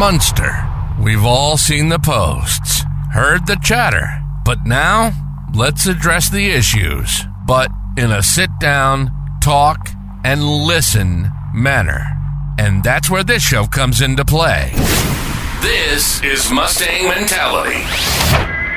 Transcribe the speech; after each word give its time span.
Munster. 0.00 0.66
We've 0.98 1.26
all 1.26 1.58
seen 1.58 1.90
the 1.90 1.98
posts, 1.98 2.84
heard 3.12 3.46
the 3.46 3.58
chatter, 3.62 4.08
but 4.46 4.64
now 4.64 5.12
let's 5.54 5.84
address 5.86 6.30
the 6.30 6.48
issues, 6.48 7.24
but 7.46 7.70
in 7.98 8.10
a 8.10 8.22
sit 8.22 8.48
down, 8.58 9.10
talk, 9.42 9.90
and 10.24 10.42
listen 10.42 11.30
manner. 11.52 12.02
And 12.58 12.82
that's 12.82 13.10
where 13.10 13.22
this 13.22 13.42
show 13.42 13.66
comes 13.66 14.00
into 14.00 14.24
play. 14.24 14.72
This 15.60 16.22
is 16.22 16.50
Mustang 16.50 17.06
Mentality. 17.06 17.84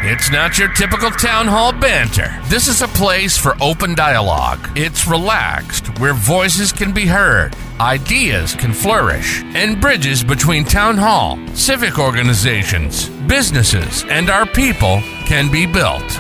It's 0.06 0.30
not 0.30 0.60
your 0.60 0.68
typical 0.74 1.10
town 1.10 1.48
hall 1.48 1.72
banter. 1.72 2.38
This 2.50 2.68
is 2.68 2.82
a 2.82 2.90
place 2.90 3.38
for 3.38 3.56
open 3.62 3.96
dialogue. 3.96 4.60
It's 4.76 5.08
relaxed, 5.08 5.98
where 6.00 6.14
voices 6.14 6.74
can 6.74 6.92
be 6.92 7.06
heard, 7.06 7.56
ideas 7.80 8.56
can 8.56 8.74
flourish, 8.74 9.44
and 9.56 9.80
bridges 9.80 10.24
between 10.24 10.64
town 10.64 10.98
hall, 10.98 11.38
civic 11.54 12.00
organizations, 12.00 13.10
businesses, 13.28 14.04
and 14.10 14.30
our 14.30 14.46
people 14.46 15.02
can 15.26 15.52
be 15.52 15.66
built. 15.66 16.20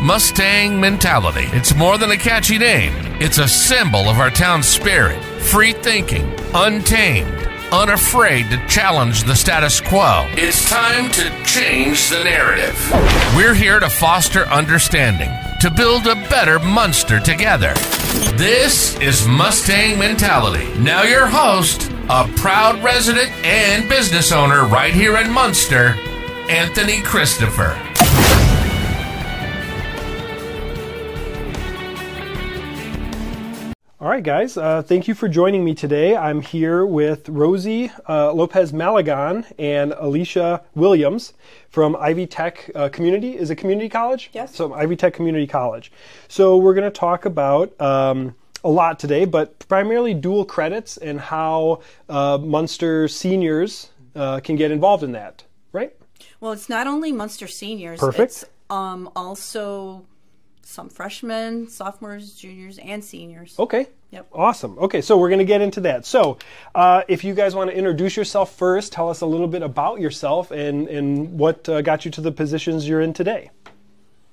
Mustang 0.00 0.80
Mentality. 0.80 1.46
It's 1.56 1.74
more 1.74 1.98
than 1.98 2.10
a 2.10 2.16
catchy 2.16 2.58
name, 2.58 2.92
it's 3.20 3.38
a 3.38 3.48
symbol 3.48 4.08
of 4.08 4.18
our 4.18 4.30
town's 4.30 4.66
spirit, 4.66 5.22
free 5.40 5.72
thinking, 5.72 6.32
untamed 6.54 7.46
unafraid 7.72 8.48
to 8.50 8.64
challenge 8.66 9.24
the 9.24 9.34
status 9.34 9.80
quo. 9.80 10.26
It's 10.32 10.68
time 10.68 11.10
to 11.12 11.44
change 11.44 12.08
the 12.10 12.22
narrative. 12.22 12.78
We're 13.34 13.54
here 13.54 13.80
to 13.80 13.90
foster 13.90 14.46
understanding, 14.46 15.30
to 15.60 15.70
build 15.70 16.06
a 16.06 16.14
better 16.28 16.58
Munster 16.58 17.18
together. 17.20 17.72
This 18.36 18.98
is 19.00 19.26
Mustang 19.26 19.98
Mentality. 19.98 20.66
Now, 20.78 21.02
your 21.02 21.26
host, 21.26 21.90
a 22.10 22.28
proud 22.36 22.82
resident 22.82 23.30
and 23.44 23.88
business 23.88 24.32
owner 24.32 24.66
right 24.66 24.92
here 24.92 25.16
in 25.16 25.30
Munster, 25.30 25.94
Anthony 26.48 27.00
Christopher. 27.02 27.80
All 34.06 34.12
right, 34.12 34.22
guys. 34.22 34.56
Uh, 34.56 34.82
thank 34.82 35.08
you 35.08 35.16
for 35.16 35.26
joining 35.26 35.64
me 35.64 35.74
today. 35.74 36.14
I'm 36.14 36.40
here 36.40 36.86
with 36.86 37.28
Rosie 37.28 37.90
uh, 38.08 38.32
Lopez 38.32 38.72
Malagon 38.72 39.44
and 39.58 39.90
Aleesha 39.90 40.62
Williams 40.76 41.34
from 41.70 41.96
Ivy 41.96 42.28
Tech 42.28 42.70
uh, 42.76 42.88
Community. 42.88 43.36
Is 43.36 43.50
it 43.50 43.56
community 43.56 43.88
college? 43.88 44.30
Yes. 44.32 44.54
So 44.54 44.72
Ivy 44.74 44.94
Tech 44.94 45.12
Community 45.12 45.48
College. 45.48 45.90
So 46.28 46.56
we're 46.56 46.74
going 46.74 46.88
to 46.88 46.96
talk 46.96 47.24
about 47.24 47.80
um, 47.80 48.36
a 48.62 48.70
lot 48.70 49.00
today, 49.00 49.24
but 49.24 49.58
primarily 49.66 50.14
dual 50.14 50.44
credits 50.44 50.98
and 50.98 51.18
how 51.18 51.80
uh, 52.08 52.38
Munster 52.38 53.08
seniors 53.08 53.90
uh, 54.14 54.38
can 54.38 54.54
get 54.54 54.70
involved 54.70 55.02
in 55.02 55.10
that. 55.12 55.42
Right? 55.72 55.96
Well, 56.38 56.52
it's 56.52 56.68
not 56.68 56.86
only 56.86 57.10
Munster 57.10 57.48
seniors. 57.48 57.98
Perfect. 57.98 58.30
It's 58.30 58.44
um, 58.70 59.10
also 59.16 60.06
some 60.66 60.88
freshmen, 60.88 61.68
sophomores, 61.68 62.34
juniors, 62.34 62.78
and 62.78 63.02
seniors. 63.04 63.56
Okay. 63.58 63.86
Yep. 64.10 64.28
Awesome. 64.32 64.78
Okay, 64.78 65.00
so 65.00 65.16
we're 65.16 65.28
going 65.28 65.38
to 65.38 65.44
get 65.44 65.60
into 65.60 65.80
that. 65.82 66.04
So, 66.04 66.38
uh, 66.74 67.02
if 67.06 67.22
you 67.22 67.34
guys 67.34 67.54
want 67.54 67.70
to 67.70 67.76
introduce 67.76 68.16
yourself 68.16 68.54
first, 68.56 68.92
tell 68.92 69.08
us 69.08 69.20
a 69.20 69.26
little 69.26 69.46
bit 69.46 69.62
about 69.62 70.00
yourself 70.00 70.50
and, 70.50 70.88
and 70.88 71.38
what 71.38 71.68
uh, 71.68 71.82
got 71.82 72.04
you 72.04 72.10
to 72.12 72.20
the 72.20 72.32
positions 72.32 72.88
you're 72.88 73.00
in 73.00 73.12
today. 73.12 73.50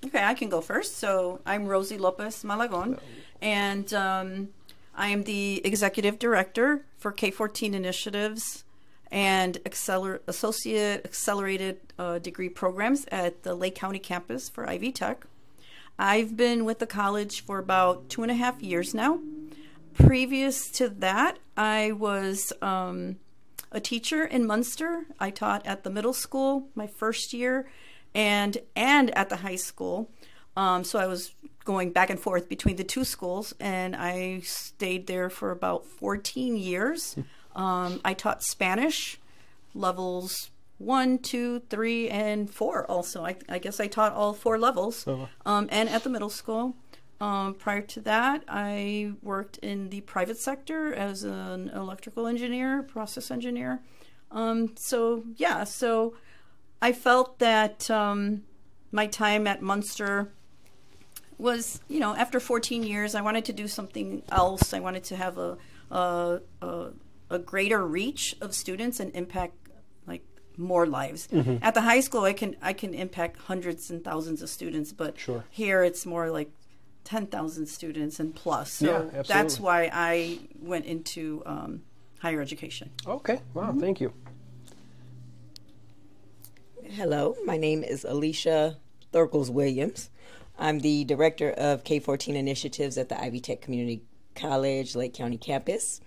Okay, 0.06 0.24
I 0.24 0.34
can 0.34 0.50
go 0.50 0.60
first. 0.60 0.98
So 0.98 1.40
I'm 1.46 1.68
Rosie 1.68 1.98
Lopez 1.98 2.44
Malagon, 2.44 3.00
and 3.42 3.94
um, 3.94 4.50
I 4.96 5.10
am 5.10 5.24
the 5.24 5.62
executive 5.66 6.18
director 6.18 6.84
for 6.98 7.14
K14 7.14 7.74
Initiatives 7.74 8.64
and 9.12 9.64
acceler- 9.66 10.22
associate 10.28 11.06
accelerated 11.06 11.80
uh, 12.00 12.18
degree 12.18 12.50
programs 12.50 13.06
at 13.12 13.44
the 13.44 13.54
Lake 13.54 13.76
County 13.76 14.00
campus 14.00 14.50
for 14.50 14.68
Ivy 14.68 14.92
Tech. 14.92 15.26
I've 15.98 16.36
been 16.36 16.66
with 16.66 16.80
the 16.80 16.88
college 16.88 17.44
for 17.46 17.60
about 17.60 18.10
two 18.10 18.24
and 18.24 18.32
a 18.32 18.36
half 18.36 18.62
years 18.62 18.94
now. 18.94 19.20
Previous 19.94 20.72
to 20.72 20.90
that, 20.90 21.38
I 21.56 21.92
was 21.92 22.52
um, 22.62 23.18
a 23.72 23.80
teacher 23.80 24.26
in 24.26 24.48
Munster. 24.48 25.06
I 25.20 25.30
taught 25.30 25.66
at 25.68 25.84
the 25.84 25.90
middle 25.92 26.14
school 26.14 26.68
my 26.74 26.88
first 26.88 27.34
year, 27.34 27.70
and 28.16 28.58
and 28.76 29.16
at 29.16 29.30
the 29.30 29.38
high 29.38 29.56
school. 29.56 30.10
Um, 30.58 30.84
so 30.84 31.00
I 31.00 31.08
was 31.08 31.34
going 31.64 31.92
back 31.92 32.10
and 32.10 32.20
forth 32.20 32.50
between 32.50 32.76
the 32.76 32.84
two 32.84 33.04
schools, 33.04 33.54
and 33.60 33.96
I 33.96 34.40
stayed 34.42 35.08
there 35.08 35.30
for 35.30 35.52
about 35.52 35.86
14 35.86 36.58
years. 36.58 37.16
Um, 37.56 38.02
I 38.04 38.14
taught 38.14 38.44
Spanish 38.44 39.20
levels 39.74 40.50
one, 40.78 41.18
two, 41.18 41.60
three, 41.70 42.10
and 42.10 42.50
four. 42.50 42.90
Also, 42.90 43.26
I, 43.26 43.36
I 43.48 43.60
guess 43.60 43.80
I 43.80 43.88
taught 43.88 44.14
all 44.14 44.34
four 44.34 44.58
levels, 44.58 45.06
um, 45.46 45.68
and 45.72 45.90
at 45.90 46.04
the 46.04 46.10
middle 46.10 46.30
school. 46.30 46.76
Um, 47.22 47.54
prior 47.54 47.82
to 47.82 48.02
that, 48.02 48.44
I 48.48 49.14
worked 49.22 49.58
in 49.60 49.90
the 49.90 50.02
private 50.02 50.38
sector 50.38 50.94
as 50.94 51.24
an 51.24 51.70
electrical 51.70 52.28
engineer, 52.28 52.84
process 52.84 53.32
engineer. 53.32 53.82
Um, 54.32 54.76
so 54.76 55.24
yeah, 55.38 55.64
so 55.64 56.16
I 56.82 56.92
felt 56.92 57.40
that 57.40 57.90
um, 57.90 58.44
my 58.92 59.08
time 59.08 59.48
at 59.48 59.62
Munster 59.62 60.34
was, 61.38 61.80
you 61.88 62.00
know, 62.00 62.16
after 62.16 62.40
14 62.40 62.84
years, 62.84 63.16
I 63.16 63.22
wanted 63.22 63.46
to 63.46 63.54
do 63.54 63.68
something 63.68 64.24
else. 64.30 64.74
I 64.74 64.80
wanted 64.80 65.04
to 65.06 65.16
have 65.16 65.38
a 65.38 65.58
a, 65.94 66.42
a, 66.62 66.88
a 67.30 67.40
greater 67.40 67.86
reach 67.86 68.36
of 68.42 68.54
students 68.54 69.00
and 69.00 69.16
impact 69.16 69.63
more 70.58 70.86
lives. 70.86 71.28
At 71.62 71.74
the 71.74 71.82
high 71.82 72.00
school, 72.02 72.22
I 72.24 72.34
can 72.34 72.56
I 72.62 72.74
can 72.74 72.94
impact 72.94 73.38
hundreds 73.42 73.90
and 73.90 74.04
thousands 74.04 74.42
of 74.42 74.50
students, 74.50 74.92
but 74.94 75.18
Sure. 75.20 75.44
here 75.50 75.84
it's 75.84 76.06
more 76.06 76.30
like 76.30 76.50
10,000 77.04 77.66
students 77.68 78.20
and 78.20 78.34
plus. 78.34 78.72
So 78.74 79.10
Yeah, 79.14 79.22
that's 79.24 79.60
why 79.60 79.90
I 79.92 80.40
went 80.62 80.86
into 80.86 81.44
um, 81.46 81.82
higher 82.20 82.42
education. 82.42 82.92
Okay, 83.06 83.40
wow, 83.54 83.74
thank 83.78 84.00
you. 84.00 84.14
Hello, 86.86 87.36
my 87.46 87.58
name 87.58 87.84
is 87.84 88.06
Aleesha 88.08 88.78
Thurkles 89.12 89.50
Williams. 89.50 90.10
I'm 90.58 90.80
the 90.80 91.04
director 91.06 91.52
of 91.52 91.84
K14 91.84 92.36
initiatives 92.36 92.98
at 92.98 93.10
the 93.10 93.20
Ivy 93.20 93.40
Tech 93.40 93.62
Community 93.62 94.04
College, 94.36 94.96
Lake 94.96 95.14
County 95.14 95.38
campus. 95.38 96.00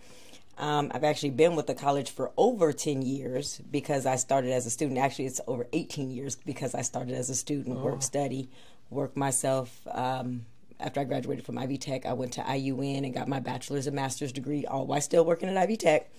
Um, 0.59 0.91
I've 0.95 1.05
actually 1.05 1.31
been 1.31 1.55
with 1.55 1.67
the 1.67 1.75
college 1.75 2.11
for 2.11 2.33
over 2.37 2.73
10 2.73 3.03
years 3.03 3.61
because 3.71 4.07
I 4.07 4.17
started 4.17 4.53
as 4.53 4.65
a 4.65 4.71
student. 4.71 4.99
Actually, 4.99 5.27
it's 5.27 5.41
over 5.47 5.67
18 5.73 6.11
years 6.11 6.37
because 6.37 6.75
I 6.75 6.83
started 6.83 7.15
as 7.15 7.29
a 7.29 7.35
student, 7.35 7.79
work 7.81 8.03
study, 8.03 8.49
work 8.89 9.17
myself. 9.17 9.87
Um, 9.91 10.47
after 10.81 11.01
I 11.01 11.05
graduated 11.05 11.45
from 11.45 11.59
Ivy 11.59 11.79
Tech, 11.79 12.07
I 12.07 12.15
went 12.15 12.33
to 12.35 12.43
IUN 12.43 13.05
and 13.05 13.13
got 13.13 13.29
my 13.29 13.41
bachelor's 13.41 13.87
and 13.87 13.97
master's 13.97 14.33
degree, 14.33 14.65
all 14.67 14.87
while 14.87 15.01
still 15.01 15.25
working 15.25 15.49
at 15.49 15.57
Ivy 15.57 15.77
Tech. 15.77 16.11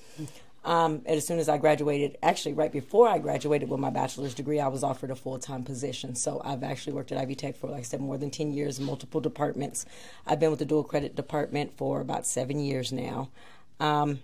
Um, 0.66 1.04
and 1.06 1.16
as 1.16 1.26
soon 1.26 1.40
as 1.40 1.48
I 1.48 1.58
graduated, 1.58 2.18
actually 2.22 2.54
right 2.54 2.72
before 2.72 3.08
I 3.08 3.20
graduated 3.20 3.70
with 3.70 3.80
my 3.80 3.90
bachelor's 3.90 4.34
degree, 4.34 4.60
I 4.60 4.68
was 4.68 4.84
offered 4.84 5.12
a 5.12 5.16
full 5.16 5.40
time 5.40 5.64
position. 5.64 6.14
So 6.14 6.42
I've 6.44 6.64
actually 6.64 6.94
worked 6.94 7.12
at 7.12 7.18
Ivy 7.18 7.36
Tech 7.36 7.56
for, 7.56 7.70
like 7.70 7.80
I 7.80 7.84
said, 7.84 8.02
more 8.02 8.18
than 8.18 8.32
10 8.32 8.52
years 8.52 8.80
multiple 8.80 9.22
departments. 9.22 9.86
I've 10.26 10.40
been 10.40 10.50
with 10.50 10.60
the 10.60 10.66
dual 10.66 10.84
credit 10.84 11.16
department 11.16 11.78
for 11.78 12.02
about 12.02 12.28
seven 12.28 12.60
years 12.60 12.92
now. 12.92 13.30
Um, 13.80 14.20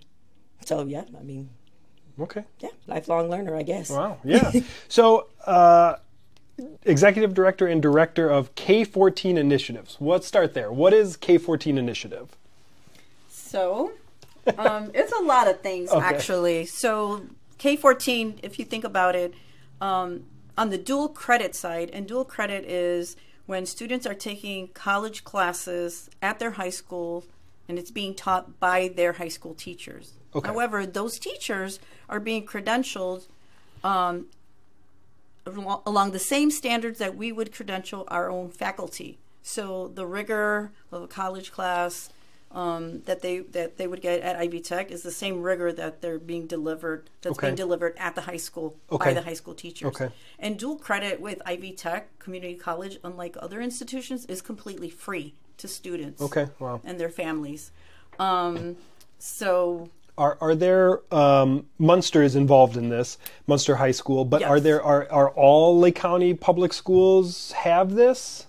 so 0.64 0.84
yeah, 0.84 1.04
I 1.18 1.22
mean, 1.22 1.50
Okay, 2.18 2.44
yeah, 2.60 2.68
lifelong 2.86 3.28
learner, 3.28 3.56
I 3.56 3.62
guess. 3.64 3.90
wow, 3.90 4.18
yeah. 4.24 4.52
so, 4.88 5.26
uh, 5.46 5.96
executive 6.84 7.34
director 7.34 7.66
and 7.66 7.82
director 7.82 8.30
of 8.30 8.54
K14 8.54 9.36
Initiatives. 9.36 9.96
Let's 10.00 10.26
start 10.26 10.54
there. 10.54 10.70
What 10.72 10.92
is 10.92 11.16
K14 11.16 11.76
Initiative? 11.76 12.36
So, 13.28 13.92
um, 14.58 14.90
it's 14.94 15.12
a 15.12 15.22
lot 15.22 15.48
of 15.48 15.60
things 15.60 15.90
Okay. 15.90 16.04
actually. 16.04 16.66
So, 16.66 17.26
K 17.58 17.76
fourteen, 17.76 18.38
if 18.42 18.58
you 18.58 18.64
think 18.64 18.84
about 18.84 19.14
it, 19.16 19.34
um, 19.80 20.24
on 20.56 20.70
the 20.70 20.78
dual 20.78 21.08
credit 21.08 21.54
side, 21.54 21.90
and 21.92 22.06
dual 22.06 22.24
credit 22.24 22.64
is 22.64 23.16
when 23.46 23.66
students 23.66 24.06
are 24.06 24.14
taking 24.14 24.68
college 24.68 25.24
classes 25.24 26.08
at 26.22 26.38
their 26.38 26.52
high 26.52 26.70
school, 26.70 27.24
and 27.68 27.78
it's 27.78 27.90
being 27.90 28.14
taught 28.14 28.58
by 28.60 28.88
their 28.88 29.14
high 29.14 29.28
school 29.28 29.54
teachers. 29.54 30.12
Okay. 30.34 30.48
However, 30.48 30.84
those 30.86 31.18
teachers 31.18 31.78
are 32.08 32.20
being 32.20 32.46
credentialed 32.46 33.26
um, 33.82 34.26
along 35.46 36.12
the 36.12 36.18
same 36.18 36.50
standards 36.50 36.98
that 36.98 37.16
we 37.16 37.30
would 37.32 37.52
credential 37.52 38.04
our 38.08 38.30
own 38.30 38.50
faculty. 38.50 39.18
So 39.42 39.88
the 39.88 40.06
rigor 40.06 40.72
of 40.90 41.02
a 41.02 41.06
college 41.06 41.52
class 41.52 42.08
um, 42.50 43.02
that 43.06 43.20
they 43.20 43.40
that 43.40 43.76
they 43.78 43.86
would 43.86 44.00
get 44.00 44.20
at 44.20 44.36
Ivy 44.36 44.60
Tech 44.60 44.90
is 44.92 45.02
the 45.02 45.10
same 45.10 45.42
rigor 45.42 45.72
that 45.72 46.00
they're 46.00 46.20
being 46.20 46.46
delivered 46.46 47.10
that's 47.20 47.36
Okay. 47.36 47.48
being 47.48 47.56
delivered 47.56 47.94
at 47.98 48.14
the 48.14 48.22
high 48.22 48.36
school 48.36 48.76
Okay. 48.92 49.06
by 49.10 49.14
the 49.14 49.22
high 49.22 49.34
school 49.34 49.54
teachers. 49.54 49.88
Okay. 49.88 50.10
And 50.38 50.56
dual 50.58 50.76
credit 50.76 51.20
with 51.20 51.42
Ivy 51.44 51.72
Tech 51.72 52.16
Community 52.20 52.54
College, 52.54 52.98
unlike 53.02 53.36
other 53.40 53.60
institutions, 53.60 54.24
is 54.26 54.40
completely 54.40 54.88
free 54.88 55.34
to 55.58 55.68
students 55.68 56.20
Okay, 56.22 56.46
wow. 56.58 56.80
and 56.84 56.98
their 56.98 57.08
families. 57.08 57.70
Um, 58.18 58.76
so 59.18 59.88
are 60.16 60.38
are 60.40 60.54
there 60.54 61.00
um, 61.14 61.66
Munster 61.78 62.22
is 62.22 62.36
involved 62.36 62.76
in 62.76 62.88
this 62.88 63.18
Munster 63.46 63.76
High 63.76 63.90
School, 63.92 64.24
but 64.24 64.42
are 64.42 64.60
there 64.60 64.82
are 64.82 65.10
are 65.10 65.30
all 65.30 65.78
Lake 65.78 65.96
County 65.96 66.34
public 66.34 66.72
schools 66.72 67.52
have 67.52 67.94
this? 67.94 68.46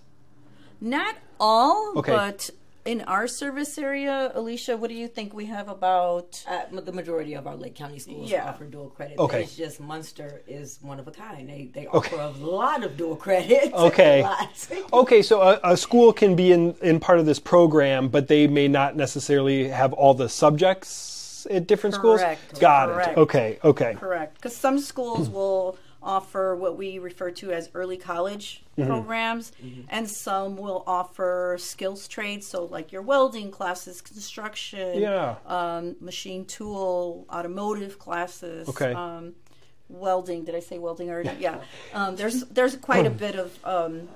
Not 0.81 1.15
all, 1.39 1.93
Okay. 1.97 2.11
but 2.11 2.49
in 2.85 3.01
our 3.01 3.27
service 3.27 3.77
area, 3.79 4.31
Aleesha, 4.35 4.77
what 4.77 4.89
do 4.89 4.95
you 4.95 5.07
think 5.07 5.33
we 5.33 5.45
have 5.47 5.67
about? 5.69 6.43
Uh, 6.47 6.65
the 6.81 6.91
majority 6.91 7.33
of 7.33 7.47
our 7.47 7.55
Lake 7.55 7.73
County 7.75 7.97
schools 7.97 8.29
Yeah. 8.29 8.47
offer 8.47 8.65
dual 8.65 8.89
credit. 8.91 9.17
Okay. 9.17 9.41
It's 9.43 9.55
just 9.55 9.79
Munster 9.79 10.43
is 10.47 10.77
one 10.81 10.99
of 10.99 11.07
a 11.07 11.11
kind. 11.11 11.49
They 11.49 11.71
they 11.73 11.87
offer 11.87 12.15
a 12.17 12.29
lot 12.29 12.83
of 12.83 12.95
dual 12.95 13.15
credit. 13.15 13.73
Okay. 13.85 14.23
Okay, 14.93 15.21
so 15.21 15.41
a, 15.41 15.59
a 15.63 15.77
school 15.77 16.13
can 16.13 16.35
be 16.35 16.51
in, 16.51 16.75
in 16.81 16.99
part 16.99 17.19
of 17.19 17.25
this 17.25 17.39
program, 17.39 18.07
but 18.09 18.27
they 18.27 18.47
may 18.47 18.67
not 18.67 18.95
necessarily 18.95 19.67
have 19.67 19.91
all 19.93 20.13
the 20.13 20.29
subjects 20.29 21.47
at 21.49 21.67
different 21.67 21.95
Correct. 21.95 22.41
schools. 22.47 22.59
Got 22.59 22.89
Correct. 22.89 23.09
it. 23.09 23.17
Okay. 23.17 23.59
Okay. 23.63 23.95
Correct, 23.95 24.35
because 24.35 24.55
some 24.55 24.79
schools 24.79 25.29
will 25.29 25.77
offer 26.05 26.55
what 26.55 26.77
we 26.77 26.99
refer 26.99 27.31
to 27.31 27.51
as 27.51 27.69
early 27.73 27.97
college 27.97 28.61
Mm-hmm. 28.77 28.89
programs, 28.89 29.53
and 29.87 30.09
some 30.09 30.57
will 30.57 30.83
offer 30.85 31.55
skills 31.57 32.09
trades. 32.09 32.45
So, 32.45 32.65
like 32.65 32.91
your 32.91 33.01
welding 33.01 33.49
classes, 33.49 34.01
construction, 34.01 34.99
Yeah. 34.99 35.35
um, 35.45 35.95
machine 36.01 36.43
tool, 36.43 37.25
automotive 37.31 37.97
classes. 37.99 38.67
Okay. 38.67 38.91
Um, 38.93 39.33
welding. 39.87 40.43
Did 40.43 40.55
I 40.55 40.59
say 40.59 40.77
welding 40.77 41.09
already? 41.09 41.29
Yeah. 41.39 41.61
Um, 41.93 42.17
there's 42.17 42.43
there's 42.47 42.75
quite 42.75 43.05
a 43.05 43.09
bit 43.09 43.35
of 43.37 43.57
um, 43.65 44.09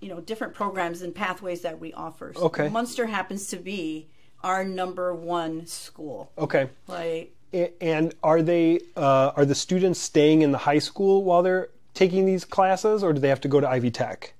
you 0.00 0.08
know 0.08 0.20
different 0.22 0.54
programs 0.54 1.02
and 1.02 1.14
pathways 1.14 1.60
that 1.60 1.78
we 1.78 1.92
offer. 1.92 2.32
So 2.34 2.44
Okay. 2.44 2.68
Munster 2.70 3.04
happens 3.04 3.48
to 3.48 3.58
be 3.58 4.08
our 4.42 4.64
number 4.64 5.14
one 5.14 5.66
school. 5.66 6.32
Okay. 6.38 6.70
Like 6.86 7.34
And 7.52 8.14
are 8.22 8.42
they 8.42 8.80
uh, 8.96 9.32
are 9.36 9.44
the 9.44 9.54
students 9.54 10.00
staying 10.00 10.42
in 10.42 10.52
the 10.52 10.58
high 10.58 10.78
school 10.78 11.24
while 11.24 11.42
they're 11.42 11.68
taking 11.94 12.24
these 12.24 12.44
classes, 12.44 13.02
or 13.02 13.12
do 13.12 13.20
they 13.20 13.28
have 13.28 13.40
to 13.40 13.48
go 13.48 13.60
to 13.60 13.68
Ivy 13.68 13.90
Tech? 13.90 14.34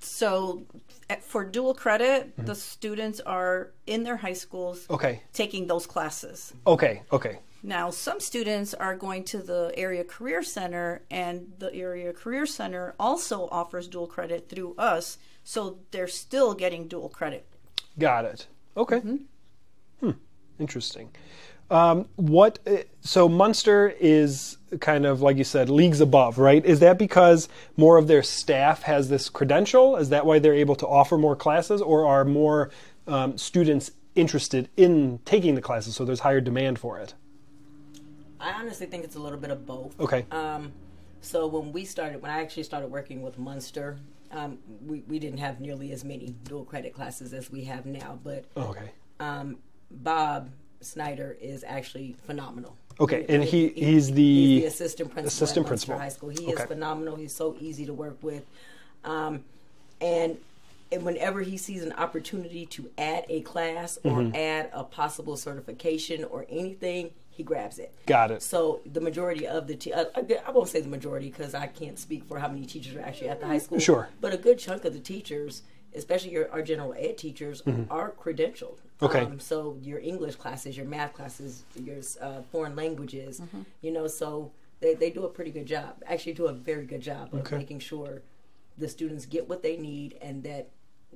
So, 0.00 0.62
for 1.20 1.44
dual 1.44 1.74
credit, 1.74 2.32
the 2.36 2.54
students 2.54 3.20
are 3.20 3.70
in 3.86 4.02
their 4.04 4.16
high 4.16 4.32
schools 4.32 4.86
Okay. 4.90 5.22
taking 5.32 5.66
those 5.66 5.86
classes. 5.86 6.52
Okay. 6.66 7.02
Okay. 7.12 7.38
Now, 7.62 7.90
some 7.90 8.20
students 8.20 8.72
are 8.72 8.96
going 8.96 9.24
to 9.24 9.38
the 9.38 9.72
area 9.76 10.02
career 10.02 10.42
center, 10.42 11.02
and 11.10 11.52
the 11.58 11.72
area 11.74 12.12
career 12.14 12.46
center 12.46 12.94
also 12.98 13.48
offers 13.52 13.86
dual 13.86 14.06
credit 14.06 14.48
through 14.48 14.74
us, 14.78 15.18
so 15.44 15.78
they're 15.90 16.08
still 16.08 16.54
getting 16.54 16.88
dual 16.88 17.10
credit. 17.10 17.44
Got 17.98 18.24
it. 18.24 18.46
Okay. 18.76 19.02
Hmm. 20.00 20.10
Interesting. 20.58 21.10
Um, 21.70 22.08
what? 22.16 22.58
uh, 22.66 22.78
So 23.00 23.28
Munster 23.28 23.94
is 24.00 24.58
kind 24.80 25.06
of 25.06 25.20
like 25.22 25.36
you 25.36 25.44
said, 25.44 25.68
leagues 25.70 26.00
above, 26.00 26.38
right? 26.38 26.64
Is 26.64 26.80
that 26.80 26.98
because 26.98 27.48
more 27.76 27.96
of 27.96 28.06
their 28.08 28.22
staff 28.22 28.82
has 28.82 29.08
this 29.08 29.28
credential? 29.28 29.96
Is 29.96 30.08
that 30.10 30.26
why 30.26 30.38
they're 30.38 30.54
able 30.54 30.76
to 30.76 30.86
offer 30.86 31.16
more 31.16 31.36
classes, 31.36 31.80
or 31.80 32.06
are 32.06 32.24
more 32.24 32.70
um, 33.06 33.36
students 33.38 33.92
interested 34.14 34.68
in 34.76 35.20
taking 35.24 35.54
the 35.54 35.60
classes, 35.62 35.94
so 35.96 36.04
there's 36.04 36.20
higher 36.20 36.40
demand 36.40 36.78
for 36.78 36.98
it? 36.98 37.14
I 38.40 38.52
honestly 38.52 38.86
think 38.86 39.04
it's 39.04 39.16
a 39.16 39.20
little 39.20 39.38
bit 39.38 39.50
of 39.50 39.66
both. 39.66 39.98
Okay. 40.00 40.24
Um, 40.30 40.72
so 41.20 41.46
when 41.46 41.72
we 41.72 41.84
started, 41.84 42.22
when 42.22 42.30
I 42.30 42.40
actually 42.40 42.62
started 42.62 42.90
working 42.90 43.22
with 43.22 43.38
Munster, 43.38 43.98
um, 44.32 44.58
we, 44.86 45.02
we 45.06 45.18
didn't 45.18 45.38
have 45.38 45.60
nearly 45.60 45.92
as 45.92 46.04
many 46.04 46.34
dual 46.44 46.64
credit 46.64 46.94
classes 46.94 47.32
as 47.34 47.50
we 47.50 47.64
have 47.64 47.86
now. 47.86 48.18
But 48.22 48.44
Okay. 48.56 48.90
um, 49.18 49.58
Bob 49.90 50.50
Snyder 50.90 51.36
is 51.40 51.64
actually 51.66 52.16
phenomenal. 52.24 52.76
Okay, 52.98 53.24
and 53.28 53.42
he- 53.42 53.68
he's 53.68 53.74
he's 53.86 54.06
the 54.12 54.60
the 54.60 54.64
assistant 54.66 55.10
principal 55.10 55.28
assistant 55.28 55.66
principal. 55.66 55.98
High 55.98 56.08
School. 56.10 56.30
He 56.30 56.44
Okay. 56.52 56.52
is 56.52 56.68
phenomenal. 56.68 57.16
He's 57.16 57.32
so 57.32 57.56
easy 57.60 57.86
to 57.86 57.92
work 57.94 58.16
with, 58.22 58.44
um, 59.04 59.44
and 60.00 60.36
and 60.92 61.04
whenever 61.04 61.40
he 61.42 61.56
sees 61.56 61.82
an 61.84 61.92
opportunity 61.92 62.66
to 62.66 62.90
add 62.98 63.24
a 63.28 63.40
class 63.42 63.96
or 64.02 64.18
Mm-hmm. 64.18 64.34
add 64.34 64.70
a 64.72 64.82
possible 64.82 65.36
certification 65.36 66.24
or 66.24 66.46
anything, 66.50 67.10
he 67.30 67.44
grabs 67.44 67.78
it. 67.78 67.92
Got 68.06 68.32
it. 68.32 68.42
So 68.42 68.80
the 68.92 69.00
majority 69.00 69.46
of 69.46 69.66
the 69.68 69.76
te- 69.76 69.92
uh, 69.92 70.06
I 70.16 70.24
I 70.46 70.50
won't 70.50 70.68
say 70.68 70.80
the 70.80 70.88
majority 70.88 71.30
because 71.30 71.54
I 71.54 71.68
can't 71.68 71.98
speak 71.98 72.24
for 72.24 72.38
how 72.38 72.48
many 72.48 72.66
teachers 72.66 72.96
are 72.96 73.00
actually 73.02 73.28
at 73.28 73.40
the 73.40 73.46
high 73.46 73.58
school. 73.58 73.78
Sure. 73.78 74.08
But 74.20 74.34
a 74.34 74.36
good 74.36 74.58
chunk 74.58 74.84
of 74.84 74.92
the 74.92 74.98
teachers, 74.98 75.62
especially 75.94 76.30
your, 76.30 76.50
our 76.52 76.62
general 76.62 76.94
ed 76.98 77.18
teachers, 77.18 77.62
are 77.90 78.12
credentialed. 78.12 78.78
Mm-hmm. 78.78 79.04
Okay. 79.04 79.20
Um, 79.20 79.40
so 79.40 79.76
your 79.82 79.98
English 79.98 80.36
classes, 80.36 80.76
your 80.76 80.86
math 80.86 81.14
classes, 81.14 81.64
your 81.74 81.96
uh, 82.20 82.42
foreign 82.52 82.76
languages, 82.76 83.40
you 83.80 83.90
know, 83.90 84.06
so 84.06 84.52
they, 84.80 84.94
they 84.94 85.10
do 85.10 85.24
a 85.24 85.28
pretty 85.28 85.50
good 85.50 85.66
job. 85.66 86.02
Actually, 86.06 86.34
do 86.34 86.46
a 86.46 86.52
very 86.52 86.84
good 86.86 87.00
job 87.00 87.32
of 87.32 87.40
Okay. 87.40 87.56
making 87.56 87.78
sure 87.80 88.22
the 88.78 88.88
students 88.88 89.26
get 89.26 89.48
what 89.48 89.62
they 89.62 89.76
need 89.76 90.16
and 90.22 90.42
that 90.44 90.68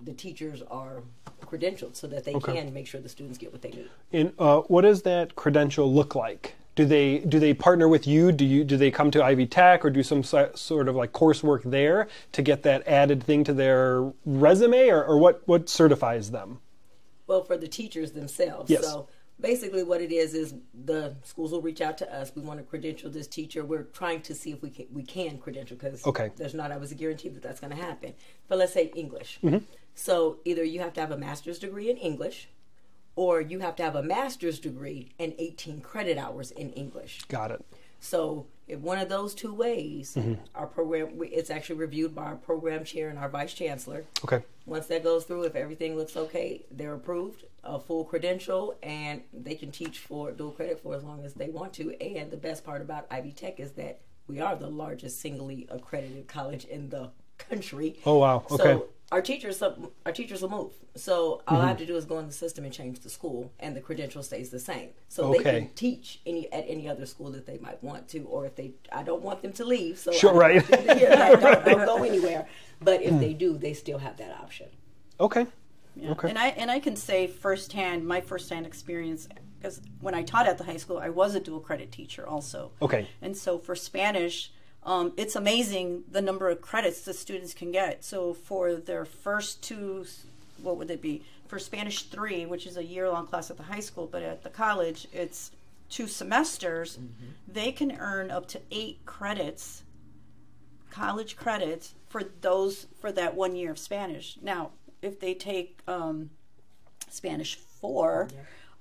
the 0.03 0.13
teachers 0.13 0.63
are 0.71 1.03
credentialed 1.43 1.95
so 1.95 2.07
that 2.07 2.25
they 2.25 2.35
Okay. 2.35 2.55
can 2.55 2.73
make 2.73 2.87
sure 2.87 3.01
the 3.01 3.09
students 3.09 3.39
get 3.39 3.53
what 3.53 3.63
they 3.63 3.71
need. 3.71 3.89
And 4.13 4.33
uh, 4.39 4.61
what 4.63 4.83
does 4.83 5.03
that 5.03 5.37
credential 5.37 5.93
look 5.93 6.15
like? 6.15 6.55
Do 6.75 6.85
they 6.85 7.19
do 7.21 7.39
they 7.39 7.55
partner 7.55 7.89
with 7.89 8.07
you? 8.07 8.33
Do 8.33 8.45
you 8.45 8.65
do 8.65 8.77
they 8.77 8.91
come 8.91 9.11
to 9.13 9.23
Ivy 9.23 9.47
Tech 9.47 9.85
or 9.85 9.91
do 9.91 10.03
some 10.03 10.23
sort 10.23 10.89
of 10.89 10.97
like 10.97 11.13
coursework 11.13 11.63
there 11.63 12.09
to 12.33 12.43
get 12.43 12.63
that 12.65 12.87
added 12.89 13.23
thing 13.23 13.45
to 13.45 13.53
their 13.55 14.13
resume, 14.27 14.89
or, 14.89 15.05
or 15.05 15.19
what 15.19 15.47
what 15.47 15.69
certifies 15.69 16.31
them? 16.33 16.59
Well, 17.27 17.45
for 17.45 17.57
the 17.57 17.69
teachers 17.69 18.13
themselves. 18.13 18.71
Yes. 18.71 18.85
So 18.85 19.09
basically, 19.41 19.83
what 19.85 20.01
it 20.01 20.13
is 20.13 20.35
is 20.35 20.55
the 20.85 21.15
schools 21.23 21.53
will 21.53 21.63
reach 21.63 21.81
out 21.81 21.97
to 21.99 22.13
us. 22.15 22.33
We 22.35 22.43
want 22.43 22.59
to 22.59 22.65
credential 22.65 23.09
this 23.11 23.27
teacher. 23.29 23.65
We're 23.65 23.85
trying 23.85 24.23
to 24.23 24.35
see 24.35 24.51
if 24.51 24.61
we 24.61 24.71
can, 24.71 24.87
we 24.93 25.05
can 25.05 25.39
credential 25.39 25.77
because 25.77 26.05
Okay. 26.07 26.31
there's 26.37 26.55
not 26.55 26.73
always 26.73 26.93
a 26.93 26.97
guarantee 26.97 27.29
that 27.31 27.43
that's 27.43 27.61
going 27.61 27.75
to 27.75 27.83
happen. 27.83 28.15
But 28.49 28.59
let's 28.59 28.73
say 28.73 28.91
English. 28.95 29.39
Mm-hmm. 29.43 29.65
So 29.95 30.39
either 30.45 30.65
you 30.65 30.81
have 30.81 30.93
to 30.95 31.01
have 31.01 31.13
a 31.13 31.17
master's 31.17 31.59
degree 31.59 31.89
in 31.89 31.97
English, 31.97 32.49
or 33.17 33.41
you 33.41 33.61
have 33.61 33.77
to 33.77 33.83
have 33.83 33.95
a 33.97 34.03
master's 34.03 34.59
degree 34.59 35.13
and 35.19 35.35
18 35.39 35.81
credit 35.81 36.19
hours 36.19 36.51
in 36.51 36.71
English. 36.73 37.23
Got 37.29 37.51
it. 37.51 37.65
So 38.01 38.47
if 38.69 38.81
one 38.81 38.99
of 38.99 39.09
those 39.09 39.35
two 39.35 39.55
ways, 39.55 40.15
Mm-hmm. 40.17 40.35
our 40.55 40.67
program 40.67 41.11
it's 41.23 41.51
actually 41.51 41.77
reviewed 41.77 42.15
by 42.15 42.25
our 42.25 42.37
program 42.37 42.85
chair 42.85 43.09
and 43.09 43.19
our 43.19 43.29
vice 43.29 43.55
chancellor. 43.55 44.05
Okay. 44.25 44.43
Once 44.67 44.87
that 44.87 45.03
goes 45.05 45.25
through, 45.25 45.45
if 45.45 45.55
everything 45.55 45.97
looks 45.97 46.17
okay, 46.17 46.65
they're 46.71 46.95
approved, 46.95 47.45
a 47.63 47.79
full 47.79 48.05
credential, 48.05 48.75
and 48.83 49.23
they 49.33 49.55
can 49.55 49.71
teach 49.71 49.99
for 49.99 50.33
dual 50.33 50.51
credit 50.53 50.81
for 50.83 50.95
as 50.95 51.03
long 51.05 51.25
as 51.25 51.35
they 51.35 51.49
want 51.49 51.73
to. 51.75 51.95
And 52.03 52.31
the 52.31 52.37
best 52.37 52.65
part 52.65 52.81
about 52.83 53.07
Ivy 53.11 53.33
Tech 53.33 53.61
is 53.61 53.73
that 53.73 54.01
we 54.27 54.41
are 54.41 54.57
the 54.57 54.69
largest 54.69 55.21
singly 55.21 55.67
accredited 55.71 56.29
college 56.29 56.65
in 56.65 56.89
the 56.89 57.11
country. 57.37 57.97
Oh, 58.07 58.19
wow. 58.19 58.45
Okay. 58.51 58.63
So 58.63 58.87
our 59.13 59.23
teachers, 59.23 59.63
our 59.63 60.13
teachers 60.13 60.43
will 60.43 60.51
move. 60.51 60.73
So 60.97 61.43
all 61.47 61.57
I 61.57 61.61
mm-hmm. 61.61 61.69
have 61.69 61.79
to 61.79 61.87
do 61.87 61.97
is 61.97 62.05
go 62.05 62.19
in 62.19 62.27
the 62.27 62.33
system 62.33 62.65
and 62.65 62.73
change 62.73 63.01
the 63.01 63.11
school, 63.11 63.53
and 63.61 63.77
the 63.77 63.81
credential 63.81 64.23
stays 64.23 64.51
the 64.51 64.59
same. 64.59 64.91
So 65.09 65.33
they 65.33 65.43
can 65.43 65.69
teach 65.75 66.21
any 66.25 66.53
at 66.53 66.65
any 66.69 66.89
other 66.89 67.07
school 67.07 67.31
that 67.33 67.47
they 67.47 67.59
might 67.59 67.83
want 67.83 68.09
to, 68.09 68.21
or 68.25 68.47
if 68.47 68.55
they, 68.57 68.73
I 68.93 69.03
don't 69.03 69.23
want 69.23 69.43
them 69.43 69.53
to 69.55 69.65
leave. 69.65 69.99
So 69.99 70.13
Sure, 70.13 70.43
I 70.43 70.55
don't 70.55 70.71
right. 70.71 70.89
to- 70.89 71.01
yeah, 71.01 71.35
don't, 71.37 71.65
don't 71.65 71.87
go 71.87 72.05
anywhere. 72.05 72.47
But 72.81 73.03
if 73.03 73.11
hmm. 73.11 73.21
they 73.21 73.35
do, 73.35 73.59
they 73.59 73.75
still 73.75 73.99
have 73.99 74.17
that 74.19 74.31
option. 74.41 74.69
Okay. 75.21 75.47
Yeah. 75.97 76.11
Okay. 76.11 76.29
And 76.29 76.39
I 76.39 76.49
and 76.49 76.71
I 76.71 76.81
can 76.81 76.97
say 76.97 77.27
firsthand, 77.27 78.07
my 78.07 78.21
firsthand 78.21 78.67
experience, 78.67 79.29
because 79.59 79.81
when 80.01 80.15
I 80.15 80.23
taught 80.23 80.47
at 80.47 80.59
the 80.59 80.65
high 80.65 80.77
school, 80.77 80.99
I 80.99 81.09
was 81.09 81.35
a 81.35 81.41
dual 81.41 81.61
credit 81.61 81.93
teacher 81.93 82.27
also. 82.27 82.73
Okay. 82.83 83.09
And 83.23 83.37
so 83.37 83.59
for 83.59 83.77
Spanish, 83.77 84.53
um, 84.85 85.13
it's 85.17 85.37
amazing 85.37 86.05
the 86.11 86.23
number 86.23 86.49
of 86.51 86.61
credits 86.61 87.01
the 87.03 87.15
students 87.15 87.55
can 87.55 87.73
get. 87.73 88.05
So 88.05 88.35
for 88.35 88.75
their 88.75 89.05
first 89.05 89.63
two, 89.63 90.07
what 90.63 90.77
would 90.77 90.91
it 90.91 91.01
be? 91.01 91.23
For 91.49 91.59
Spanish 91.59 92.05
three, 92.05 92.47
which 92.47 92.67
is 92.67 92.77
a 92.77 92.85
year 92.85 93.09
long 93.09 93.27
class 93.27 93.51
at 93.51 93.57
the 93.57 93.63
high 93.65 93.81
school, 93.81 94.09
but 94.11 94.23
at 94.23 94.43
the 94.43 94.51
college, 94.51 95.07
it's 95.13 95.51
two 95.89 96.07
semesters, 96.07 96.99
they 97.47 97.71
can 97.71 97.97
earn 97.99 98.31
up 98.31 98.49
to 98.49 98.61
eight 98.71 98.99
credits, 99.07 99.85
college 100.91 101.37
credits, 101.37 101.95
for 102.09 102.23
those, 102.41 102.87
for 103.01 103.13
that 103.13 103.35
one 103.35 103.55
year 103.55 103.71
of 103.71 103.79
Spanish. 103.79 104.39
Now, 104.43 104.71
if 105.03 105.21
they 105.21 105.35
take 105.35 105.79
um, 105.87 106.31
Spanish 107.11 107.57
four, 107.57 108.29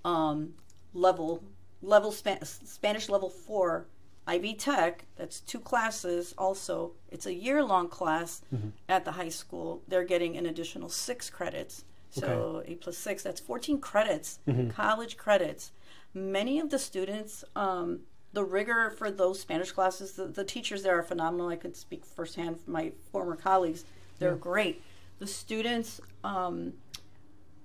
um, 0.05 0.53
level 0.93 1.43
level 1.81 2.11
Spa- 2.11 2.43
Spanish 2.43 3.09
level 3.09 3.29
four, 3.29 3.85
Ivy 4.25 4.53
Tech. 4.53 5.05
That's 5.15 5.39
two 5.41 5.59
classes. 5.59 6.33
Also, 6.37 6.93
it's 7.11 7.25
a 7.25 7.33
year 7.33 7.63
long 7.63 7.89
class 7.89 8.41
at 8.87 9.05
the 9.05 9.11
high 9.11 9.29
school. 9.29 9.81
They're 9.87 10.03
getting 10.05 10.37
an 10.37 10.45
additional 10.45 10.89
six 10.89 11.29
credits. 11.29 11.85
So 12.11 12.61
eight 12.65 12.81
plus 12.81 12.97
six, 12.97 13.23
that's 13.23 13.41
fourteen 13.41 13.79
credits, 13.79 14.39
college 14.69 15.17
credits. 15.17 15.71
Many 16.13 16.59
of 16.59 16.69
the 16.69 16.77
students, 16.77 17.43
um, 17.55 18.01
the 18.33 18.43
rigor 18.43 18.91
for 18.91 19.09
those 19.09 19.39
Spanish 19.39 19.71
classes, 19.71 20.11
the, 20.13 20.27
the 20.27 20.43
teachers 20.43 20.83
there 20.83 20.97
are 20.97 21.03
phenomenal. 21.03 21.47
I 21.49 21.55
could 21.55 21.75
speak 21.75 22.05
firsthand 22.05 22.59
from 22.59 22.73
my 22.73 22.91
former 23.11 23.35
colleagues. 23.35 23.83
They're 24.19 24.35
great. 24.35 24.83
The 25.19 25.27
students, 25.27 25.99
um, 26.23 26.73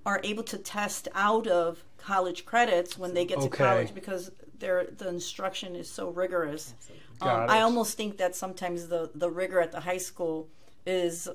are 0.05 0.19
able 0.23 0.43
to 0.43 0.57
test 0.57 1.07
out 1.13 1.45
of 1.45 1.83
college 1.97 2.43
credits 2.45 2.97
when 2.97 3.13
they 3.13 3.25
get 3.25 3.39
to 3.41 3.49
college 3.49 3.93
because 3.93 4.31
their 4.59 4.85
the 4.85 5.07
instruction 5.07 5.75
is 5.75 5.89
so 5.89 6.09
rigorous. 6.09 6.73
Um, 7.21 7.45
I 7.49 7.61
almost 7.61 7.97
think 7.97 8.17
that 8.17 8.35
sometimes 8.35 8.87
the 8.87 9.09
the 9.15 9.29
rigor 9.29 9.59
at 9.61 9.71
the 9.71 9.81
high 9.81 9.97
school 9.97 10.47
is 10.85 11.27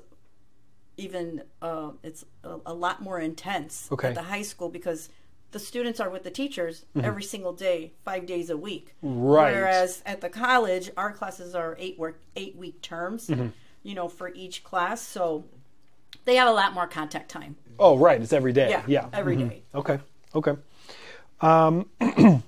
even 0.97 1.43
uh, 1.61 1.91
it's 2.03 2.25
a, 2.43 2.57
a 2.67 2.73
lot 2.73 3.01
more 3.01 3.19
intense 3.19 3.89
Okay. 3.91 4.09
at 4.09 4.15
the 4.15 4.23
high 4.23 4.41
school 4.41 4.69
because 4.69 5.09
the 5.51 5.59
students 5.59 5.99
are 5.99 6.09
with 6.09 6.23
the 6.23 6.31
teachers 6.31 6.85
every 7.01 7.23
single 7.23 7.53
day, 7.53 7.93
five 8.03 8.25
days 8.25 8.49
a 8.49 8.57
week. 8.57 8.93
Mm-hmm. 9.03 9.21
Right. 9.21 9.53
Whereas 9.53 10.01
at 10.05 10.19
the 10.21 10.29
college, 10.29 10.89
our 10.97 11.11
classes 11.13 11.55
are 11.55 11.75
eight 11.79 11.97
work 11.97 12.19
eight 12.35 12.55
week 12.55 12.81
terms, 12.81 13.27
Mm-hmm. 13.27 13.47
you 13.83 13.95
know, 13.95 14.07
for 14.09 14.29
each 14.33 14.63
class. 14.63 15.01
So 15.01 15.45
they 16.25 16.35
have 16.35 16.47
a 16.49 16.53
lot 16.53 16.73
more 16.73 16.87
contact 16.87 17.29
time. 17.29 17.55
Oh, 17.79 17.97
right. 17.97 18.21
It's 18.21 18.33
every 18.33 18.51
day. 18.53 18.69
Yeah, 18.69 18.83
Yeah. 18.87 19.07
every 19.13 19.37
Mhm. 19.37 19.49
day. 19.49 19.63
Okay. 19.75 19.99
Okay. 20.33 20.55
Um, 21.41 21.89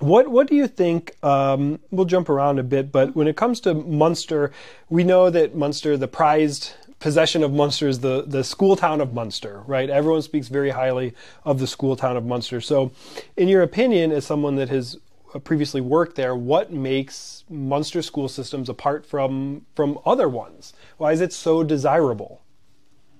what 0.00 0.28
What 0.28 0.48
do 0.48 0.54
you 0.54 0.68
think? 0.68 1.16
Um, 1.24 1.80
we'll 1.90 2.06
jump 2.06 2.28
around 2.28 2.58
a 2.58 2.62
bit, 2.62 2.92
but 2.92 3.14
when 3.16 3.26
it 3.26 3.36
comes 3.36 3.60
to 3.60 3.74
Munster, 3.74 4.52
we 4.88 5.04
know 5.04 5.30
that 5.30 5.54
Munster, 5.54 5.96
the 5.96 6.08
prized 6.08 6.72
possession 6.98 7.42
of 7.42 7.52
Munster, 7.52 7.88
is 7.88 8.00
the 8.00 8.24
the 8.26 8.44
school 8.44 8.76
town 8.76 9.00
of 9.00 9.14
Munster, 9.14 9.62
right? 9.66 9.88
Everyone 9.88 10.22
speaks 10.22 10.48
very 10.48 10.70
highly 10.70 11.14
of 11.44 11.58
the 11.58 11.66
school 11.66 11.96
town 11.96 12.16
of 12.16 12.24
Munster. 12.24 12.60
So, 12.60 12.92
in 13.36 13.48
your 13.48 13.62
opinion, 13.62 14.12
as 14.12 14.26
someone 14.26 14.56
that 14.56 14.68
has 14.68 14.98
uh, 15.34 15.38
previously 15.38 15.80
worked 15.80 16.16
there, 16.16 16.34
what 16.34 16.72
makes 16.72 17.44
Munster 17.48 18.02
school 18.02 18.28
systems 18.28 18.68
apart 18.68 19.06
from 19.06 19.66
from 19.74 19.98
other 20.04 20.28
ones? 20.28 20.72
Why 20.98 21.12
is 21.12 21.20
it 21.20 21.32
so 21.32 21.62
desirable? 21.62 22.42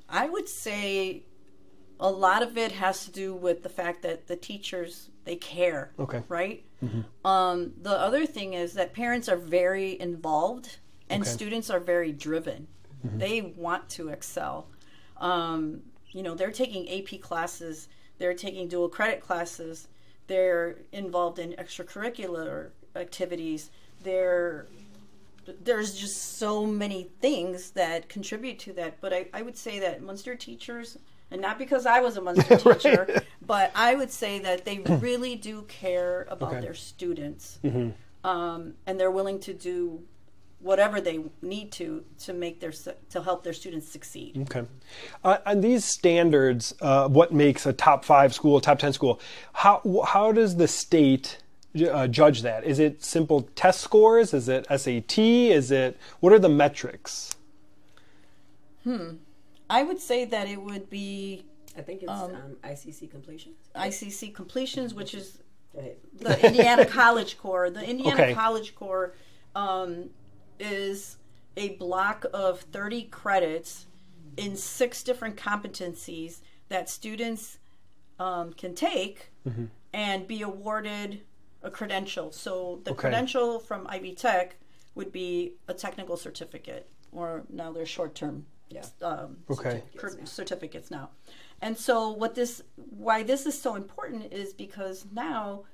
I 0.09 0.29
would 0.29 0.49
say 0.49 1.23
a 1.99 2.11
lot 2.11 2.43
of 2.43 2.59
it 2.59 2.73
has 2.73 3.05
to 3.07 3.11
do 3.11 3.35
with 3.35 3.63
the 3.63 3.69
fact 3.69 4.03
that 4.03 4.27
the 4.27 4.37
teachers 4.37 5.11
they 5.27 5.37
care. 5.37 5.93
Okay. 5.99 6.23
Right. 6.29 6.65
Um, 7.25 7.73
the 7.83 7.91
other 7.99 8.25
thing 8.25 8.55
is 8.55 8.73
that 8.75 8.95
parents 8.95 9.29
are 9.29 9.37
very 9.37 10.01
involved 10.01 10.79
and 11.11 11.23
Okay. 11.23 11.31
students 11.31 11.69
are 11.69 11.81
very 11.81 12.13
driven. 12.13 12.69
They 13.05 13.41
want 13.41 13.89
to 13.91 14.09
excel. 14.09 14.67
Um, 15.19 15.83
you 16.11 16.23
know, 16.25 16.35
they're 16.35 16.51
taking 16.51 16.89
AP 16.89 17.21
classes. 17.21 17.89
They're 18.19 18.35
taking 18.35 18.67
dual 18.69 18.89
credit 18.89 19.21
classes. 19.21 19.87
They're 20.27 20.79
involved 20.93 21.39
in 21.39 21.53
extracurricular 21.53 22.71
activities. 22.97 23.71
They're 24.03 24.67
there's 25.63 25.95
just 25.95 26.39
so 26.39 26.67
many 26.67 27.09
things 27.21 27.71
that 27.73 28.09
contribute 28.09 28.59
to 28.61 28.73
that. 28.73 29.01
But 29.01 29.13
I, 29.13 29.29
I 29.33 29.43
would 29.43 29.57
say 29.57 29.79
that 29.79 30.03
Munster 30.03 30.35
teachers, 30.35 30.99
and 31.31 31.41
not 31.41 31.59
because 31.59 31.87
I 31.87 32.01
was 32.01 32.17
a 32.17 32.21
Munster 32.27 32.57
teacher, 32.57 33.23
but 33.45 33.71
I 33.75 33.95
would 33.95 34.11
say 34.11 34.39
that 34.41 34.65
they 34.65 34.79
really 34.79 35.35
do 35.37 35.63
care 35.63 36.27
about 36.31 36.53
Okay. 36.53 36.61
their 36.61 36.75
students. 36.75 37.59
Um, 38.25 38.75
and 38.87 38.99
they're 38.99 39.11
willing 39.11 39.39
to 39.41 39.53
do 39.55 40.03
whatever 40.59 41.01
they 41.01 41.21
need 41.43 41.71
to 41.71 42.03
to 42.19 42.33
make 42.33 42.61
their 42.61 42.73
to 43.11 43.23
help 43.23 43.45
their 43.45 43.53
students 43.53 43.89
succeed. 43.89 44.37
Okay. 44.51 44.67
Uh, 45.23 45.39
and 45.47 45.63
these 45.63 45.85
standards, 45.85 46.75
uh, 46.81 47.09
what 47.09 47.33
makes 47.33 47.67
a 47.67 47.73
top 47.73 48.05
five 48.05 48.35
school, 48.35 48.61
top 48.61 48.79
10 48.79 48.93
school, 48.95 49.21
how, 49.53 49.83
how 50.07 50.33
does 50.33 50.57
the 50.57 50.67
state 50.67 51.39
uh, 51.89 52.09
judge 52.09 52.43
that? 52.43 52.65
Is 52.65 52.79
it 52.79 53.05
simple 53.05 53.43
test 53.55 53.81
scores? 53.83 54.33
Is 54.33 54.49
it 54.49 54.67
SAT? 54.75 55.19
Is 55.19 55.71
it, 55.71 55.99
what 56.21 56.33
are 56.33 56.39
the 56.39 56.49
metrics? 56.49 57.37
I 59.69 59.83
would 59.83 60.01
say 60.01 60.25
that 60.27 60.49
it 60.49 60.61
would 60.61 60.89
be 60.89 61.45
I 61.77 61.83
think 61.83 62.03
it's 62.03 62.11
um, 62.11 62.57
ICC 62.65 63.11
completions. 63.11 63.57
ICC 63.75 64.35
completions, 64.35 64.95
which 64.95 65.15
is 65.15 65.39
the 65.75 66.47
Indiana 66.47 66.87
College 67.01 67.37
Core. 67.39 67.69
The 67.71 67.85
Indiana 67.89 68.23
Okay. 68.23 68.35
College 68.35 68.75
Core 68.75 69.15
um, 69.55 70.11
is 70.59 71.19
a 71.57 71.71
block 71.77 72.25
of 72.33 72.61
30 72.61 73.05
credits 73.05 73.87
in 74.37 74.57
six 74.57 75.03
different 75.03 75.37
competencies 75.37 76.41
that 76.69 76.89
students 76.89 77.59
um, 78.19 78.53
can 78.53 78.75
take 78.75 79.31
and 79.93 80.27
be 80.27 80.43
awarded 80.43 81.21
a 81.63 81.71
credential. 81.71 82.33
So 82.33 82.81
the 82.85 82.93
Okay. 82.93 83.01
credential 83.01 83.59
from 83.59 83.87
Ivy 83.89 84.15
Tech 84.15 84.57
would 84.95 85.13
be 85.13 85.55
a 85.69 85.75
technical 85.75 86.17
certificate, 86.17 86.89
or 87.13 87.45
now 87.51 87.71
they're 87.73 87.87
short 87.87 88.15
term 88.15 88.47
Yeah. 88.69 88.85
um, 89.03 89.39
Okay. 89.51 89.83
cert- 89.97 90.27
certificates 90.29 90.91
now. 90.91 91.11
And 91.63 91.77
so 91.79 92.11
what 92.11 92.35
this 92.35 92.63
why 92.77 93.23
this 93.23 93.47
is 93.47 93.61
so 93.61 93.75
important 93.77 94.33
is 94.33 94.53
because 94.53 95.07
now 95.13 95.65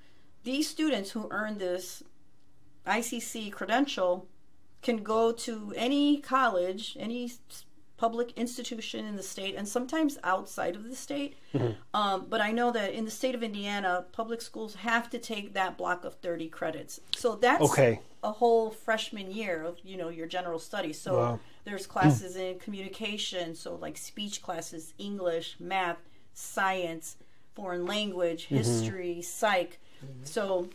these 0.44 0.68
students 0.68 1.10
who 1.10 1.26
earn 1.30 1.58
this 1.58 2.02
ICC 2.86 3.50
credential 3.52 4.26
can 4.82 4.98
go 5.02 5.32
to 5.32 5.72
any 5.76 6.18
college, 6.18 6.96
any 6.98 7.32
public 7.96 8.32
institution 8.36 9.06
in 9.06 9.14
the 9.16 9.22
state, 9.22 9.54
and 9.54 9.68
sometimes 9.68 10.18
outside 10.24 10.74
of 10.74 10.82
the 10.84 10.96
state. 10.96 11.36
Um, 11.94 12.26
but 12.28 12.40
I 12.40 12.50
know 12.50 12.72
that 12.72 12.92
in 12.92 13.04
the 13.04 13.10
state 13.12 13.34
of 13.36 13.42
Indiana, 13.44 14.04
public 14.12 14.42
schools 14.42 14.74
have 14.76 15.08
to 15.10 15.18
take 15.18 15.54
that 15.54 15.78
block 15.78 16.04
of 16.04 16.14
30 16.16 16.48
credits. 16.48 17.00
So 17.16 17.36
that's 17.36 17.62
Okay. 17.62 18.00
a 18.24 18.32
whole 18.32 18.70
freshman 18.70 19.30
year 19.30 19.62
of 19.62 19.78
you 19.84 19.96
know 19.96 20.08
your 20.08 20.26
general 20.26 20.58
studies. 20.58 21.00
So 21.00 21.16
Wow. 21.16 21.40
There's 21.64 21.86
classes 21.86 22.36
in 22.36 22.58
communication, 22.58 23.54
so 23.54 23.76
like 23.76 23.96
speech 23.96 24.42
classes, 24.42 24.94
English, 24.98 25.56
math, 25.60 25.98
science, 26.34 27.16
foreign 27.54 27.86
language, 27.86 28.46
history, 28.46 29.22
psych. 29.22 29.78
So 30.24 30.68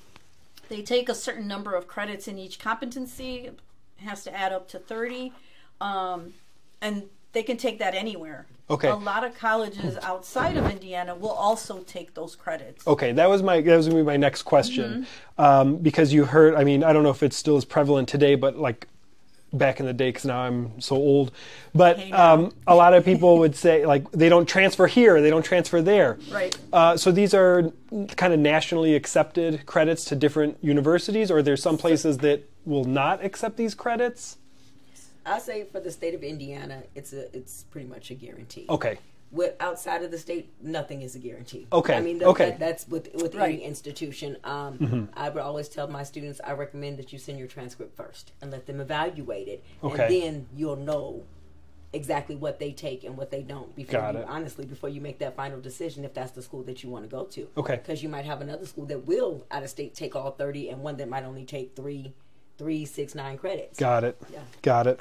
they 0.70 0.82
take 0.82 1.10
a 1.10 1.16
certain 1.16 1.48
number 1.48 1.76
of 1.76 1.88
credits 1.88 2.28
in 2.28 2.38
each 2.38 2.60
competency. 2.60 3.48
It 3.48 3.60
has 3.98 4.24
to 4.24 4.36
add 4.36 4.54
up 4.54 4.68
to 4.70 4.80
30. 4.80 5.34
Um, 5.82 6.34
and 6.82 7.04
they 7.34 7.44
can 7.44 7.58
take 7.58 7.80
that 7.80 7.94
anywhere. 7.94 8.46
Okay. 8.70 8.90
A 8.90 8.96
lot 8.96 9.24
of 9.24 9.38
colleges 9.38 9.98
outside 10.02 10.58
of 10.58 10.70
Indiana 10.70 11.16
will 11.16 11.30
also 11.30 11.80
take 11.80 12.14
those 12.14 12.36
credits. 12.36 12.86
Okay, 12.86 13.14
that 13.14 13.30
was 13.30 13.42
my 13.42 13.62
that 13.62 13.78
was 13.78 13.88
gonna 13.88 14.02
be 14.02 14.06
my 14.06 14.18
next 14.18 14.44
question, 14.44 15.08
um, 15.38 15.78
because 15.78 16.12
you 16.12 16.26
heard. 16.26 16.54
I 16.56 16.66
mean, 16.66 16.84
I 16.84 16.92
don't 16.92 17.04
know 17.04 17.10
if 17.10 17.24
it's 17.24 17.38
still 17.38 17.56
as 17.56 17.64
prevalent 17.64 18.10
today, 18.10 18.36
but 18.36 18.58
like 18.58 18.88
back 19.58 19.80
in 19.80 19.86
the 19.86 19.94
day, 19.94 20.10
because 20.10 20.26
now 20.26 20.40
I'm 20.40 20.80
so 20.80 20.96
old. 20.96 21.32
But 21.74 22.00
Hey, 22.00 22.12
um, 22.12 22.54
a 22.66 22.76
lot 22.76 22.94
of 22.94 23.04
people 23.06 23.40
would 23.40 23.56
say 23.56 23.86
like 23.86 24.10
they 24.12 24.30
don't 24.30 24.48
transfer 24.48 24.88
here, 24.88 25.22
they 25.22 25.30
don't 25.30 25.44
transfer 25.44 25.82
there. 25.82 26.18
Right. 26.32 26.58
Uh, 26.72 26.98
so 26.98 27.12
these 27.12 27.34
are 27.34 27.72
kind 28.16 28.34
of 28.34 28.40
nationally 28.40 28.96
accepted 28.96 29.66
credits 29.66 30.06
to 30.06 30.16
different 30.16 30.58
universities, 30.62 31.32
or 31.32 31.42
there's 31.42 31.62
some 31.62 31.78
places 31.78 32.20
that 32.20 32.50
will 32.66 32.86
not 32.86 33.24
accept 33.24 33.58
these 33.58 33.76
credits. 33.76 34.38
I 35.26 35.40
say 35.40 35.66
for 35.66 35.80
the 35.80 35.92
state 35.92 36.14
of 36.14 36.24
Indiana, 36.24 36.84
it's 36.96 37.12
a 37.14 37.36
it's 37.36 37.64
pretty 37.64 37.88
much 37.88 38.12
a 38.12 38.14
guarantee. 38.14 38.66
Okay. 38.70 38.98
With 39.30 39.56
outside 39.60 40.04
of 40.04 40.12
the 40.12 40.18
state, 40.18 40.54
nothing 40.62 41.02
is 41.02 41.16
a 41.16 41.20
guarantee. 41.20 41.68
Okay, 41.74 41.96
I 41.96 42.02
mean, 42.02 42.24
okay. 42.24 42.52
that, 42.52 42.60
that's 42.60 42.88
with 42.88 43.10
with 43.14 43.36
Right. 43.36 43.56
any 43.56 43.64
institution. 43.64 44.38
Um, 44.46 44.78
Mm-hmm. 44.78 45.04
I 45.16 45.30
would 45.30 45.44
always 45.44 45.68
tell 45.68 45.88
my 45.90 46.04
students, 46.04 46.40
I 46.44 46.54
recommend 46.54 46.98
that 46.98 47.12
you 47.12 47.20
send 47.20 47.38
your 47.38 47.48
transcript 47.50 47.96
first 47.98 48.32
and 48.42 48.52
let 48.52 48.68
them 48.68 48.80
evaluate 48.80 49.48
it, 49.50 49.64
Okay. 49.84 50.04
and 50.06 50.14
then 50.24 50.46
you'll 50.56 50.78
know 50.78 51.24
exactly 51.94 52.36
what 52.36 52.60
they 52.60 52.72
take 52.72 53.04
and 53.04 53.18
what 53.18 53.32
they 53.32 53.42
don't 53.42 53.74
before 53.76 54.00
Got 54.02 54.14
you 54.16 54.20
it. 54.22 54.28
honestly 54.30 54.66
before 54.66 54.90
you 54.90 55.00
make 55.02 55.20
that 55.20 55.36
final 55.38 55.60
decision 55.62 56.04
if 56.04 56.14
that's 56.14 56.32
the 56.32 56.42
school 56.42 56.62
that 56.64 56.84
you 56.84 56.90
want 56.90 57.06
to 57.06 57.10
go 57.10 57.24
to. 57.26 57.48
Okay. 57.58 57.76
Because 57.78 58.04
you 58.04 58.10
might 58.10 58.26
have 58.26 58.42
another 58.42 58.66
school 58.66 58.86
that 58.88 59.06
will 59.08 59.46
out 59.52 59.64
of 59.64 59.70
state 59.70 59.94
take 59.94 60.16
all 60.16 60.32
thirty, 60.32 60.70
and 60.70 60.82
one 60.84 60.96
that 60.98 61.10
might 61.10 61.24
only 61.26 61.44
take 61.46 61.76
three, 61.76 62.14
three, 62.58 62.86
six, 62.86 63.16
nine 63.16 63.38
credits. 63.38 63.80
Got 63.80 64.04
it. 64.04 64.18
Yeah. 64.32 64.40
Got 64.62 64.88
it. 64.88 65.00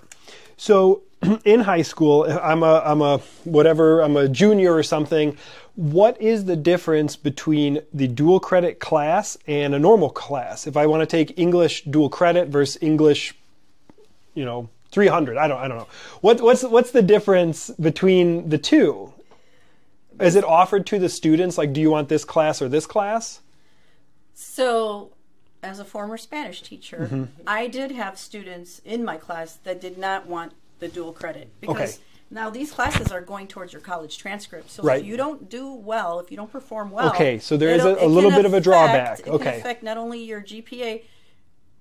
So 0.57 1.03
in 1.45 1.61
high 1.61 1.83
school, 1.83 2.25
I'm 2.25 2.63
a 2.63 2.83
I'm 2.85 3.03
a 3.03 3.19
whatever 3.45 4.01
I'm 4.01 4.17
a 4.17 4.29
junior 4.29 4.75
or 4.75 4.83
something. 4.83 5.37
What 5.75 6.21
is 6.21 6.47
the 6.47 6.57
difference 6.57 7.17
between 7.17 7.81
the 7.93 8.09
dual 8.09 8.41
credit 8.41 8.79
class 8.79 9.37
and 9.47 9.75
a 9.75 9.79
normal 9.79 10.09
class? 10.09 10.67
If 10.67 10.77
I 10.77 10.87
want 10.87 11.03
to 11.03 11.07
take 11.07 11.39
English 11.39 11.85
dual 11.85 12.09
credit 12.09 12.49
versus 12.49 12.79
English, 12.81 13.35
you 14.35 14.45
know, 14.45 14.71
300. 14.91 15.37
I 15.37 15.49
don't 15.49 15.59
I 15.59 15.69
don't 15.69 15.79
know. 15.79 15.89
What 16.21 16.41
what's 16.41 16.63
what's 16.63 16.91
the 16.91 17.03
difference 17.03 17.71
between 17.71 18.49
the 18.49 18.59
two? 18.59 19.13
Is 20.19 20.35
it 20.35 20.45
offered 20.45 20.87
to 20.87 20.99
the 20.99 21.11
students 21.11 21.59
like 21.59 21.73
do 21.73 21.81
you 21.81 21.91
want 21.91 22.09
this 22.09 22.25
class 22.25 22.63
or 22.63 22.69
this 22.69 22.87
class? 22.87 23.41
So, 24.39 25.11
as 25.67 25.79
a 25.81 25.85
former 25.85 26.17
Spanish 26.17 26.63
teacher, 26.63 27.09
Mm-hmm. 27.11 27.25
I 27.47 27.67
did 27.67 27.91
have 27.91 28.19
students 28.19 28.81
in 28.85 29.05
my 29.05 29.17
class 29.17 29.55
that 29.65 29.81
did 29.81 29.99
not 29.99 30.27
want 30.27 30.53
the 30.79 30.89
dual 30.89 31.13
credit 31.13 31.51
because 31.61 31.95
Okay. 31.97 32.03
now 32.31 32.49
these 32.51 32.71
classes 32.71 33.11
are 33.11 33.21
going 33.21 33.49
towards 33.49 33.73
your 33.73 33.83
college 33.83 34.17
transcript. 34.19 34.71
So 34.71 34.83
Right. 34.83 35.01
if 35.01 35.07
you 35.07 35.17
don't 35.17 35.49
do 35.51 35.73
well, 35.73 36.21
if 36.21 36.31
you 36.31 36.37
don't 36.37 36.51
perform 36.53 36.91
well, 36.91 37.09
Okay, 37.11 37.39
so 37.39 37.57
there 37.57 37.71
is 37.75 37.85
a- 37.85 38.05
a 38.05 38.07
little 38.07 38.31
bit 38.31 38.45
of 38.45 38.53
a 38.53 38.57
affect- 38.59 38.65
drawback. 38.65 39.21
It 39.21 39.29
Okay. 39.29 39.45
can 39.53 39.61
affect 39.61 39.83
not 39.83 39.97
only 39.97 40.23
your 40.23 40.41
GPA, 40.41 41.03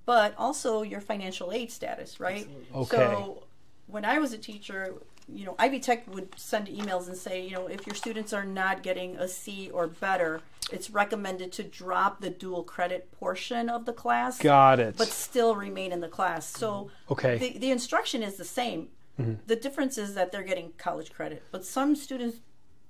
but 0.05 0.33
also 0.37 0.81
your 0.81 1.01
financial 1.01 1.51
aid 1.51 1.71
status, 1.71 2.19
right? 2.19 2.47
Okay. 2.73 2.97
So 2.97 3.43
when 3.87 4.03
I 4.05 4.17
was 4.19 4.33
a 4.33 4.37
teacher, 4.37 4.93
you 5.27 5.45
know, 5.45 5.55
Ivy 5.57 5.79
Tech 5.79 6.13
would 6.13 6.37
send 6.37 6.67
emails 6.67 7.07
and 7.07 7.17
say, 7.17 7.43
you 7.43 7.51
know, 7.51 7.67
if 7.67 7.87
your 7.87 7.95
students 7.95 8.33
are 8.33 8.45
not 8.45 8.83
getting 8.83 9.15
a 9.17 9.27
C 9.27 9.69
or 9.71 9.87
better, 9.87 10.41
it's 10.71 10.89
recommended 10.89 11.51
to 11.53 11.63
drop 11.63 12.21
the 12.21 12.29
dual 12.29 12.63
credit 12.63 13.11
portion 13.11 13.69
of 13.69 13.85
the 13.85 13.93
class. 13.93 14.37
Got 14.37 14.79
it. 14.79 14.97
But 14.97 15.07
still 15.07 15.55
remain 15.55 15.91
in 15.91 15.99
the 15.99 16.07
class. 16.07 16.47
So 16.47 16.71
mm-hmm. 16.71 17.13
Okay. 17.13 17.37
the, 17.37 17.57
the 17.57 17.71
instruction 17.71 18.21
is 18.23 18.35
the 18.35 18.45
same. 18.45 18.89
Mm-hmm. 19.19 19.33
The 19.47 19.55
difference 19.55 19.97
is 19.97 20.13
that 20.15 20.31
they're 20.31 20.43
getting 20.43 20.73
college 20.77 21.11
credit. 21.11 21.43
But 21.51 21.65
some 21.65 21.95
students, 21.95 22.37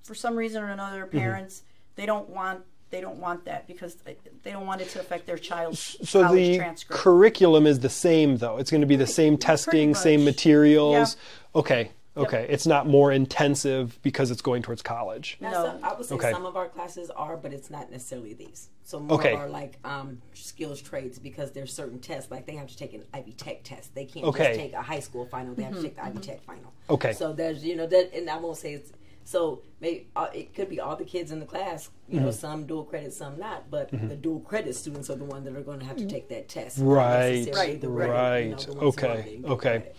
for 0.03 0.15
some 0.15 0.35
reason 0.35 0.63
or 0.63 0.69
another, 0.69 1.05
mm-hmm. 1.05 1.17
parents 1.17 1.63
they 1.95 2.05
don't 2.05 2.29
want 2.29 2.61
they 2.91 3.01
don't 3.01 3.17
want 3.17 3.45
that 3.45 3.67
because 3.67 3.95
they, 3.95 4.15
don't 4.45 4.67
want 4.67 4.79
it 4.79 4.87
to 4.89 4.99
affect 4.99 5.25
their 5.25 5.37
child's 5.37 5.97
so 6.07 6.21
college 6.21 6.39
the 6.39 6.57
transcript. 6.57 7.01
curriculum 7.01 7.65
is 7.65 7.79
the 7.79 7.89
same 7.89 8.37
though. 8.37 8.57
It's 8.57 8.71
going 8.71 8.81
to 8.81 8.87
be 8.87 8.95
the 8.95 9.07
same 9.07 9.37
testing, 9.37 9.95
same 9.95 10.23
materials. 10.23 11.17
Okay. 11.55 11.91
Okay. 12.17 12.45
It's 12.49 12.65
not 12.65 12.87
more 12.87 13.11
intensive 13.11 13.99
because 14.01 14.31
it's 14.31 14.41
going 14.41 14.61
towards 14.61 14.81
college. 14.81 15.37
Now, 15.41 15.51
No. 15.51 15.63
some, 15.65 15.79
I 15.83 15.93
would 15.93 16.05
say 16.05 16.15
Okay. 16.15 16.31
some 16.31 16.45
of 16.45 16.55
our 16.55 16.69
classes 16.69 17.09
are, 17.09 17.35
but 17.35 17.53
it's 17.53 17.69
not 17.69 17.91
necessarily 17.91 18.33
these. 18.33 18.69
So 18.83 18.99
more 18.99 19.17
Okay. 19.19 19.33
are 19.33 19.49
like 19.49 19.79
um, 19.83 20.21
skills 20.33 20.81
trades 20.81 21.19
because 21.19 21.51
there's 21.51 21.73
certain 21.73 21.99
tests, 21.99 22.31
like 22.31 22.45
they 22.45 22.55
have 22.55 22.67
to 22.67 22.77
take 22.77 22.93
an 22.93 23.03
Ivy 23.13 23.33
Tech 23.33 23.63
test. 23.63 23.93
They 23.95 24.05
can't 24.05 24.25
Okay. 24.27 24.45
just 24.45 24.59
take 24.59 24.73
a 24.73 24.81
high 24.81 24.99
school 25.01 25.25
final. 25.25 25.55
They 25.55 25.63
have 25.63 25.75
to 25.75 25.81
take 25.81 25.95
the 25.95 26.05
Ivy 26.05 26.19
Tech 26.19 26.41
final. 26.43 26.71
Okay. 26.89 27.13
So 27.13 27.33
there's 27.33 27.63
you 27.65 27.75
know 27.75 27.87
that, 27.87 28.13
and 28.15 28.29
I 28.29 28.37
won't 28.37 28.57
say 28.57 28.73
it's 28.75 28.91
so 29.27 29.63
maybe 29.81 30.07
uh, 30.15 30.27
it 30.35 30.53
could 30.53 30.69
be 30.69 30.79
all 30.79 30.95
the 30.95 31.03
kids 31.03 31.31
in 31.31 31.39
the 31.39 31.47
class. 31.47 31.89
You 32.07 32.17
Mm-hmm. 32.17 32.25
know, 32.25 32.31
some 32.31 32.67
dual 32.67 32.83
credit, 32.83 33.11
some 33.11 33.39
not. 33.39 33.71
But 33.71 33.89
the 33.91 34.15
dual 34.15 34.39
credit 34.41 34.75
students 34.75 35.09
are 35.09 35.15
the 35.15 35.25
ones 35.25 35.45
that 35.45 35.55
are 35.57 35.61
going 35.63 35.79
to 35.79 35.85
have 35.85 35.97
to 35.97 36.05
take 36.05 36.29
that 36.29 36.47
test. 36.47 36.77
not 36.77 36.85
Right. 36.85 37.43
the 37.45 37.51
regular, 37.89 37.89
Right. 38.11 38.39
you 38.41 38.49
know, 38.51 38.57
the 38.57 38.73
ones 38.73 38.95
who 38.95 39.07
are 39.07 39.11
okay. 39.11 39.41
Okay. 39.43 39.55
credit. 39.57 39.95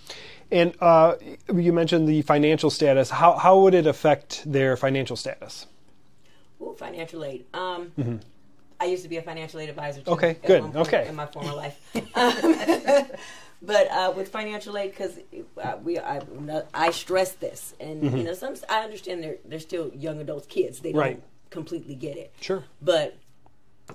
And 0.50 0.74
uh, 0.80 1.16
you 1.52 1.72
mentioned 1.72 2.08
the 2.08 2.22
financial 2.22 2.70
status. 2.70 3.10
How 3.10 3.36
how 3.36 3.58
would 3.60 3.74
it 3.74 3.86
affect 3.86 4.50
their 4.50 4.76
financial 4.76 5.16
status? 5.16 5.66
Ooh, 6.60 6.74
financial 6.78 7.24
aid. 7.24 7.44
Um, 7.52 8.20
I 8.80 8.84
used 8.84 9.02
to 9.02 9.08
be 9.08 9.16
a 9.16 9.22
financial 9.22 9.60
aid 9.60 9.68
advisor. 9.68 10.02
Too 10.02 10.10
Mm-hmm. 10.10 10.24
Okay, 10.24 10.36
good, 10.46 10.76
okay. 10.76 11.08
In 11.08 11.16
my 11.16 11.26
former 11.26 11.52
life, 11.52 11.80
um, 12.14 13.06
but 13.62 13.90
uh, 13.90 14.12
with 14.16 14.28
financial 14.28 14.76
aid, 14.78 14.90
because 14.92 15.18
uh, 15.62 15.76
we, 15.82 15.98
I, 15.98 16.20
I 16.74 16.90
stress 16.90 17.32
this, 17.32 17.74
and 17.80 18.02
you 18.16 18.24
know, 18.24 18.34
some 18.34 18.54
I 18.68 18.80
understand 18.80 19.22
they're 19.22 19.38
they're 19.44 19.58
still 19.60 19.90
young 19.94 20.20
adults, 20.20 20.46
kids. 20.46 20.80
They 20.80 20.92
don't 20.92 21.00
Right. 21.00 21.22
completely 21.50 21.94
get 21.94 22.16
it. 22.16 22.32
Sure. 22.40 22.64
But 22.80 23.16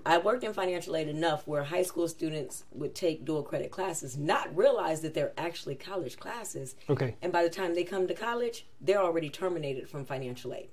I 0.05 0.17
worked 0.17 0.43
in 0.43 0.53
financial 0.53 0.95
aid 0.95 1.07
enough 1.07 1.45
where 1.47 1.63
high 1.63 1.83
school 1.83 2.07
students 2.07 2.63
would 2.71 2.95
take 2.95 3.25
dual 3.25 3.43
credit 3.43 3.71
classes, 3.71 4.17
not 4.17 4.55
realize 4.55 5.01
that 5.01 5.13
they're 5.13 5.33
actually 5.37 5.75
college 5.75 6.17
classes. 6.17 6.75
Okay. 6.89 7.15
And 7.21 7.31
by 7.31 7.43
the 7.43 7.49
time 7.49 7.75
they 7.75 7.83
come 7.83 8.07
to 8.07 8.13
college, 8.13 8.65
they're 8.79 9.01
already 9.01 9.29
terminated 9.29 9.89
from 9.89 10.05
financial 10.05 10.53
aid, 10.53 10.69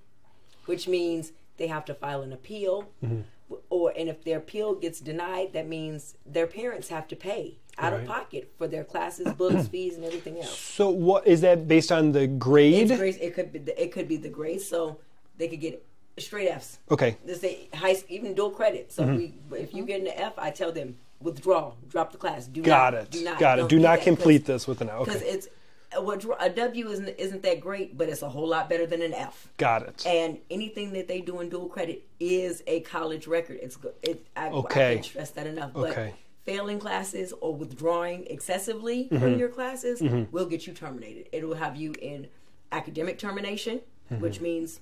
which 0.66 0.86
means 0.88 1.32
they 1.56 1.66
have 1.66 1.84
to 1.86 1.94
file 1.94 2.22
an 2.22 2.32
appeal. 2.32 2.88
Mm-hmm. 3.04 3.22
Or 3.70 3.92
and 3.96 4.08
if 4.10 4.24
their 4.24 4.38
appeal 4.38 4.74
gets 4.74 5.00
denied, 5.00 5.52
that 5.54 5.66
means 5.66 6.16
their 6.26 6.46
parents 6.46 6.88
have 6.88 7.08
to 7.08 7.16
pay 7.16 7.58
out 7.78 7.92
Right. 7.92 8.02
of 8.02 8.06
pocket 8.08 8.52
for 8.58 8.68
their 8.68 8.84
classes, 8.84 9.32
books, 9.34 9.68
fees, 9.72 9.94
and 9.96 10.04
everything 10.04 10.36
else. 10.38 10.58
So 10.58 10.90
what 10.90 11.26
is 11.26 11.40
that 11.40 11.66
based 11.66 11.90
on 11.90 12.12
the 12.12 12.26
grade? 12.26 12.90
It's 12.90 12.98
grades, 12.98 13.16
it 13.18 13.34
could 13.34 13.52
be 13.52 13.58
the, 13.60 13.82
it 13.82 13.90
could 13.92 14.06
be 14.06 14.16
the 14.16 14.28
grade, 14.28 14.60
so 14.60 14.98
they 15.38 15.48
could 15.48 15.60
get 15.60 15.84
straight 16.20 16.48
Fs. 16.50 16.78
Okay. 16.90 17.16
Let's 17.26 17.40
say 17.40 17.68
high, 17.74 17.96
even 18.08 18.34
dual 18.34 18.50
credit. 18.50 18.92
So 18.92 19.02
Mm-hmm. 19.04 19.50
we, 19.50 19.58
if 19.58 19.74
you 19.74 19.84
get 19.84 20.00
an 20.00 20.08
F, 20.08 20.34
I 20.38 20.50
tell 20.50 20.72
them 20.72 20.96
withdraw, 21.20 21.72
drop 21.88 22.12
the 22.12 22.18
class. 22.18 22.46
Do 22.46 22.62
Got 22.62 22.92
not, 22.94 23.02
it. 23.02 23.10
Do 23.10 23.24
not, 23.24 23.38
Got 23.38 23.58
it. 23.58 23.68
Do 23.68 23.78
not 23.78 24.00
complete 24.02 24.44
this 24.46 24.66
with 24.68 24.80
an 24.80 24.88
F. 24.90 25.00
because 25.04 25.16
okay. 25.22 25.30
it's 25.30 25.48
a, 25.96 26.02
withdraw- 26.02 26.36
a 26.38 26.50
W 26.50 26.88
isn't 26.90 27.08
isn't 27.18 27.42
that 27.42 27.60
great, 27.60 27.96
but 27.96 28.08
it's 28.08 28.22
a 28.22 28.28
whole 28.28 28.46
lot 28.48 28.68
better 28.68 28.86
than 28.86 29.00
an 29.02 29.14
F. 29.14 29.48
Got 29.56 29.82
it. 29.82 30.04
And 30.06 30.38
anything 30.50 30.92
that 30.92 31.08
they 31.08 31.20
do 31.20 31.40
in 31.40 31.48
dual 31.48 31.68
credit 31.68 32.06
is 32.20 32.62
a 32.66 32.80
college 32.80 33.26
record. 33.26 33.58
It's 33.62 33.78
it. 34.02 34.26
I, 34.36 34.48
Okay. 34.50 34.90
I 34.90 34.94
can't 34.94 35.04
stress 35.04 35.30
that 35.30 35.46
enough. 35.46 35.72
But 35.72 35.90
Okay. 35.92 36.14
failing 36.44 36.78
classes 36.78 37.32
or 37.40 37.54
withdrawing 37.54 38.26
excessively 38.26 39.04
Mm-hmm. 39.04 39.18
from 39.18 39.38
your 39.38 39.48
classes 39.48 40.02
will 40.30 40.46
get 40.46 40.66
you 40.66 40.72
terminated. 40.74 41.28
It 41.32 41.46
will 41.48 41.56
have 41.56 41.74
you 41.76 41.94
in 42.00 42.28
academic 42.70 43.18
termination, 43.18 43.80
Mm-hmm. 44.12 44.22
which 44.22 44.40
means 44.40 44.80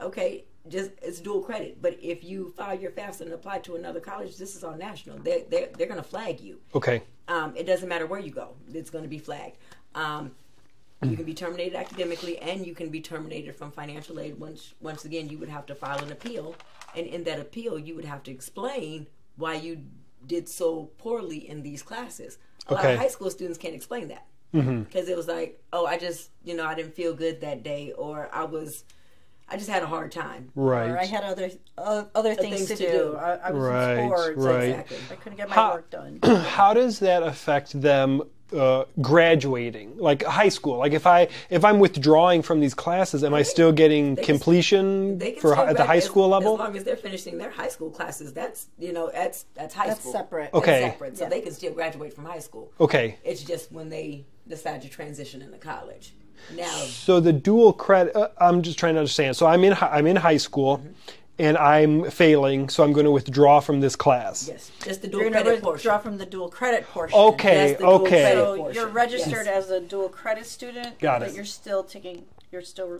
okay, 0.00 0.44
just 0.68 0.90
it's 1.02 1.20
dual 1.20 1.40
credit. 1.40 1.80
But 1.80 1.98
if 2.02 2.24
you 2.24 2.52
file 2.56 2.78
your 2.78 2.90
FAFSA 2.90 3.22
and 3.22 3.32
apply 3.32 3.58
to 3.60 3.76
another 3.76 4.00
college, 4.00 4.36
this 4.36 4.56
is 4.56 4.64
all 4.64 4.76
national. 4.76 5.18
They 5.18 5.44
they 5.48 5.68
they're 5.76 5.86
going 5.86 6.02
to 6.02 6.08
flag 6.08 6.40
you. 6.40 6.60
Okay. 6.74 7.02
Um, 7.28 7.54
it 7.56 7.64
doesn't 7.66 7.88
matter 7.88 8.06
where 8.06 8.20
you 8.20 8.30
go; 8.30 8.54
it's 8.72 8.90
going 8.90 9.04
to 9.04 9.08
be 9.10 9.18
flagged. 9.18 9.56
Um, 9.94 10.32
you 11.02 11.14
can 11.14 11.26
be 11.26 11.34
terminated 11.34 11.74
academically, 11.76 12.38
and 12.38 12.66
you 12.66 12.74
can 12.74 12.88
be 12.88 13.00
terminated 13.00 13.54
from 13.54 13.70
financial 13.70 14.18
aid. 14.18 14.40
Once, 14.40 14.72
once 14.80 15.04
again, 15.04 15.28
you 15.28 15.36
would 15.38 15.48
have 15.50 15.66
to 15.66 15.74
file 15.74 16.02
an 16.02 16.10
appeal, 16.10 16.56
and 16.96 17.06
in 17.06 17.22
that 17.24 17.38
appeal, 17.38 17.78
you 17.78 17.94
would 17.94 18.04
have 18.06 18.22
to 18.24 18.30
explain 18.30 19.06
why 19.36 19.54
you 19.54 19.82
did 20.26 20.48
so 20.48 20.90
poorly 20.98 21.48
in 21.48 21.62
these 21.62 21.82
classes. 21.82 22.38
A 22.68 22.74
lot 22.74 22.82
Okay. 22.84 22.94
of 22.94 22.98
high 23.00 23.08
school 23.08 23.30
students 23.30 23.58
can't 23.58 23.74
explain 23.74 24.08
that 24.08 24.26
because 24.52 25.08
it 25.10 25.16
was 25.16 25.28
like, 25.28 25.62
oh, 25.72 25.84
I 25.86 25.98
just, 25.98 26.30
you 26.42 26.56
know, 26.56 26.64
I 26.64 26.74
didn't 26.74 26.94
feel 26.94 27.12
good 27.14 27.42
that 27.42 27.62
day, 27.62 27.92
or 27.92 28.30
I 28.32 28.44
was, 28.44 28.84
I 29.48 29.56
just 29.56 29.68
had 29.70 29.82
a 29.82 29.86
hard 29.86 30.10
time. 30.10 30.50
Right. 30.56 30.90
or 30.90 30.98
I 30.98 31.04
had 31.04 31.22
other 31.24 31.50
uh, 31.78 32.04
other 32.14 32.34
things, 32.34 32.66
things 32.66 32.68
to, 32.68 32.76
to 32.76 32.82
do. 32.84 32.98
do. 33.12 33.16
I, 33.16 33.34
I 33.36 33.50
was 33.52 33.62
Right, 33.62 33.92
in 33.98 34.08
sports. 34.08 34.36
right. 34.38 34.62
Exactly. 34.70 34.96
I 35.10 35.14
couldn't 35.16 35.36
get 35.38 35.48
my 35.48 35.54
How- 35.54 35.74
work 35.74 35.90
done. 35.90 36.18
how 36.24 36.74
does 36.74 36.98
that 37.00 37.22
affect 37.22 37.80
them 37.80 38.22
uh, 38.56 38.84
graduating 39.00 39.96
like 39.98 40.22
high 40.22 40.48
school 40.48 40.78
like 40.78 40.92
if 40.92 41.04
i 41.04 41.26
if 41.50 41.64
i'm 41.64 41.80
withdrawing 41.80 42.42
from 42.42 42.60
these 42.60 42.74
classes 42.74 43.24
am 43.24 43.34
i 43.34 43.42
still 43.42 43.72
getting 43.72 44.14
can- 44.14 44.24
completion 44.24 45.18
They 45.18 45.32
can 45.32 45.40
for 45.40 45.50
still 45.50 45.62
at 45.64 45.68
the 45.70 45.74
grad- 45.74 45.86
high 45.88 45.96
as- 45.96 46.04
school 46.04 46.28
level 46.28 46.52
As 46.54 46.58
long 46.60 46.76
as 46.76 46.84
they're 46.84 46.96
finishing 46.96 47.38
their 47.38 47.50
high 47.50 47.66
school 47.68 47.90
classes, 47.90 48.32
that's 48.32 48.68
you 48.78 48.92
know 48.92 49.10
that's 49.12 49.46
that's 49.54 49.74
high 49.74 49.88
That's 49.88 49.98
school. 50.00 50.12
separate. 50.12 50.50
That's 50.52 50.62
Okay. 50.62 50.80
separate. 50.82 51.18
So 51.18 51.24
Yeah. 51.24 51.30
they 51.30 51.40
can 51.40 51.52
still 51.54 51.72
graduate 51.72 52.14
from 52.14 52.24
high 52.24 52.38
school. 52.38 52.70
okay 52.80 53.18
It's 53.24 53.42
just 53.42 53.72
when 53.72 53.88
they 53.88 54.26
decide 54.46 54.80
to 54.82 54.88
transition 54.88 55.42
into 55.42 55.58
college. 55.58 56.14
Now, 56.54 56.66
so 56.66 57.20
the 57.20 57.32
dual 57.32 57.72
credit 57.72 58.14
uh, 58.16 58.28
i'm 58.38 58.62
just 58.62 58.78
trying 58.78 58.94
to 58.94 59.00
understand 59.00 59.36
so 59.36 59.46
i'm 59.46 59.64
in 59.64 59.72
hi- 59.72 59.90
i'm 59.98 60.06
in 60.06 60.16
high 60.16 60.36
school 60.36 60.82
and 61.38 61.56
i'm 61.58 62.10
failing 62.10 62.68
so 62.68 62.82
i'm 62.84 62.92
going 62.92 63.04
to 63.04 63.10
withdraw 63.10 63.60
from 63.60 63.80
this 63.80 63.96
class 63.96 64.48
yes, 64.48 64.70
just 64.84 65.02
the 65.02 65.08
dual 65.08 65.22
You're 65.22 65.30
credit 65.32 65.56
to 65.56 65.60
portion. 65.62 65.72
withdraw 65.72 65.98
from 65.98 66.18
the 66.18 66.26
dual 66.26 66.48
credit 66.48 66.86
portion. 66.88 67.18
okay 67.18 67.74
the 67.78 67.84
okay 67.86 68.08
credit. 68.08 68.34
So 68.34 68.56
portion. 68.56 68.74
you're 68.74 68.88
registered 68.92 69.46
Yes. 69.46 69.64
as 69.64 69.70
a 69.70 69.80
dual 69.80 70.08
credit 70.08 70.46
student, 70.46 70.98
Got 70.98 71.22
it. 71.22 71.26
but 71.26 71.34
you're 71.34 71.44
still 71.44 71.82
taking. 71.84 72.24
You're 72.52 72.62
still 72.62 72.98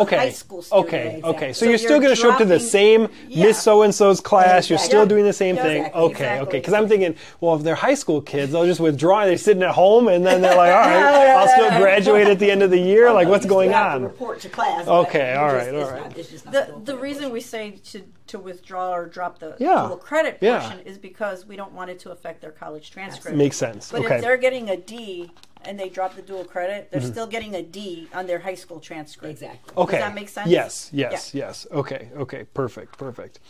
okay. 0.00 0.16
High 0.16 0.30
school 0.30 0.62
student. 0.62 0.86
okay. 0.86 1.06
exactly. 1.16 1.30
okay. 1.34 1.52
So, 1.52 1.64
So 1.64 1.68
you're 1.70 1.78
still 1.78 1.90
you're 1.92 2.00
going 2.00 2.14
to 2.14 2.20
show 2.20 2.30
up 2.32 2.38
to 2.38 2.44
the 2.44 2.60
same 2.60 3.08
Yeah. 3.28 3.46
miss 3.46 3.62
so 3.62 3.82
and 3.82 3.94
so's 3.94 4.20
class. 4.20 4.68
You're 4.70 4.78
still 4.78 5.06
doing 5.06 5.24
the 5.24 5.32
same 5.32 5.56
Yeah, 5.56 5.62
thing? 5.62 5.84
Okay. 5.92 6.10
Exactly. 6.12 6.46
okay 6.48 6.58
because 6.58 6.74
i'm 6.74 6.88
thinking 6.88 7.14
well 7.40 7.54
if 7.56 7.62
they're 7.62 7.74
high 7.74 7.94
school 7.94 8.20
kids 8.20 8.52
they'll 8.52 8.66
just 8.66 8.80
withdraw. 8.80 9.24
They're 9.24 9.36
sitting 9.36 9.62
at 9.62 9.70
home 9.74 10.08
and 10.08 10.24
then 10.26 10.40
they're 10.42 10.56
like 10.56 10.72
all 10.72 10.80
right 10.80 11.28
i'll 11.30 11.48
still 11.48 11.78
graduate 11.84 12.26
at 12.28 12.38
the 12.38 12.50
end 12.50 12.62
of 12.62 12.70
the 12.70 12.78
year. 12.78 13.08
Oh, 13.08 13.14
like 13.14 13.26
No, 13.26 13.30
what's 13.32 13.44
you 13.44 13.48
still 13.48 13.56
going 13.58 13.70
have 13.72 13.90
to 13.92 13.94
on? 13.96 14.02
report 14.04 14.40
to 14.40 14.48
class. 14.48 14.86
Okay, 14.86 15.32
you 15.34 15.38
all 15.38 15.50
just- 15.50 15.66
right, 15.70 15.74
all 15.74 15.90
not- 15.90 16.18
it's 16.18 16.42
The, 16.42 16.80
the 16.84 16.96
reason 16.96 17.30
we 17.30 17.40
say 17.40 17.72
to, 17.92 18.02
to 18.28 18.38
withdraw 18.38 18.92
or 18.92 19.06
drop 19.06 19.38
the 19.38 19.56
Yeah. 19.58 19.84
dual 19.86 19.96
credit 19.96 20.38
Yeah. 20.40 20.60
portion 20.60 20.80
is 20.86 20.98
because 20.98 21.46
we 21.46 21.56
don't 21.56 21.72
want 21.72 21.90
it 21.90 21.98
to 22.00 22.10
affect 22.10 22.40
their 22.40 22.50
college 22.52 22.90
transcript. 22.90 23.36
makes 23.36 23.56
sense. 23.56 23.90
But 23.90 24.04
okay. 24.04 24.16
if 24.16 24.22
they're 24.22 24.36
getting 24.36 24.68
a 24.70 24.76
D 24.76 25.30
and 25.64 25.78
they 25.78 25.88
drop 25.88 26.14
the 26.16 26.22
dual 26.22 26.44
credit, 26.44 26.90
they're 26.90 27.00
Mm-hmm. 27.00 27.10
still 27.10 27.26
getting 27.26 27.54
a 27.54 27.62
D 27.62 28.08
on 28.14 28.26
their 28.26 28.38
high 28.38 28.54
school 28.54 28.80
transcript. 28.80 29.30
exactly. 29.32 29.74
Okay. 29.76 29.98
Does 29.98 30.00
that 30.06 30.14
make 30.14 30.28
sense? 30.28 30.48
Yes, 30.50 30.90
yes, 30.92 31.34
yes. 31.34 31.66
Okay, 31.72 32.08
okay, 32.16 32.44
perfect, 32.54 32.96
perfect. 32.98 33.40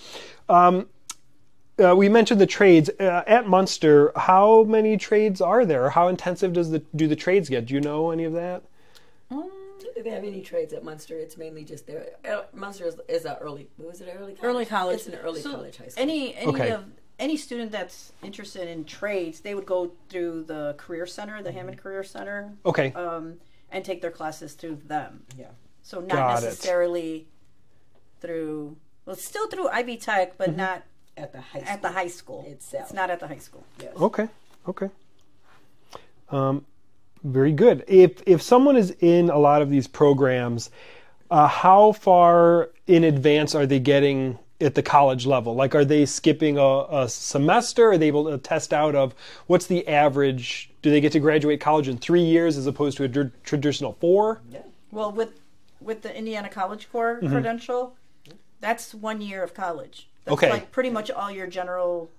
Um, 0.48 0.88
uh, 1.82 1.94
we 1.96 2.08
mentioned 2.08 2.40
the 2.40 2.46
trades 2.46 2.90
uh, 3.00 3.22
at 3.26 3.48
Munster. 3.48 4.12
How 4.14 4.64
many 4.64 4.96
trades 4.98 5.40
are 5.40 5.64
there? 5.64 5.88
How 5.90 6.08
intensive 6.08 6.52
does 6.52 6.70
the 6.70 6.80
do 6.94 7.08
the 7.08 7.16
trades 7.16 7.48
get? 7.48 7.66
Do 7.66 7.74
you 7.74 7.80
know 7.80 8.10
any 8.10 8.24
of 8.24 8.32
that? 8.34 8.62
If 9.96 10.04
they 10.04 10.10
have 10.10 10.24
any 10.24 10.40
trades 10.40 10.72
at 10.72 10.82
Munster, 10.82 11.18
it's 11.18 11.36
mainly 11.36 11.62
just 11.64 11.86
their 11.86 12.06
uh, 12.30 12.42
Munster 12.54 12.86
is, 12.86 12.96
is 13.08 13.24
a 13.26 13.36
early. 13.38 13.68
Was 13.78 14.00
it 14.00 14.08
early 14.18 14.32
college? 14.34 14.38
Early 14.42 14.64
college. 14.66 14.96
It's 14.96 15.06
an 15.08 15.14
early 15.16 15.40
So 15.42 15.52
college 15.52 15.76
high 15.76 15.88
school. 15.88 16.02
Any 16.02 16.34
any 16.36 16.48
Okay. 16.48 16.70
of 16.70 16.84
any 17.20 17.36
student 17.36 17.70
that's 17.70 18.12
interested 18.24 18.66
in 18.68 18.84
trades, 18.84 19.40
they 19.40 19.54
would 19.54 19.66
go 19.66 19.92
through 20.08 20.44
the 20.44 20.74
career 20.78 21.06
center, 21.06 21.42
the 21.42 21.52
Hammond 21.52 21.78
Career 21.78 22.02
Center, 22.02 22.52
Okay, 22.66 22.92
um, 22.94 23.34
and 23.70 23.84
take 23.84 24.00
their 24.02 24.10
classes 24.10 24.54
through 24.54 24.78
them. 24.86 25.22
yeah. 25.38 25.46
So 25.82 26.00
not 26.00 26.08
Got 26.10 26.42
it. 26.42 26.46
necessarily 26.46 27.26
through 28.20 28.76
well, 29.06 29.16
still 29.16 29.48
through 29.48 29.68
Ivy 29.68 29.96
Tech, 29.96 30.36
but 30.38 30.56
not 30.56 30.82
At 31.16 31.32
the 31.32 31.40
high 31.40 31.60
school. 31.60 31.72
at 31.72 31.82
the 31.82 31.88
high 31.90 32.06
school 32.08 32.44
itself. 32.48 32.84
It's 32.84 32.92
not 32.92 33.10
at 33.10 33.20
the 33.20 33.26
high 33.28 33.38
school. 33.38 33.64
Yes. 33.80 33.92
okay, 33.96 34.28
okay. 34.68 34.90
Um, 36.30 36.64
very 37.24 37.52
good. 37.52 37.84
If 37.88 38.22
if 38.26 38.40
someone 38.42 38.76
is 38.76 38.90
in 39.00 39.30
a 39.30 39.38
lot 39.38 39.62
of 39.62 39.70
these 39.70 39.86
programs, 39.88 40.70
uh, 41.30 41.48
how 41.48 41.92
far 41.92 42.70
in 42.86 43.04
advance 43.04 43.54
are 43.54 43.66
they 43.66 43.80
getting 43.80 44.38
at 44.60 44.74
the 44.74 44.82
college 44.82 45.26
level? 45.26 45.54
Like, 45.54 45.74
are 45.74 45.84
they 45.84 46.06
skipping 46.06 46.58
a, 46.58 46.86
a 46.90 47.08
semester? 47.08 47.90
Are 47.92 47.98
they 47.98 48.08
able 48.08 48.30
to 48.30 48.38
test 48.38 48.72
out 48.72 48.94
of 48.94 49.14
what's 49.46 49.66
the 49.66 49.86
average? 49.88 50.70
Do 50.82 50.90
they 50.90 51.00
get 51.00 51.12
to 51.12 51.20
graduate 51.20 51.60
college 51.60 51.88
in 51.88 51.98
three 51.98 52.22
years 52.22 52.56
as 52.56 52.66
opposed 52.66 52.96
to 52.98 53.04
a 53.04 53.08
tr- 53.08 53.22
traditional 53.44 53.92
four? 54.00 54.40
Yeah. 54.50 54.62
Well, 54.90 55.12
with 55.12 55.40
with 55.80 56.02
the 56.02 56.14
Indiana 56.14 56.48
College 56.50 56.90
Core 56.92 57.18
credential, 57.20 57.96
that's 58.60 58.92
one 58.94 59.20
year 59.22 59.42
of 59.42 59.54
college. 59.54 60.08
That's 60.24 60.34
Mm-hmm. 60.36 60.44
Okay. 60.44 60.50
like 60.50 60.70
pretty 60.70 60.90
much 60.90 61.10
all 61.10 61.30
your 61.30 61.46
general 61.46 62.10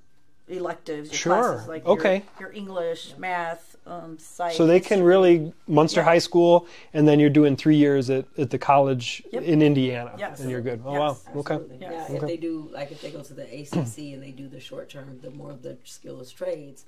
electives, 0.57 1.09
your 1.11 1.17
Sure. 1.17 1.33
classes, 1.53 1.67
like 1.67 1.85
Okay. 1.85 2.23
your, 2.39 2.49
your 2.49 2.57
English, 2.57 3.13
math, 3.17 3.75
um, 3.85 4.17
science. 4.19 4.57
So 4.57 4.65
they 4.67 4.79
can 4.79 5.01
really 5.03 5.53
Munster 5.67 6.01
Yeah. 6.01 6.05
High 6.05 6.19
School, 6.19 6.67
and 6.93 7.07
then 7.07 7.19
you're 7.19 7.29
doing 7.29 7.55
three 7.55 7.75
years 7.77 8.09
at, 8.09 8.25
at 8.37 8.49
the 8.49 8.57
college 8.57 9.23
Yep. 9.31 9.43
in 9.43 9.61
Indiana, 9.61 10.13
Yes. 10.17 10.39
and 10.41 10.49
you're 10.51 10.61
good. 10.61 10.81
Oh 10.85 10.91
Yes. 10.93 10.99
wow, 10.99 11.39
okay. 11.41 11.53
Absolutely. 11.55 11.77
Yeah. 11.81 11.89
Now, 11.89 12.15
if 12.15 12.21
they 12.21 12.37
do, 12.37 12.69
like, 12.71 12.91
if 12.91 13.01
they 13.01 13.11
go 13.11 13.21
to 13.21 13.33
the 13.33 13.43
ACC 13.43 14.13
and 14.13 14.21
they 14.21 14.31
do 14.31 14.47
the 14.47 14.59
short 14.59 14.89
term, 14.89 15.19
the 15.21 15.31
more 15.31 15.51
of 15.51 15.61
the 15.61 15.77
skills 15.83 16.31
trades, 16.31 16.85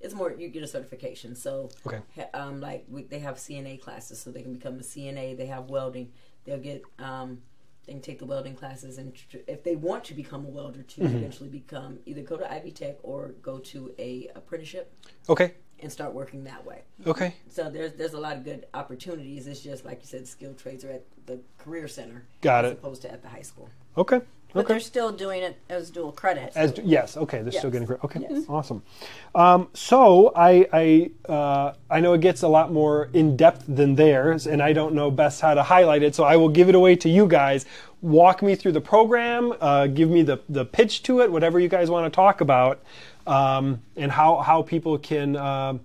it's 0.00 0.14
more 0.14 0.32
you 0.32 0.48
get 0.48 0.62
a 0.62 0.66
certification. 0.68 1.34
So, 1.34 1.70
Mm-hmm. 1.84 1.88
Okay. 2.20 2.28
um, 2.34 2.60
like 2.60 2.84
we, 2.90 3.02
they 3.02 3.18
have 3.20 3.36
CNA 3.36 3.80
classes, 3.80 4.18
so 4.20 4.30
they 4.30 4.42
can 4.42 4.52
become 4.54 4.74
a 4.78 4.82
CNA. 4.82 5.36
They 5.36 5.46
have 5.46 5.70
welding. 5.70 6.12
They'll 6.44 6.58
get 6.58 6.82
um, 6.98 7.42
they 7.86 7.92
can 7.92 8.02
take 8.02 8.18
the 8.18 8.26
welding 8.26 8.54
classes, 8.54 8.98
and 8.98 9.14
tr- 9.14 9.38
if 9.46 9.62
they 9.62 9.76
want 9.76 10.04
to 10.04 10.14
become 10.14 10.44
a 10.44 10.48
welder, 10.48 10.82
to 10.82 11.00
Mm-hmm. 11.00 11.16
eventually 11.16 11.48
become 11.48 11.98
either 12.06 12.22
go 12.22 12.36
to 12.36 12.50
Ivy 12.52 12.70
Tech 12.72 12.96
or 13.02 13.28
go 13.42 13.58
to 13.58 13.92
a 13.98 14.28
apprenticeship 14.34 14.92
Okay, 15.28 15.52
and 15.80 15.90
start 15.92 16.12
working 16.12 16.44
that 16.44 16.64
way. 16.66 16.82
okay, 17.06 17.34
So 17.48 17.70
there's 17.70 17.92
there's 17.94 18.14
a 18.14 18.18
lot 18.20 18.36
of 18.36 18.44
good 18.44 18.66
opportunities. 18.74 19.46
It's 19.46 19.60
just 19.60 19.84
like 19.84 20.00
you 20.00 20.06
said, 20.06 20.26
skilled 20.26 20.58
trades 20.58 20.84
are 20.84 20.90
at 20.92 21.04
the 21.26 21.38
career 21.58 21.86
center, 21.88 22.24
Got 22.40 22.64
as 22.64 22.72
it. 22.72 22.78
opposed 22.78 23.02
to 23.02 23.12
at 23.12 23.22
the 23.22 23.28
high 23.28 23.42
school. 23.42 23.68
okay, 23.96 24.20
but 24.56 24.64
okay. 24.64 24.74
they're 24.74 24.80
still 24.80 25.12
doing 25.12 25.42
it 25.42 25.56
as 25.68 25.90
dual 25.90 26.12
credit. 26.12 26.52
As 26.56 26.74
yes, 26.82 27.16
okay, 27.16 27.42
they're 27.42 27.52
still 27.52 27.70
getting 27.70 27.86
credit. 27.86 28.04
Okay, 28.04 28.20
Yes. 28.28 28.44
awesome. 28.48 28.82
Um, 29.34 29.68
so 29.74 30.32
I 30.34 30.66
I 30.72 31.10
uh, 31.32 31.74
I 31.90 32.00
know 32.00 32.14
it 32.14 32.20
gets 32.20 32.42
a 32.42 32.48
lot 32.48 32.72
more 32.72 33.08
in 33.12 33.36
depth 33.36 33.64
than 33.68 33.94
theirs, 33.94 34.46
and 34.46 34.62
I 34.62 34.72
don't 34.72 34.94
know 34.94 35.10
best 35.10 35.40
how 35.40 35.54
to 35.54 35.62
highlight 35.62 36.02
it. 36.02 36.14
So 36.14 36.24
I 36.24 36.36
will 36.36 36.48
give 36.48 36.68
it 36.68 36.74
away 36.74 36.96
to 36.96 37.08
you 37.08 37.26
guys. 37.26 37.66
Walk 38.02 38.42
me 38.42 38.54
through 38.54 38.72
the 38.72 38.80
program. 38.80 39.52
Uh, 39.60 39.86
give 39.86 40.10
me 40.10 40.22
the 40.22 40.40
the 40.48 40.64
pitch 40.64 41.02
to 41.04 41.20
it, 41.20 41.30
whatever 41.30 41.60
you 41.60 41.68
guys 41.68 41.90
want 41.90 42.10
to 42.10 42.14
talk 42.14 42.40
about, 42.40 42.82
um, 43.26 43.80
and 43.96 44.10
how 44.12 44.36
how 44.38 44.62
people 44.62 44.98
can. 44.98 45.36
um 45.36 45.80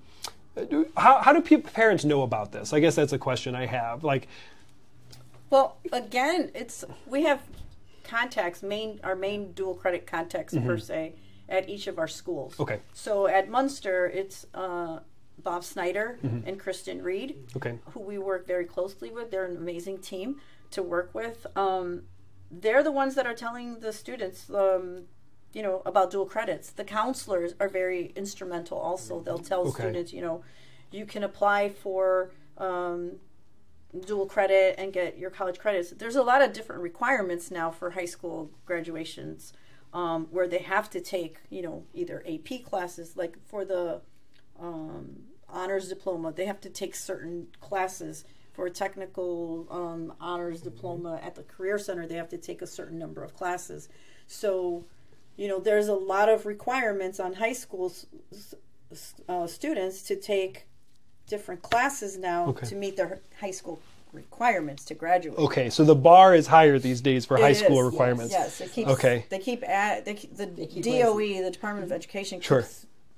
how, 0.97 1.21
how 1.21 1.31
do 1.31 1.41
people, 1.41 1.71
parents 1.71 2.03
know 2.03 2.23
about 2.23 2.51
this? 2.51 2.73
I 2.73 2.81
guess 2.81 2.95
that's 2.95 3.13
a 3.13 3.17
question 3.17 3.55
I 3.55 3.65
have. 3.65 4.03
Like, 4.03 4.27
Well, 5.49 5.77
again, 5.93 6.51
it's 6.53 6.83
we 7.07 7.23
have 7.23 7.39
contacts, 8.15 8.61
main 8.61 8.99
our 9.03 9.15
main 9.27 9.41
dual 9.53 9.75
credit 9.81 10.03
contacts 10.15 10.53
per 10.65 10.77
se 10.77 11.01
at 11.49 11.63
each 11.73 11.85
of 11.91 11.95
our 12.01 12.07
schools. 12.07 12.53
Mm-hmm. 12.53 12.63
Okay. 12.63 12.79
So 12.93 13.13
at 13.27 13.45
Munster, 13.49 13.97
it's 14.21 14.45
uh, 14.53 14.99
Bob 15.47 15.63
Snyder 15.63 16.07
Mm-hmm. 16.23 16.47
and 16.47 16.55
Kristen 16.63 16.97
Reed, 17.09 17.29
okay, 17.57 17.73
who 17.93 17.99
we 18.11 18.17
work 18.31 18.43
very 18.53 18.65
closely 18.75 19.09
with. 19.15 19.25
They're 19.31 19.45
an 19.53 19.57
amazing 19.65 19.97
team 20.11 20.27
to 20.75 20.81
work 20.95 21.09
with. 21.21 21.37
Um, 21.55 22.03
they're 22.63 22.83
the 22.83 22.91
ones 23.03 23.13
that 23.15 23.25
are 23.25 23.37
telling 23.45 23.67
the 23.85 23.93
students, 23.93 24.49
um, 24.63 24.83
you 25.57 25.63
know, 25.65 25.81
about 25.91 26.11
dual 26.11 26.25
credits. 26.35 26.67
The 26.81 26.83
counselors 26.99 27.51
are 27.61 27.69
very 27.81 28.01
instrumental. 28.15 28.77
Also, 28.77 29.13
they'll 29.23 29.45
tell 29.51 29.61
Okay. 29.67 29.83
students, 29.83 30.11
you 30.17 30.21
know, 30.21 30.37
you 30.91 31.05
can 31.13 31.23
apply 31.23 31.69
for 31.83 32.31
um, 32.57 32.99
dual 34.05 34.25
credit 34.25 34.75
and 34.77 34.93
get 34.93 35.17
your 35.17 35.29
college 35.29 35.59
credits. 35.59 35.91
There's 35.91 36.15
a 36.15 36.23
lot 36.23 36.41
of 36.41 36.53
different 36.53 36.81
requirements 36.81 37.51
now 37.51 37.71
for 37.71 37.91
high 37.91 38.05
school 38.05 38.51
graduations 38.65 39.53
um, 39.93 40.27
where 40.31 40.47
they 40.47 40.59
have 40.59 40.89
to 40.91 41.01
take, 41.01 41.39
you 41.49 41.61
know, 41.61 41.83
either 41.93 42.23
AP 42.27 42.63
classes, 42.63 43.17
like 43.17 43.37
for 43.45 43.65
the 43.65 44.01
um, 44.59 45.17
honors 45.49 45.89
diploma, 45.89 46.31
they 46.31 46.45
have 46.45 46.61
to 46.61 46.69
take 46.69 46.95
certain 46.95 47.47
classes. 47.59 48.23
For 48.53 48.65
a 48.65 48.69
technical 48.69 49.65
um, 49.69 50.13
honors 50.19 50.61
diploma 50.61 51.19
at 51.23 51.35
the 51.35 51.43
Career 51.43 51.77
Center, 51.77 52.05
they 52.05 52.15
have 52.15 52.29
to 52.29 52.37
take 52.37 52.61
a 52.61 52.67
certain 52.67 52.99
number 52.99 53.23
of 53.23 53.33
classes. 53.33 53.87
So, 54.27 54.85
you 55.37 55.47
know, 55.47 55.59
there's 55.59 55.87
a 55.87 55.93
lot 55.93 56.27
of 56.27 56.45
requirements 56.45 57.19
on 57.19 57.33
high 57.33 57.53
school 57.53 57.93
uh, 59.29 59.47
students 59.47 60.01
to 60.03 60.15
take 60.17 60.67
different 61.31 61.61
classes 61.63 62.17
now 62.17 62.39
Okay. 62.51 62.67
to 62.67 62.75
meet 62.75 62.95
their 62.97 63.19
high 63.39 63.55
school 63.59 63.79
requirements 64.13 64.83
to 64.89 64.93
graduate. 64.93 65.39
okay. 65.39 65.69
So 65.69 65.81
the 65.85 65.95
bar 65.95 66.35
is 66.35 66.45
higher 66.47 66.77
these 66.77 66.99
days 67.09 67.25
for 67.25 67.37
It 67.37 67.41
high 67.41 67.49
is, 67.57 67.59
school 67.59 67.81
requirements. 67.91 68.33
Yes, 68.33 68.59
it 68.59 68.71
keeps. 68.73 68.89
Okay. 68.95 69.25
They 69.29 69.39
keep 69.39 69.61
at 69.67 70.03
they 70.05 70.13
keep, 70.15 70.35
the 70.35 70.47
keep 70.71 70.83
DOE, 70.83 71.41
the 71.47 71.49
Department 71.57 71.85
of 71.87 71.91
Education, 71.93 72.35
keeps 72.39 72.47
Sure. 72.47 72.65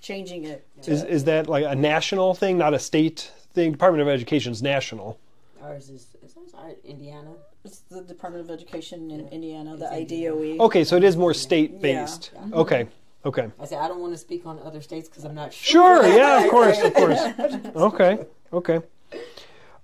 changing 0.10 0.42
it. 0.46 0.60
to- 0.84 0.92
Is 0.92 1.04
is 1.18 1.24
that 1.32 1.44
like 1.56 1.66
a 1.66 1.76
national 1.76 2.30
thing, 2.42 2.54
not 2.66 2.74
a 2.76 2.80
state 2.92 3.20
thing? 3.56 3.72
Department 3.72 4.02
of 4.04 4.08
Education 4.08 4.52
is 4.52 4.62
national. 4.62 5.18
Ours 5.64 5.90
is 5.90 6.04
it's 6.24 6.36
sorry, 6.52 6.76
Indiana. 6.86 7.32
It's 7.66 7.80
the 7.90 8.02
Department 8.14 8.42
of 8.46 8.50
Education 8.58 9.10
in 9.10 9.22
Indiana, 9.30 9.72
the 9.84 9.90
It's 9.92 10.12
IDOE. 10.12 10.60
Okay, 10.68 10.84
so 10.84 10.96
it 11.02 11.04
is 11.10 11.16
more 11.18 11.34
state 11.34 11.82
based. 11.82 12.24
Yeah. 12.34 12.42
Mm-hmm. 12.42 12.54
Okay, 12.64 12.82
okay. 13.26 13.50
I 13.60 13.66
said 13.66 13.80
I 13.80 13.88
don't 13.88 14.00
want 14.00 14.14
to 14.14 14.18
speak 14.18 14.46
on 14.46 14.60
other 14.60 14.82
states 14.82 15.10
because 15.10 15.24
I'm 15.26 15.36
not 15.36 15.54
sure. 15.54 16.04
Sure. 16.04 16.14
Yeah. 16.18 16.44
Of 16.44 16.52
course. 16.52 16.82
Of 16.82 16.94
course. 16.94 17.20
Okay. 17.76 18.26
Okay. 18.52 18.80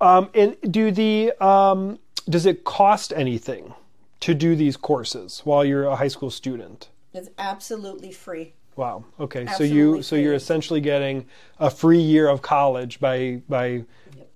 Um, 0.02 0.30
and 0.34 0.56
do 0.72 0.92
the 0.92 1.34
um, 1.44 2.00
does 2.30 2.46
it 2.46 2.64
cost 2.64 3.12
anything 3.16 3.74
to 4.22 4.34
do 4.34 4.56
these 4.56 4.78
courses 4.78 5.42
while 5.44 5.66
you're 5.66 5.86
a 5.86 5.96
high 5.96 6.08
school 6.08 6.30
student? 6.30 6.90
It's 7.14 7.30
absolutely 7.38 8.12
free. 8.12 8.54
Wow. 8.76 9.04
Okay. 9.20 9.46
so 9.46 9.52
Absolutely 9.52 9.78
you 9.78 10.02
so 10.04 10.16
you're 10.16 10.34
essentially 10.34 10.80
getting 10.80 11.26
a 11.60 11.70
free 11.70 12.00
year 12.00 12.30
of 12.30 12.42
college 12.42 13.00
by 13.00 13.42
by 13.50 13.84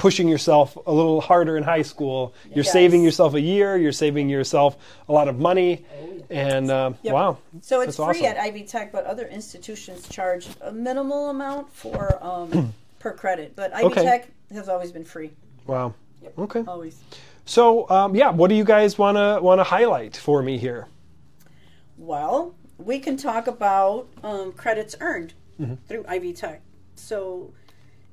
pushing 0.04 0.28
yourself 0.28 0.78
a 0.86 0.92
little 0.92 1.22
harder 1.22 1.56
in 1.56 1.64
high 1.64 1.82
school. 1.82 2.34
You're 2.54 2.66
Yes. 2.66 2.74
saving 2.74 3.04
yourself 3.06 3.36
a 3.36 3.40
year. 3.40 3.78
You're 3.78 3.94
saving 3.94 4.28
yourself 4.28 4.76
a 5.08 5.14
lot 5.14 5.30
of 5.30 5.40
money. 5.40 5.86
And 6.30 6.70
uh, 6.70 6.92
Yep. 7.04 7.14
wow. 7.14 7.38
So 7.62 7.80
it's 7.80 7.96
That's 7.96 8.10
free 8.20 8.28
awesome. 8.28 8.38
at 8.38 8.44
Ivy 8.48 8.64
Tech, 8.64 8.92
but 8.92 9.06
other 9.06 9.26
institutions 9.28 10.06
charge 10.10 10.46
a 10.60 10.74
minimal 10.74 11.30
amount 11.30 11.72
for 11.72 12.22
um, 12.22 12.74
per 13.00 13.14
credit. 13.14 13.56
But 13.56 13.74
Ivy 13.74 13.86
Okay. 13.86 14.04
Tech 14.04 14.28
has 14.52 14.68
always 14.68 14.92
been 14.92 15.06
free, 15.06 15.32
Wow. 15.68 15.94
Okay. 16.38 16.66
always. 16.68 17.00
So 17.46 17.90
um, 17.90 18.14
yeah, 18.14 18.30
what 18.30 18.50
do 18.50 18.56
you 18.56 18.66
guys 18.66 18.98
want 18.98 19.16
to 19.16 19.40
want 19.42 19.60
to 19.60 19.64
highlight 19.64 20.18
for 20.18 20.42
me 20.44 20.58
here? 20.58 20.88
Well, 21.98 22.56
we 22.78 23.00
can 23.00 23.16
talk 23.16 23.48
about 23.48 24.10
um, 24.22 24.52
credits 24.52 24.96
earned 25.00 25.34
Mm-hmm. 25.62 25.76
through 25.88 26.04
Ivy 26.10 26.34
Tech. 26.34 26.62
So 26.96 27.54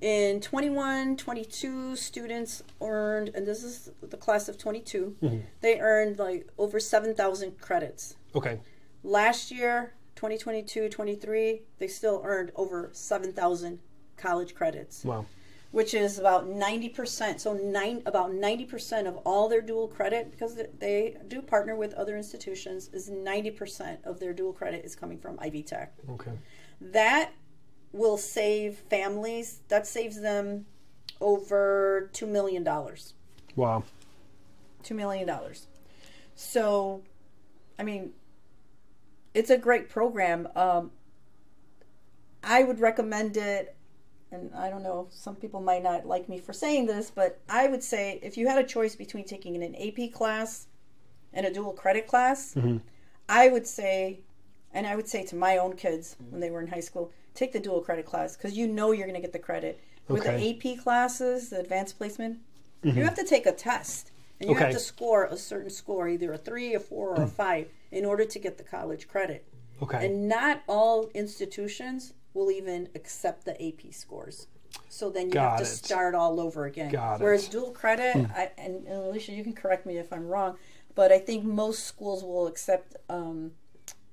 in 0.01 0.41
21, 0.41 1.17
22, 1.17 1.97
students 1.97 2.63
earned, 2.81 3.31
and 3.35 3.47
this 3.47 3.63
is 3.63 3.91
the 4.03 4.17
class 4.17 4.49
of 4.49 4.57
22, 4.59 5.17
Mm-hmm. 5.23 5.39
they 5.61 5.79
earned 5.81 6.19
like 6.19 6.49
over 6.59 6.81
7,000 6.81 7.61
credits. 7.61 8.17
Okay. 8.35 8.61
Last 9.03 9.51
year, 9.51 9.93
2022, 10.17 10.89
23, 10.89 11.63
they 11.79 11.87
still 11.89 12.23
earned 12.25 12.53
over 12.57 12.91
7,000 12.93 13.79
college 14.17 14.55
credits, 14.55 15.05
Wow. 15.05 15.25
which 15.71 15.95
is 15.95 16.19
about 16.19 16.47
90%. 16.49 17.41
So 17.41 17.53
nine, 17.55 18.03
about 18.07 18.31
90% 18.33 19.07
of 19.07 19.17
all 19.19 19.49
their 19.49 19.63
dual 19.63 19.89
credit, 19.89 20.31
because 20.31 20.55
they- 20.57 20.69
they 20.79 21.17
do 21.29 21.41
partner 21.43 21.75
with 21.77 21.95
other 21.95 22.17
institutions, 22.17 22.89
is 22.93 23.09
90% 23.09 24.05
of 24.05 24.19
their 24.21 24.33
dual 24.33 24.53
credit 24.53 24.85
is 24.85 24.95
coming 24.97 25.19
from 25.19 25.39
Ivy 25.41 25.63
Tech. 25.63 25.95
Okay. 26.11 26.33
That 26.81 27.33
will 27.93 28.17
save 28.17 28.79
families, 28.91 29.61
that 29.69 29.87
saves 29.87 30.21
them 30.21 30.67
over 31.21 32.11
$2 32.13 32.27
million. 32.29 32.67
Wow. 33.57 33.83
two 34.83 34.95
million 34.95 35.27
dollars. 35.27 35.67
So, 36.37 37.03
I 37.79 37.83
mean, 37.83 38.13
it's 39.35 39.51
a 39.51 39.59
great 39.59 39.89
program. 39.91 40.49
Um, 40.57 40.93
I 42.43 42.63
would 42.63 42.81
recommend 42.81 43.37
it, 43.37 43.77
and 44.33 44.51
I 44.55 44.71
don't 44.71 44.83
know, 44.83 45.09
some 45.11 45.37
people 45.37 45.61
might 45.61 45.83
not 45.83 46.07
like 46.07 46.29
me 46.29 46.39
for 46.39 46.53
saying 46.55 46.87
this, 46.87 47.11
but 47.11 47.41
I 47.49 47.67
would 47.69 47.83
say 47.83 48.19
if 48.23 48.39
you 48.39 48.49
had 48.49 48.59
a 48.65 48.67
choice 48.67 48.95
between 48.97 49.25
taking 49.25 49.63
an 49.63 49.75
AP 49.77 50.13
class 50.13 50.69
and 51.35 51.45
a 51.45 51.53
dual 51.53 51.73
credit 51.73 52.07
class, 52.07 52.57
I 53.29 53.49
would 53.49 53.67
say, 53.67 54.21
and 54.73 54.87
I 54.87 54.97
would 54.97 55.09
say 55.09 55.25
to 55.27 55.37
my 55.37 55.59
own 55.59 55.75
kids 55.77 56.17
when 56.31 56.41
they 56.41 56.51
were 56.51 56.61
in 56.63 56.69
high 56.69 56.81
school, 56.81 57.13
take 57.35 57.53
the 57.53 57.61
dual 57.61 57.81
credit 57.81 58.07
class 58.07 58.37
because 58.37 58.57
you 58.57 58.67
know 58.67 58.93
you're 58.93 59.07
going 59.07 59.21
to 59.21 59.21
get 59.21 59.33
the 59.33 59.39
credit. 59.39 59.81
With 60.09 60.27
Okay. 60.27 60.59
the 60.61 60.75
AP 60.75 60.83
classes, 60.83 61.51
the 61.51 61.61
advanced 61.61 61.97
placement, 61.97 62.39
you 62.83 62.93
mm-hmm. 62.93 63.03
have 63.03 63.15
to 63.15 63.25
take 63.25 63.47
a 63.47 63.53
test. 63.53 64.11
And 64.41 64.49
you 64.49 64.57
Okay. 64.57 64.65
have 64.67 64.73
to 64.73 64.81
score 64.81 65.25
a 65.25 65.37
certain 65.37 65.71
score, 65.71 66.09
either 66.09 66.33
a 66.33 66.39
three, 66.39 66.75
a 66.75 66.81
four, 66.81 67.11
or 67.11 67.23
a 67.23 67.27
mm. 67.27 67.31
five, 67.31 67.69
in 67.93 68.05
order 68.05 68.25
to 68.25 68.39
get 68.39 68.57
the 68.57 68.65
college 68.65 69.07
credit. 69.07 69.45
Okay. 69.83 70.07
And 70.07 70.29
not 70.29 70.63
all 70.67 71.11
institutions 71.15 72.15
will 72.35 72.51
even 72.51 72.89
accept 72.95 73.45
the 73.45 73.63
AP 73.63 73.93
scores. 73.93 74.47
So 74.89 75.11
then 75.11 75.27
you 75.27 75.33
Got 75.35 75.51
have 75.51 75.59
to 75.59 75.65
it. 75.65 75.67
start 75.67 76.15
all 76.15 76.41
over 76.41 76.65
again. 76.65 76.91
Got 76.91 77.21
Whereas 77.21 77.47
it. 77.47 77.53
Dual 77.53 77.71
credit, 77.71 78.15
hmm. 78.15 78.33
I, 78.35 78.51
and, 78.57 78.87
and 78.87 79.03
Aleesha, 79.03 79.37
you 79.37 79.45
can 79.45 79.53
correct 79.53 79.87
me 79.87 79.99
if 79.99 80.13
I'm 80.13 80.27
wrong, 80.27 80.57
but 80.95 81.13
I 81.13 81.19
think 81.19 81.45
most 81.45 81.85
schools 81.85 82.23
will 82.23 82.47
accept. 82.47 82.97
Um, 83.09 83.53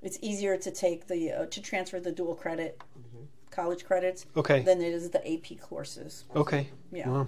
it's 0.07 0.17
easier 0.21 0.55
to 0.55 0.71
take 0.71 1.07
the 1.07 1.31
uh, 1.33 1.45
to 1.47 1.61
transfer 1.61 1.99
the 1.99 2.13
dual 2.13 2.33
credit 2.33 2.79
mm-hmm. 2.97 3.25
college 3.51 3.83
credits 3.83 4.25
okay. 4.37 4.61
than 4.61 4.81
it 4.81 4.93
is 4.93 5.09
the 5.09 5.33
AP 5.33 5.59
courses. 5.59 6.23
Okay. 6.33 6.69
Yeah. 6.93 7.09
Wow. 7.09 7.27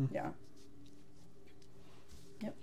Mm. 0.00 0.08
Yeah. 0.10 0.28
Yep. 2.40 2.56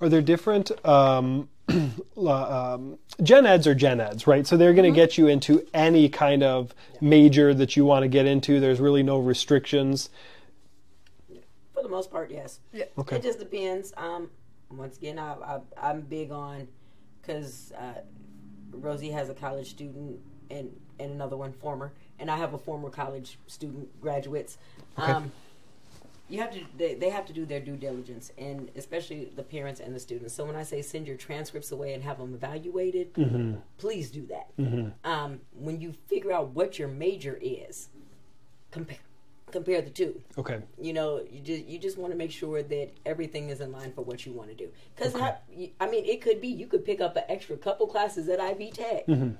Are 0.00 0.08
there 0.08 0.22
different 0.22 0.70
um, 0.86 1.48
um, 2.16 2.98
gen 3.20 3.46
eds 3.46 3.66
are 3.66 3.74
gen 3.74 4.00
eds, 4.00 4.28
right? 4.28 4.46
So 4.46 4.56
they're 4.56 4.72
going 4.72 4.84
to 4.84 4.90
mm-hmm. 4.90 5.08
get 5.08 5.18
you 5.18 5.26
into 5.26 5.66
any 5.74 6.08
kind 6.08 6.44
of 6.44 6.72
yeah. 6.92 6.98
major 7.00 7.52
that 7.52 7.76
you 7.76 7.84
want 7.84 8.04
to 8.04 8.08
get 8.08 8.26
into. 8.26 8.60
There's 8.60 8.78
really 8.78 9.02
no 9.02 9.18
restrictions. 9.18 10.08
For 11.74 11.82
the 11.82 11.88
most 11.88 12.12
part, 12.12 12.30
yes. 12.30 12.60
Yeah. 12.72 12.84
Okay. 12.96 13.16
It 13.16 13.24
just 13.24 13.40
depends. 13.40 13.92
Um, 13.96 14.30
once 14.70 14.98
again, 14.98 15.18
I, 15.18 15.32
I, 15.32 15.60
I'm 15.82 16.02
big 16.02 16.30
on 16.30 16.68
because 17.28 17.72
uh, 17.72 18.00
Rosie 18.72 19.10
has 19.10 19.28
a 19.28 19.34
college 19.34 19.70
student 19.70 20.18
and 20.50 20.74
and 21.00 21.12
another 21.12 21.36
one 21.36 21.52
former, 21.52 21.92
and 22.18 22.30
I 22.30 22.36
have 22.36 22.54
a 22.54 22.58
former 22.58 22.90
college 22.90 23.38
student 23.46 23.88
graduates. 24.00 24.58
Um, 24.96 25.30
you 26.28 26.40
have 26.40 26.52
to 26.52 26.60
they, 26.76 26.94
they 26.94 27.10
have 27.10 27.24
to 27.26 27.32
do 27.32 27.46
their 27.46 27.60
due 27.60 27.76
diligence 27.76 28.32
and 28.36 28.70
especially 28.76 29.30
the 29.36 29.42
parents 29.42 29.80
and 29.80 29.94
the 29.94 30.00
students. 30.00 30.34
So 30.34 30.44
when 30.44 30.56
i 30.56 30.62
say 30.62 30.82
send 30.82 31.06
your 31.06 31.16
transcripts 31.16 31.72
away 31.72 31.94
and 31.94 32.02
have 32.02 32.18
them 32.18 32.34
evaluated 32.34 33.14
please 33.78 34.10
do 34.10 34.26
that. 34.26 34.50
Um, 35.04 35.40
when 35.54 35.80
you 35.80 35.92
figure 35.92 36.32
out 36.32 36.50
what 36.50 36.78
your 36.78 36.88
major 36.88 37.38
is 37.40 37.88
compare 38.70 38.98
compare 39.52 39.82
the 39.82 39.90
two. 39.90 40.20
Okay. 40.36 40.60
you 40.80 40.92
know 40.92 41.24
you 41.30 41.40
just 41.40 41.64
you 41.66 41.78
just 41.78 41.98
want 41.98 42.12
to 42.12 42.18
make 42.18 42.30
sure 42.30 42.62
that 42.62 42.90
everything 43.04 43.48
is 43.48 43.60
in 43.60 43.72
line 43.72 43.92
for 43.92 44.02
what 44.02 44.24
you 44.24 44.32
want 44.32 44.48
to 44.48 44.54
do 44.54 44.68
because 44.94 45.14
i 45.14 45.36
I 45.80 45.88
mean 45.88 46.04
it 46.04 46.20
could 46.20 46.40
be 46.40 46.48
you 46.48 46.66
could 46.66 46.84
pick 46.84 47.00
up 47.00 47.16
an 47.16 47.24
extra 47.28 47.56
couple 47.56 47.86
classes 47.86 48.28
at 48.28 48.40
ivy 48.40 48.70
tech 48.70 49.06
mm-hmm. 49.06 49.30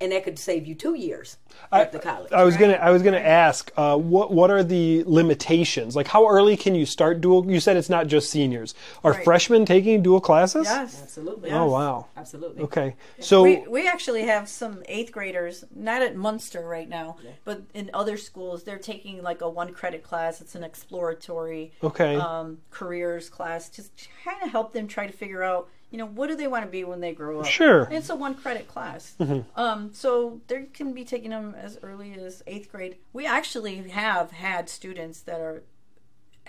And 0.00 0.12
that 0.12 0.24
could 0.24 0.38
save 0.38 0.66
you 0.66 0.74
two 0.74 0.94
years 0.94 1.38
at 1.72 1.90
the 1.92 1.98
college 1.98 2.32
I 2.32 2.44
was 2.44 2.56
gonna 2.56 2.74
I 2.74 2.90
was 2.90 3.02
gonna 3.02 3.18
ask 3.18 3.72
uh, 3.76 3.96
what 3.96 4.30
what 4.32 4.50
are 4.50 4.62
the 4.62 5.02
limitations? 5.06 5.96
Like 5.96 6.06
how 6.08 6.28
early 6.28 6.56
can 6.56 6.74
you 6.74 6.86
start 6.86 7.20
dual? 7.20 7.50
You 7.50 7.60
said 7.60 7.76
it's 7.76 7.88
not 7.88 8.06
just 8.06 8.30
seniors. 8.30 8.74
Are 9.02 9.12
Right. 9.12 9.24
freshmen 9.24 9.64
taking 9.64 10.02
dual 10.02 10.20
classes? 10.20 10.66
Yes. 10.66 11.00
absolutely 11.02 11.50
Oh 11.50 11.66
wow. 11.66 12.06
absolutely 12.16 12.62
Okay. 12.64 12.94
So 13.20 13.42
We, 13.42 13.66
we 13.68 13.88
actually 13.88 14.22
have 14.24 14.48
some 14.48 14.82
eighth 14.88 15.12
graders, 15.12 15.64
not 15.74 16.02
at 16.02 16.14
Munster 16.16 16.62
right 16.66 16.88
now, 16.88 17.16
but 17.44 17.62
in 17.74 17.90
other 17.94 18.16
schools, 18.16 18.64
they're 18.64 18.78
taking 18.78 19.22
like 19.22 19.40
a 19.40 19.48
one 19.48 19.72
credit 19.72 20.02
class. 20.02 20.40
It's 20.40 20.54
an 20.54 20.64
exploratory 20.64 21.72
okay. 21.82 22.16
um, 22.16 22.58
careers 22.70 23.28
class, 23.28 23.68
to 23.70 23.82
kind 24.24 24.42
of 24.42 24.50
help 24.50 24.72
them 24.72 24.86
try 24.88 25.06
to 25.06 25.12
figure 25.12 25.42
out, 25.42 25.68
you 25.96 26.02
know, 26.02 26.08
what 26.08 26.26
do 26.26 26.36
they 26.36 26.46
want 26.46 26.62
to 26.62 26.70
be 26.70 26.84
when 26.84 27.00
they 27.00 27.14
grow 27.14 27.40
up. 27.40 27.46
Sure. 27.46 27.84
And 27.84 27.94
it's 27.94 28.10
a 28.10 28.14
one 28.14 28.34
credit 28.34 28.68
class. 28.68 29.16
Um, 29.56 29.94
so 29.94 30.42
they 30.46 30.64
can 30.64 30.92
be 30.92 31.06
taking 31.06 31.30
them 31.30 31.54
as 31.58 31.78
early 31.82 32.12
as 32.12 32.42
eighth 32.46 32.70
grade. 32.70 32.96
We 33.14 33.24
actually 33.24 33.76
have 33.88 34.30
had 34.30 34.68
students 34.68 35.22
that 35.22 35.40
are 35.40 35.62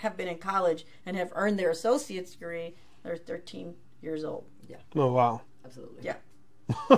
have 0.00 0.18
been 0.18 0.28
in 0.28 0.36
college 0.36 0.84
and 1.06 1.16
have 1.16 1.32
earned 1.34 1.58
their 1.58 1.70
associate's 1.70 2.32
degree. 2.32 2.74
They're 3.02 3.16
13 3.16 3.74
years 4.02 4.22
old. 4.22 4.44
Yeah. 4.68 4.76
Oh 4.94 5.12
wow. 5.12 5.40
absolutely 5.64 6.04
Yeah. 6.04 6.16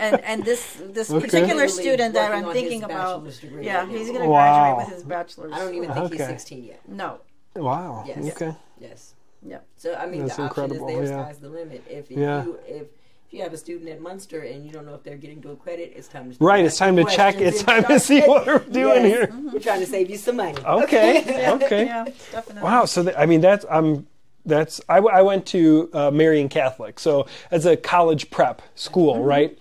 and 0.00 0.20
and 0.24 0.44
this 0.44 0.82
this 0.84 1.08
Okay. 1.08 1.24
particular 1.24 1.68
student 1.68 2.14
that 2.14 2.32
I'm 2.32 2.52
thinking 2.52 2.82
about, 2.82 3.24
degree 3.40 3.64
yeah, 3.64 3.84
right 3.84 3.88
he's 3.88 4.08
going 4.08 4.22
to 4.22 4.28
Wow. 4.28 4.74
graduate 4.74 4.88
with 4.88 4.96
his 4.96 5.04
bachelor's. 5.04 5.52
i 5.52 5.58
don't 5.60 5.74
even 5.76 5.92
think 5.92 6.06
Okay. 6.06 6.16
he's 6.16 6.26
16 6.26 6.64
yet 6.64 6.80
No. 6.88 7.20
Wow. 7.54 8.02
Yes. 8.08 8.26
Okay. 8.32 8.56
yes 8.80 9.14
Yeah. 9.46 9.58
So 9.76 9.94
I 9.94 10.06
mean, 10.06 10.22
That's 10.26 10.36
the 10.36 10.42
option 10.44 10.64
incredible, 10.64 10.88
is 10.88 11.08
there. 11.10 11.18
yeah. 11.18 11.24
Sky's 11.24 11.38
the 11.38 11.48
limit. 11.48 11.82
If, 11.90 12.10
if 12.10 12.16
Yeah. 12.18 12.44
you 12.44 12.58
if 12.68 12.82
if 13.26 13.32
you 13.38 13.42
have 13.42 13.52
a 13.54 13.56
student 13.56 13.88
at 13.88 14.00
Munster 14.00 14.40
and 14.40 14.64
you 14.64 14.70
don't 14.72 14.84
know 14.84 14.94
if 14.94 15.02
they're 15.02 15.16
getting 15.16 15.40
dual 15.40 15.56
credit, 15.56 15.92
it's 15.96 16.06
time 16.06 16.30
to 16.30 16.36
Right. 16.44 16.64
It's 16.64 16.76
time 16.76 16.96
to 16.96 17.04
check. 17.04 17.36
It's 17.40 17.62
time 17.62 17.84
to 17.84 17.98
see 17.98 18.20
what 18.20 18.46
we're 18.46 18.58
doing 18.58 19.04
Yes. 19.06 19.30
here. 19.30 19.40
We're 19.52 19.58
trying 19.58 19.80
to 19.80 19.86
save 19.86 20.10
you 20.10 20.16
some 20.18 20.36
money. 20.36 20.58
Okay. 20.64 21.48
Okay. 21.54 21.86
Yeah, 21.86 22.04
definitely. 22.30 22.62
Wow. 22.62 22.84
So 22.84 23.02
th- 23.04 23.16
I 23.18 23.26
mean 23.26 23.40
that's 23.40 23.64
I'm 23.70 24.06
that's 24.44 24.80
I, 24.88 24.96
w- 24.96 25.14
I 25.14 25.22
went 25.22 25.46
to 25.46 25.88
uh, 25.92 26.10
Marian 26.10 26.48
Catholic, 26.48 26.98
so 27.00 27.26
as 27.50 27.64
a 27.64 27.76
college 27.76 28.30
prep 28.30 28.60
school, 28.74 29.14
Mm-hmm. 29.14 29.22
right? 29.24 29.58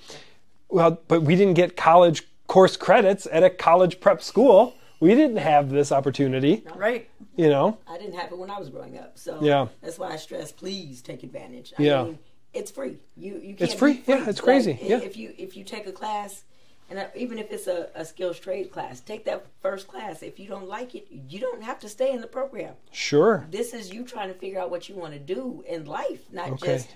Well, 0.70 1.00
but 1.08 1.22
we 1.24 1.36
didn't 1.36 1.54
get 1.56 1.76
college 1.78 2.24
course 2.48 2.76
credits 2.78 3.28
at 3.32 3.44
a 3.44 3.50
college 3.50 4.00
prep 4.00 4.22
school. 4.24 4.74
We 5.00 5.16
didn't 5.16 5.38
have 5.38 5.70
this 5.70 5.92
opportunity, 5.92 6.64
Right. 6.76 7.10
You 7.36 7.50
know. 7.50 7.78
I 7.88 7.98
didn't 7.98 8.16
have 8.16 8.32
it 8.32 8.38
when 8.38 8.50
I 8.50 8.60
was 8.60 8.70
growing 8.70 8.98
up, 8.98 9.18
so 9.18 9.40
Yeah. 9.42 9.68
that's 9.82 9.98
why 10.00 10.10
I 10.12 10.16
stress. 10.18 10.52
Please 10.52 11.02
take 11.02 11.24
advantage. 11.24 11.74
I 11.78 11.84
Yeah. 11.84 12.04
mean, 12.04 12.20
it's 12.54 12.72
free. 12.72 12.98
You 13.16 13.34
you 13.36 13.56
can't 13.56 13.62
It's 13.62 13.74
free. 13.74 13.94
beat 13.94 14.08
Yeah, 14.08 14.30
it's 14.30 14.42
crazy. 14.42 14.78
Yeah. 14.82 15.00
If 15.00 15.16
you 15.18 15.34
if 15.38 15.56
you 15.58 15.64
take 15.64 15.88
a 15.88 15.92
class. 15.92 16.44
And 16.90 17.08
even 17.16 17.40
if 17.40 17.50
it's 17.54 17.68
a, 17.68 17.90
a 17.96 18.04
skills 18.04 18.38
trade 18.38 18.70
class, 18.70 19.00
take 19.00 19.24
that 19.24 19.46
first 19.62 19.88
class. 19.88 20.22
If 20.22 20.42
you 20.42 20.50
don't 20.50 20.68
like 20.68 20.94
it, 20.94 21.08
you 21.10 21.40
don't 21.40 21.64
have 21.64 21.80
to 21.80 21.88
stay 21.88 22.12
in 22.12 22.20
the 22.20 22.28
program. 22.28 22.74
Sure. 22.92 23.48
this 23.50 23.74
is 23.74 23.94
you 23.94 24.04
trying 24.04 24.28
to 24.28 24.34
figure 24.38 24.60
out 24.60 24.70
what 24.70 24.90
you 24.90 24.96
want 24.96 25.14
to 25.14 25.20
do 25.20 25.64
in 25.70 25.86
life, 25.86 26.20
not 26.34 26.50
Okay. 26.52 26.74
just. 26.74 26.90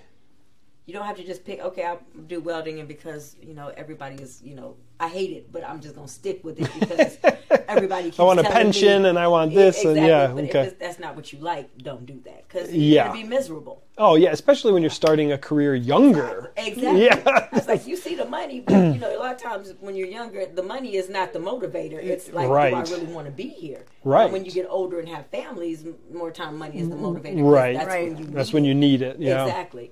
You 0.86 0.94
don't 0.94 1.04
have 1.04 1.16
to 1.16 1.24
just 1.24 1.44
pick. 1.44 1.58
Okay, 1.60 1.82
I'll 1.84 2.00
do 2.28 2.40
welding, 2.40 2.78
and 2.78 2.86
because 2.86 3.34
you 3.42 3.54
know 3.54 3.72
everybody 3.76 4.22
is, 4.22 4.40
you 4.44 4.54
know, 4.54 4.76
I 5.00 5.08
hate 5.08 5.30
it, 5.32 5.50
but 5.50 5.64
I'm 5.68 5.80
just 5.80 5.96
gonna 5.96 6.06
stick 6.06 6.44
with 6.44 6.60
it 6.60 6.70
because 6.78 7.18
everybody. 7.68 8.04
Keeps 8.04 8.20
I 8.20 8.22
want 8.22 8.38
a 8.38 8.44
pension 8.44 9.02
me- 9.02 9.08
and 9.08 9.18
I 9.18 9.26
want 9.26 9.52
this 9.52 9.84
and 9.84 9.96
yeah, 9.96 10.28
okay. 10.30 10.60
if 10.68 10.78
that's 10.78 11.00
not 11.00 11.16
what 11.16 11.32
you 11.32 11.40
like, 11.40 11.76
don't 11.78 12.06
do 12.06 12.20
that 12.26 12.46
because 12.46 12.72
Yeah. 12.72 13.06
you're 13.06 13.12
gonna 13.14 13.22
be 13.24 13.28
miserable. 13.28 13.82
Oh 13.98 14.14
yeah, 14.14 14.30
especially 14.30 14.72
when 14.72 14.80
you're 14.82 14.90
starting 14.90 15.32
a 15.32 15.38
career 15.38 15.74
younger. 15.74 16.52
Exactly. 16.56 17.04
Yeah. 17.06 17.48
It's 17.52 17.66
like 17.66 17.84
you 17.88 17.96
see 17.96 18.14
the 18.14 18.24
money, 18.26 18.60
but 18.60 18.74
you 18.94 18.98
know, 19.00 19.16
a 19.16 19.18
lot 19.18 19.34
of 19.34 19.42
times 19.42 19.74
when 19.80 19.96
you're 19.96 20.06
younger, 20.06 20.46
the 20.46 20.62
money 20.62 20.94
is 20.94 21.08
not 21.08 21.32
the 21.32 21.40
motivator. 21.40 21.94
It's 22.00 22.32
like, 22.32 22.48
Right. 22.48 22.70
do 22.70 22.76
I 22.76 22.82
really 22.96 23.12
want 23.12 23.26
to 23.26 23.32
be 23.32 23.48
here? 23.48 23.86
Right. 24.04 24.26
But 24.26 24.32
when 24.34 24.44
you 24.44 24.52
get 24.52 24.66
older 24.70 25.00
and 25.00 25.08
have 25.08 25.26
families, 25.26 25.84
more 26.12 26.30
time 26.30 26.56
money 26.56 26.78
is 26.78 26.88
the 26.90 26.94
motivator 26.94 27.42
Right. 27.50 27.74
That's 27.76 27.88
Right. 27.88 28.08
when 28.10 28.18
you 28.18 28.24
That's 28.26 28.52
when 28.52 28.64
you 28.64 28.74
need 28.74 29.02
it. 29.02 29.18
Yeah. 29.18 29.46
Exactly. 29.46 29.90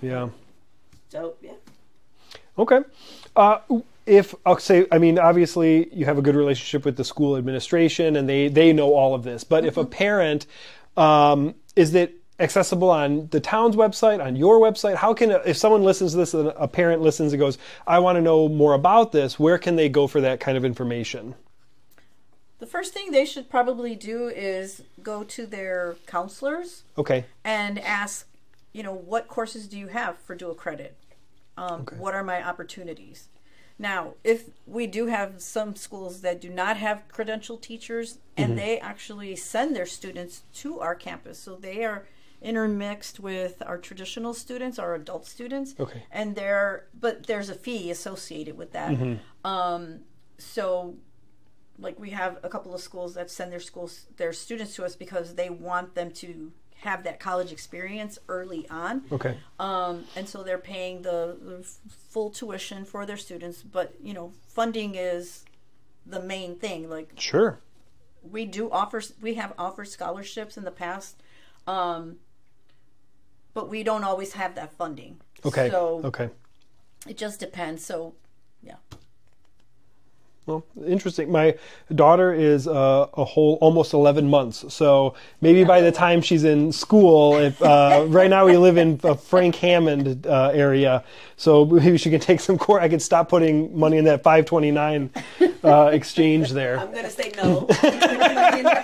Yeah. 0.00 0.28
So 1.08 1.34
yeah. 1.42 1.52
Okay. 2.58 2.80
Uh, 3.36 3.58
if 4.06 4.34
I'll 4.44 4.58
say, 4.58 4.86
I 4.92 4.98
mean, 4.98 5.18
obviously 5.18 5.92
you 5.94 6.04
have 6.04 6.18
a 6.18 6.22
good 6.22 6.36
relationship 6.36 6.84
with 6.84 6.96
the 6.96 7.04
school 7.04 7.36
administration, 7.36 8.16
and 8.16 8.28
they 8.28 8.48
they 8.48 8.72
know 8.72 8.94
all 8.94 9.14
of 9.14 9.24
this. 9.24 9.44
But 9.44 9.64
if 9.64 9.76
a 9.76 9.84
parent, 9.84 10.46
um, 10.96 11.54
is 11.74 11.94
it 11.94 12.14
accessible 12.38 12.90
on 12.90 13.28
the 13.28 13.40
town's 13.40 13.76
website, 13.76 14.24
on 14.24 14.36
your 14.36 14.58
website? 14.60 14.96
How 14.96 15.14
can 15.14 15.30
if 15.44 15.56
someone 15.56 15.82
listens 15.82 16.12
to 16.12 16.18
this, 16.18 16.34
and 16.34 16.48
a 16.56 16.68
parent 16.68 17.00
listens 17.02 17.32
and 17.32 17.40
goes, 17.40 17.58
"I 17.86 17.98
want 17.98 18.16
to 18.16 18.22
know 18.22 18.48
more 18.48 18.74
about 18.74 19.12
this," 19.12 19.38
where 19.38 19.58
can 19.58 19.76
they 19.76 19.88
go 19.88 20.06
for 20.06 20.20
that 20.20 20.40
kind 20.40 20.56
of 20.58 20.64
information? 20.64 21.34
The 22.58 22.66
first 22.66 22.94
thing 22.94 23.10
they 23.10 23.26
should 23.26 23.50
probably 23.50 23.94
do 23.94 24.28
is 24.28 24.82
go 25.02 25.22
to 25.24 25.44
their 25.44 25.96
counselors 26.06 26.84
Okay. 26.96 27.26
and 27.44 27.78
ask, 27.80 28.26
you 28.74 28.82
know, 28.82 28.92
what 28.92 29.28
courses 29.28 29.66
do 29.68 29.78
you 29.78 29.86
have 29.86 30.18
for 30.18 30.34
dual 30.34 30.54
credit? 30.54 30.98
Um, 31.56 31.86
What 31.96 32.14
are 32.14 32.24
my 32.24 32.46
opportunities? 32.46 33.28
Now, 33.78 34.14
if 34.22 34.50
we 34.66 34.86
do 34.86 35.06
have 35.06 35.40
some 35.40 35.74
schools 35.76 36.20
that 36.20 36.40
do 36.40 36.50
not 36.50 36.76
have 36.76 37.08
credential 37.08 37.56
teachers, 37.56 38.18
and 38.36 38.58
they 38.58 38.78
actually 38.78 39.34
send 39.36 39.74
their 39.74 39.86
students 39.86 40.42
to 40.54 40.80
our 40.80 40.94
campus, 40.94 41.38
so 41.38 41.56
they 41.56 41.84
are 41.84 42.06
intermixed 42.42 43.18
with 43.20 43.62
our 43.64 43.78
traditional 43.78 44.34
students, 44.34 44.78
our 44.78 44.94
adult 44.94 45.26
students, 45.26 45.74
Okay. 45.78 46.02
and 46.10 46.36
they're 46.36 46.86
but 47.00 47.26
there's 47.26 47.48
a 47.48 47.54
fee 47.54 47.90
associated 47.90 48.56
with 48.58 48.72
that. 48.72 49.18
Um, 49.44 50.00
so 50.38 50.96
like 51.78 51.98
we 51.98 52.10
have 52.10 52.38
a 52.44 52.48
couple 52.48 52.74
of 52.74 52.80
schools 52.80 53.14
that 53.14 53.30
send 53.30 53.50
their 53.50 53.60
schools 53.60 54.06
their 54.16 54.32
students 54.32 54.74
to 54.76 54.84
us 54.84 54.94
because 54.94 55.34
they 55.34 55.50
want 55.50 55.94
them 55.94 56.10
to 56.12 56.52
have 56.84 57.02
that 57.04 57.18
college 57.18 57.50
experience 57.50 58.18
early 58.28 58.68
on 58.68 59.02
Okay. 59.10 59.36
um, 59.58 60.04
and 60.16 60.28
so 60.28 60.42
they're 60.42 60.58
paying 60.58 61.02
the, 61.02 61.36
the 61.40 61.66
full 62.10 62.30
tuition 62.30 62.84
for 62.84 63.04
their 63.06 63.16
students 63.16 63.62
but 63.62 63.94
you 64.02 64.14
know 64.14 64.32
funding 64.48 64.94
is 64.94 65.44
the 66.06 66.20
main 66.20 66.56
thing 66.56 66.88
like 66.88 67.10
Sure. 67.18 67.58
we 68.22 68.44
do 68.44 68.70
offer 68.70 69.02
we 69.20 69.34
have 69.34 69.52
offered 69.58 69.88
scholarships 69.88 70.56
in 70.56 70.64
the 70.64 70.70
past 70.70 71.22
um, 71.66 72.16
but 73.54 73.68
we 73.68 73.82
don't 73.82 74.04
always 74.04 74.34
have 74.34 74.54
that 74.54 74.72
funding 74.72 75.20
Okay. 75.44 75.70
so 75.70 76.00
okay. 76.04 76.28
it 77.08 77.16
just 77.16 77.40
depends 77.40 77.84
so 77.84 78.14
Well, 80.46 80.62
interesting. 80.86 81.32
My 81.32 81.54
daughter 81.94 82.32
is 82.34 82.68
uh, 82.68 83.06
a 83.14 83.24
whole 83.24 83.56
almost 83.62 83.94
11 83.94 84.28
months. 84.28 84.72
So 84.74 85.14
maybe 85.40 85.64
by 85.64 85.80
the 85.80 85.90
time 85.90 86.20
she's 86.20 86.44
in 86.44 86.70
school, 86.70 87.38
if 87.38 87.62
uh, 87.62 88.04
right 88.08 88.28
now 88.28 88.44
we 88.44 88.58
live 88.58 88.76
in 88.76 89.00
a 89.04 89.14
Frank 89.14 89.54
Hammond 89.56 90.26
uh, 90.26 90.50
area, 90.52 91.02
so 91.38 91.64
maybe 91.64 91.96
she 91.96 92.10
can 92.10 92.20
take 92.20 92.40
some 92.40 92.58
course. 92.58 92.82
I 92.82 92.90
could 92.90 93.00
stop 93.00 93.30
putting 93.30 93.76
money 93.78 93.96
in 93.96 94.04
that 94.04 94.22
529 94.22 95.10
uh, 95.64 95.90
exchange 95.94 96.50
there. 96.50 96.78
I'm 96.78 96.92
gonna 96.92 97.08
say 97.10 97.32
no. 97.36 97.66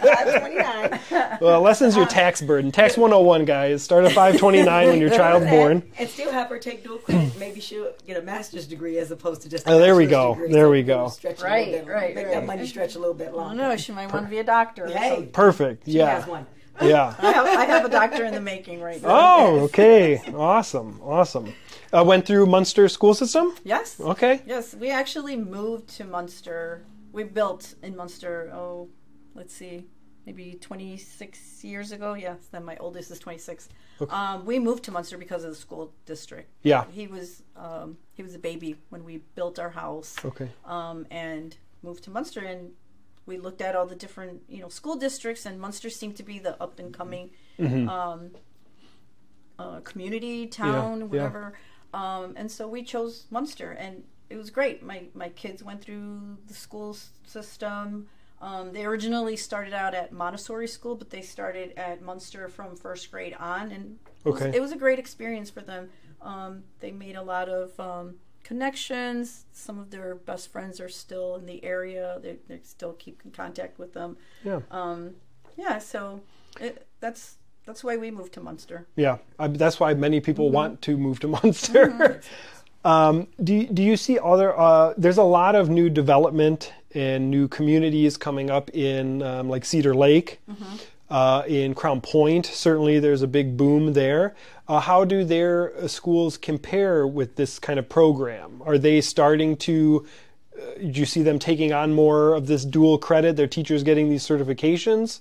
Well, 1.41 1.63
lessens 1.63 1.97
your 1.97 2.07
tax 2.07 2.41
burden. 2.43 2.71
Tax 2.71 2.97
101, 2.97 3.45
guys. 3.47 3.83
Start 3.83 4.05
at 4.05 4.13
529 4.13 4.89
when 4.89 5.01
your 5.01 5.09
child's 5.11 5.47
born. 5.51 5.83
And 5.99 6.09
still 6.09 6.31
have 6.31 6.49
her 6.49 6.59
take 6.59 6.85
dual 6.85 6.99
credit. 6.99 7.39
Maybe 7.39 7.61
she'll 7.61 7.93
get 8.07 8.17
a 8.19 8.23
master's 8.23 8.67
degree 8.67 8.99
as 8.99 9.11
opposed 9.11 9.43
to 9.43 9.49
just. 9.49 9.67
A 9.67 9.71
Oh, 9.73 9.79
there 9.79 9.97
we 9.97 10.07
go. 10.07 10.35
degree. 10.35 10.53
There 10.53 10.67
So 10.67 10.71
we 10.71 10.83
go. 10.83 11.09
stretch 11.09 11.41
a 11.51 11.55
Right, 11.55 11.69
little 11.71 11.87
bit, 11.87 11.93
right, 11.93 12.15
Make 12.15 12.27
right. 12.27 12.35
that 12.35 12.47
money 12.47 12.67
stretch 12.67 12.95
a 12.95 12.99
little 12.99 13.15
bit 13.15 13.29
I 13.29 13.33
longer. 13.33 13.63
don't 13.63 13.81
she 13.81 13.93
might 13.93 14.13
want 14.13 14.27
to 14.27 14.31
be 14.31 14.39
a 14.39 14.45
doctor 14.45 14.87
Hey. 14.87 15.09
something. 15.11 15.33
Perfect. 15.33 15.85
She 15.87 15.93
Yeah. 15.93 16.07
has 16.21 16.27
one. 16.27 16.47
Yeah. 16.83 17.15
I 17.21 17.33
have, 17.33 17.47
I 17.47 17.65
have 17.67 17.85
a 17.85 17.89
doctor 17.91 18.25
in 18.25 18.33
the 18.33 18.41
making 18.41 18.81
right 18.81 19.03
now. 19.03 19.09
Oh, 19.11 19.61
okay. 19.65 20.23
Awesome. 20.35 20.99
Awesome. 21.03 21.53
Uh, 21.93 22.03
went 22.07 22.25
through 22.25 22.47
Munster 22.47 22.89
school 22.89 23.13
system? 23.13 23.55
Yes. 23.65 24.01
Okay. 24.01 24.41
Yes, 24.47 24.75
we 24.75 24.91
actually 24.91 25.37
moved 25.37 25.89
to 25.97 26.05
Munster. 26.05 26.83
We 27.13 27.25
built 27.25 27.75
in 27.83 27.97
Munster, 27.97 28.51
oh, 28.55 28.89
let's 29.35 29.53
see, 29.55 29.85
maybe 30.27 30.59
26 30.61 31.65
years 31.65 31.93
ago. 31.93 32.15
Yes, 32.15 32.39
then 32.51 32.65
my 32.65 32.77
oldest 32.77 33.11
is 33.11 33.19
26. 33.19 33.69
Um, 34.09 34.47
we 34.47 34.59
moved 34.59 34.85
to 34.85 34.93
Munster 34.93 35.19
because 35.19 35.45
of 35.45 35.51
the 35.51 35.57
school 35.57 35.93
district. 36.07 36.51
Yeah. 36.63 36.85
He 36.91 37.07
was 37.07 37.43
um, 37.57 37.99
he 38.15 38.23
was 38.23 38.35
a 38.35 38.39
baby 38.39 38.77
when 38.89 39.05
we 39.05 39.19
built 39.35 39.59
our 39.59 39.71
house. 39.71 40.17
Okay. 40.25 40.51
um, 40.65 41.07
and 41.11 41.57
moved 41.83 42.05
to 42.05 42.11
Munster. 42.11 42.41
And 42.41 42.73
we 43.27 43.37
looked 43.39 43.61
at 43.61 43.77
all 43.77 43.87
the 43.87 43.95
different, 43.95 44.43
you 44.49 44.61
know, 44.61 44.69
school 44.69 44.97
districts, 44.97 45.47
and 45.47 45.61
Munster 45.61 45.91
seemed 45.91 46.17
to 46.17 46.23
be 46.23 46.39
the 46.39 46.61
up 46.63 46.79
and 46.79 46.93
coming 46.93 47.31
um, 47.59 48.31
uh, 49.59 49.81
community, 49.81 50.47
town, 50.47 51.01
yeah. 51.01 51.07
whatever. 51.07 51.53
Um, 51.93 52.35
and 52.37 52.51
so 52.51 52.67
we 52.67 52.83
chose 52.83 53.27
Munster, 53.31 53.73
and 53.73 54.05
it 54.29 54.37
was 54.37 54.51
great. 54.51 54.83
My 54.83 55.05
my 55.15 55.29
kids 55.29 55.63
went 55.63 55.83
through 55.83 56.39
the 56.47 56.55
school 56.55 56.97
system. 57.27 58.09
Um, 58.41 58.73
they 58.73 58.85
originally 58.85 59.37
started 59.37 59.75
out 59.75 59.95
at 59.95 60.13
Montessori 60.13 60.67
school, 60.69 60.95
but 60.97 61.11
they 61.11 61.21
started 61.21 61.73
at 61.77 62.01
Munster 62.01 62.49
from 62.49 62.75
first 62.77 63.11
grade 63.11 63.35
on, 63.39 63.71
and 63.71 63.99
it 64.25 64.29
was- 64.31 64.41
it 64.55 64.61
was 64.61 64.73
a 64.73 64.77
great 64.77 64.99
experience 64.99 65.51
for 65.51 65.61
them. 65.61 65.91
Um, 66.23 66.65
they 66.81 66.91
made 66.91 67.17
a 67.17 67.23
lot 67.23 67.49
of 67.49 67.79
um, 67.79 68.17
connections. 68.45 69.45
Some 69.53 69.79
of 69.79 69.91
their 69.91 70.15
best 70.15 70.51
friends 70.53 70.81
are 70.81 70.89
still 70.89 71.37
in 71.37 71.47
the 71.47 71.63
area. 71.65 72.19
They, 72.23 72.37
they 72.49 72.61
still 72.63 72.93
keep 72.95 73.21
in 73.25 73.31
contact 73.31 73.79
with 73.79 73.93
them. 73.95 74.17
Yeah. 74.45 74.61
Um, 74.71 75.17
yeah, 75.57 75.79
so 75.79 76.21
it, 76.61 76.87
that's 77.01 77.37
that's 77.67 77.85
why 77.85 77.97
we 77.97 78.11
moved 78.11 78.33
to 78.35 78.41
Munster. 78.41 78.87
Yeah, 78.97 79.19
I, 79.39 79.49
that's 79.49 79.79
why 79.79 79.95
many 79.95 80.21
people 80.21 80.51
want 80.51 80.83
to 80.83 80.97
move 80.97 81.21
to 81.21 81.29
Munster. 81.43 82.21
Um, 82.85 83.27
do 83.43 83.55
you- 83.55 83.67
do 83.67 83.83
you 83.83 83.97
see 83.97 84.19
other? 84.19 84.59
Uh, 84.59 84.95
there's 84.97 85.19
a 85.19 85.23
lot 85.23 85.55
of 85.55 85.69
new 85.69 85.91
development 85.91 86.73
and 86.95 87.31
new 87.31 87.47
communities 87.49 88.17
coming 88.17 88.51
up 88.51 88.71
in 88.75 89.23
um, 89.23 89.49
like 89.49 89.65
Cedar 89.65 89.95
Lake, 89.95 90.41
uh, 91.11 91.43
in 91.47 91.75
Crown 91.75 92.01
Point. 92.01 92.47
Certainly, 92.47 92.99
there's 93.01 93.23
a 93.23 93.27
big 93.29 93.57
boom 93.57 93.93
there. 93.93 94.35
Uh, 94.67 94.81
how 94.81 95.05
do 95.05 95.25
their 95.25 95.73
uh, 95.77 95.89
schools 95.89 96.37
compare 96.37 97.07
with 97.07 97.37
this 97.37 97.59
kind 97.59 97.79
of 97.79 97.89
program? 97.89 98.63
Are 98.65 98.79
they 98.79 99.01
starting 99.01 99.57
to? 99.59 100.07
Uh, 100.57 100.75
do 100.91 101.01
you 101.01 101.07
see 101.07 101.23
them 101.23 101.39
taking 101.39 101.73
on 101.73 101.93
more 101.95 102.35
of 102.35 102.47
this 102.47 102.65
dual 102.65 102.99
credit? 102.99 103.37
Their 103.37 103.47
teachers 103.47 103.83
getting 103.83 104.09
these 104.11 104.27
certifications? 104.27 105.21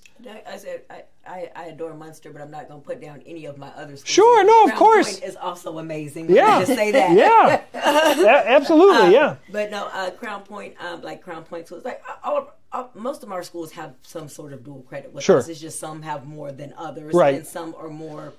I, 0.90 0.94
I 0.96 1.02
I, 1.30 1.50
I, 1.56 1.62
I 1.62 1.64
adore 1.66 1.94
Munster, 1.94 2.32
but 2.32 2.42
I'm 2.42 2.50
not 2.50 2.68
going 2.68 2.80
to 2.80 2.86
put 2.86 3.00
down 3.00 3.22
any 3.26 3.44
of 3.46 3.56
my 3.58 3.68
other 3.68 3.96
schools. 3.96 4.08
Sure, 4.08 4.44
no, 4.44 4.62
of 4.64 4.68
Crown 4.70 4.78
course. 4.78 5.12
Point 5.20 5.24
is 5.24 5.36
also 5.36 5.78
amazing. 5.78 6.30
Yeah. 6.30 6.60
just 6.60 6.74
say 6.74 6.90
that. 6.92 7.12
Yeah, 7.16 7.62
A- 7.74 8.50
absolutely. 8.50 9.12
yeah. 9.12 9.36
But 9.50 9.70
no, 9.70 9.88
uh, 9.92 10.10
Crown 10.10 10.42
Point, 10.42 10.74
um, 10.82 11.02
like 11.02 11.22
Crown 11.22 11.44
Point 11.44 11.66
schools, 11.66 11.84
like 11.84 12.02
uh, 12.08 12.14
all, 12.28 12.52
all, 12.72 12.90
most 12.94 13.22
of 13.22 13.30
our 13.32 13.42
schools 13.42 13.72
have 13.72 13.94
some 14.02 14.28
sort 14.28 14.52
of 14.52 14.64
dual 14.64 14.82
credit 14.82 15.12
with 15.12 15.24
Sure. 15.24 15.38
us. 15.38 15.48
It's 15.48 15.60
just 15.60 15.78
some 15.78 16.02
have 16.02 16.26
more 16.26 16.52
than 16.52 16.74
others, 16.76 17.14
Right. 17.14 17.34
And 17.36 17.46
some 17.46 17.74
are 17.78 17.88
more 17.90 18.32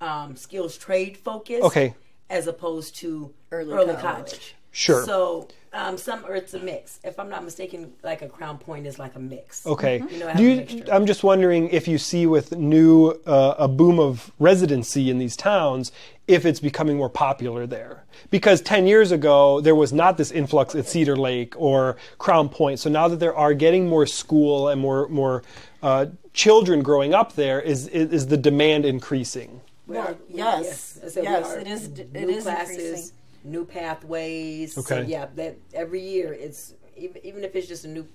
um, 0.00 0.36
skills 0.36 0.76
trade 0.78 1.16
focused, 1.16 1.62
Okay. 1.64 1.94
as 2.28 2.46
opposed 2.46 2.96
to 2.96 3.32
Early 3.52 3.72
early, 3.72 3.94
college. 3.94 4.02
college. 4.02 4.54
Sure. 4.72 5.04
So 5.04 5.48
um, 5.72 5.96
some, 5.96 6.24
or 6.26 6.34
it's 6.34 6.54
a 6.54 6.58
mix. 6.58 6.98
If 7.04 7.18
I'm 7.20 7.28
not 7.28 7.44
mistaken, 7.44 7.92
like 8.02 8.22
a 8.22 8.28
Crown 8.28 8.58
Point 8.58 8.86
is 8.86 8.98
like 8.98 9.14
a 9.14 9.20
mix. 9.20 9.64
Okay. 9.66 10.02
You 10.10 10.18
know, 10.18 10.34
Do 10.34 10.42
you. 10.44 10.84
I'm 10.90 11.06
just 11.06 11.22
wondering 11.22 11.68
if 11.70 11.86
you 11.86 11.96
see 11.98 12.26
with 12.26 12.56
new 12.56 13.10
uh, 13.26 13.54
a 13.58 13.68
boom 13.68 14.00
of 14.00 14.32
residency 14.40 15.10
in 15.10 15.18
these 15.18 15.36
towns, 15.36 15.92
if 16.26 16.44
it's 16.44 16.58
becoming 16.60 16.96
more 16.96 17.08
popular 17.08 17.66
there. 17.66 18.04
Because 18.30 18.60
10 18.62 18.86
years 18.86 19.12
ago, 19.12 19.60
there 19.60 19.74
was 19.76 19.92
not 19.92 20.16
this 20.16 20.30
influx 20.32 20.74
at 20.74 20.86
Cedar 20.88 21.16
Lake 21.16 21.54
or 21.56 21.96
Crown 22.18 22.48
Point. 22.48 22.78
So 22.80 22.90
now 22.90 23.06
that 23.08 23.20
there 23.20 23.34
are 23.34 23.54
getting 23.54 23.88
more 23.88 24.06
school 24.06 24.68
and 24.68 24.80
more 24.80 25.08
more 25.08 25.42
uh, 25.82 26.06
children 26.32 26.82
growing 26.82 27.14
up 27.14 27.34
there, 27.34 27.60
is, 27.60 27.86
is 27.88 28.12
is 28.12 28.26
the 28.26 28.36
demand 28.36 28.84
increasing? 28.84 29.60
We 29.86 29.96
Well, 29.96 30.08
are- 30.08 30.16
we- 30.28 30.36
yes. 30.36 30.98
I 31.04 31.08
said 31.08 31.22
we 31.22 31.28
Yes, 31.28 31.46
are 31.48 31.58
it 31.60 31.66
is- 31.68 31.84
it 31.86 32.12
new 32.12 32.28
is 32.28 32.42
classes, 32.44 32.76
increasing. 32.76 33.10
New 33.44 33.64
pathways. 33.64 34.74
So 34.74 34.80
Okay. 34.80 35.04
yeah, 35.04 35.26
that 35.36 35.56
every 35.74 36.00
year 36.02 36.32
it's 36.32 36.74
even, 36.96 37.24
even 37.24 37.44
if 37.44 37.54
it's 37.56 37.66
just 37.68 37.84
a 37.84 37.88
new 37.88 38.06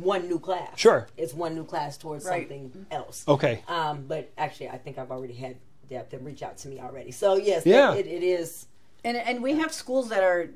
one 0.00 0.28
new 0.28 0.38
class. 0.38 0.78
Sure. 0.78 1.06
it's 1.16 1.34
one 1.34 1.54
new 1.54 1.64
class 1.64 1.96
towards 1.98 2.24
Right. 2.24 2.42
something 2.48 2.86
else. 2.90 3.24
Okay. 3.28 3.62
Um, 3.68 4.04
but 4.08 4.30
actually, 4.38 4.70
I 4.70 4.78
think 4.78 4.96
I've 4.98 5.10
already 5.10 5.34
had 5.34 5.56
Deb 5.90 6.08
to 6.10 6.18
reach 6.18 6.42
out 6.42 6.56
to 6.58 6.68
me 6.68 6.80
already. 6.80 7.10
So 7.10 7.34
yes, 7.36 7.66
Yeah. 7.66 7.94
it, 7.94 8.06
it 8.06 8.22
is. 8.22 8.66
And 9.04 9.16
and 9.18 9.42
we 9.42 9.52
have 9.54 9.72
schools 9.72 10.08
that 10.08 10.22
are 10.22 10.48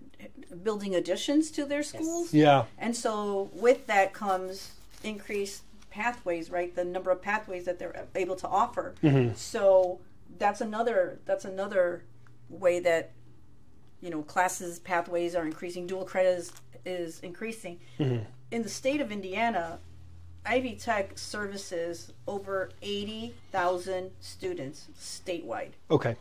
building 0.63 0.95
additions 0.95 1.51
to 1.53 1.67
their 1.67 1.83
schools. 1.83 2.33
Yeah. 2.33 2.65
And 2.79 2.97
so 2.97 3.51
with 3.53 3.87
that 3.89 4.15
comes 4.15 4.71
increased 5.05 5.63
pathways, 5.91 6.51
right? 6.51 6.75
The 6.75 6.85
number 6.85 7.11
of 7.11 7.21
pathways 7.21 7.67
that 7.67 7.79
they're 7.79 8.07
able 8.15 8.37
to 8.37 8.49
offer. 8.49 8.95
So 9.35 10.01
that's 10.39 10.61
another 10.63 11.19
that's 11.27 11.45
another 11.45 12.05
way 12.49 12.81
that 12.81 13.11
you 14.01 14.11
know 14.11 14.23
classes 14.23 14.79
pathways 14.79 15.35
are 15.35 15.47
increasing. 15.47 15.87
Dual 15.87 16.05
credit 16.05 16.39
is, 16.39 16.53
is 16.85 17.21
increasing. 17.21 17.81
Mm-hmm. 17.99 18.25
In 18.51 18.63
the 18.63 18.69
state 18.69 19.01
of 19.01 19.13
Indiana, 19.13 19.79
Ivy 20.47 20.75
Tech 20.75 21.19
services 21.19 22.13
over 22.27 22.71
eighty 22.83 23.35
thousand 23.53 24.11
students 24.21 24.89
statewide. 24.99 25.73
Okay. 25.91 26.17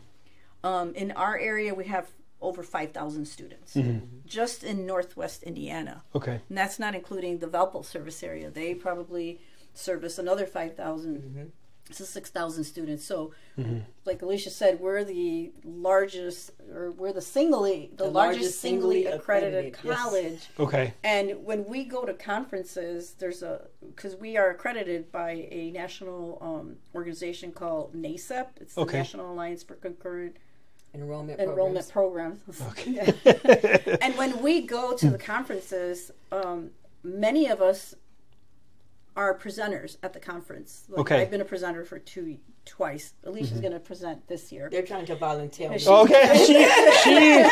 Um, 0.64 0.94
in 0.94 1.12
our 1.12 1.38
area, 1.38 1.72
we 1.74 1.84
have 1.84 2.08
over 2.40 2.62
5,000 2.62 3.26
students 3.26 3.74
mm-hmm. 3.74 4.04
just 4.26 4.62
in 4.62 4.86
Northwest 4.86 5.42
Indiana. 5.42 6.04
Okay. 6.14 6.40
And 6.48 6.56
that's 6.56 6.78
not 6.78 6.94
including 6.94 7.38
the 7.38 7.46
Valpo 7.46 7.84
service 7.84 8.22
area. 8.22 8.50
They 8.50 8.74
probably 8.74 9.40
service 9.74 10.18
another 10.18 10.46
5,000 10.46 11.16
mm-hmm. 11.16 11.42
To 11.88 12.04
6,000 12.04 12.64
students. 12.64 13.04
So, 13.04 13.32
like 14.04 14.20
Aleesha 14.20 14.50
said, 14.50 14.78
we're 14.78 15.04
the 15.04 15.52
largest, 15.64 16.50
or 16.72 16.92
we're 16.92 17.14
the 17.14 17.22
singly, 17.22 17.90
the, 17.96 18.04
The 18.04 18.10
largest, 18.10 18.40
largest 18.40 18.60
singly 18.60 19.02
singly 19.02 19.06
accredited, 19.06 19.66
accredited, 19.66 19.84
yes. 19.84 19.98
college. 19.98 20.48
Okay. 20.60 20.94
And 21.02 21.44
when 21.44 21.64
we 21.64 21.84
go 21.84 22.04
to 22.04 22.12
conferences, 22.12 23.14
there's 23.18 23.42
a 23.42 23.62
because 23.80 24.16
we 24.16 24.36
are 24.36 24.50
accredited 24.50 25.10
by 25.10 25.48
a 25.50 25.70
national 25.70 26.38
um, 26.42 26.76
organization 26.94 27.52
called 27.52 27.94
NACEP. 27.94 28.46
It's 28.60 28.74
the 28.74 28.82
Okay. 28.82 28.98
National 28.98 29.32
Alliance 29.32 29.62
for 29.62 29.74
Concurrent 29.74 30.36
Enrollment, 30.94 31.40
Enrollment 31.40 31.88
programs. 31.90 32.40
Programs. 32.58 33.14
and 34.02 34.16
when 34.16 34.40
we 34.42 34.62
go 34.62 34.94
to 34.94 35.10
the 35.10 35.18
conferences, 35.18 36.10
um, 36.32 36.70
many 37.02 37.48
of 37.48 37.60
us 37.60 37.94
are 39.18 39.36
presenters 39.36 39.96
at 40.04 40.12
the 40.12 40.20
conference. 40.20 40.84
Like, 40.88 41.00
Okay. 41.00 41.20
I've 41.22 41.30
been 41.30 41.40
a 41.40 41.44
presenter 41.44 41.84
for 41.84 41.98
two 41.98 42.38
twice. 42.64 43.14
Aleesha's 43.26 43.60
going 43.60 43.72
to 43.72 43.80
present 43.80 44.28
this 44.28 44.52
year. 44.52 44.68
They're 44.70 44.82
trying 44.92 45.06
to 45.06 45.16
volunteer. 45.16 45.76
she- 45.78 45.88
Okay. 45.88 46.24
She 47.02 47.42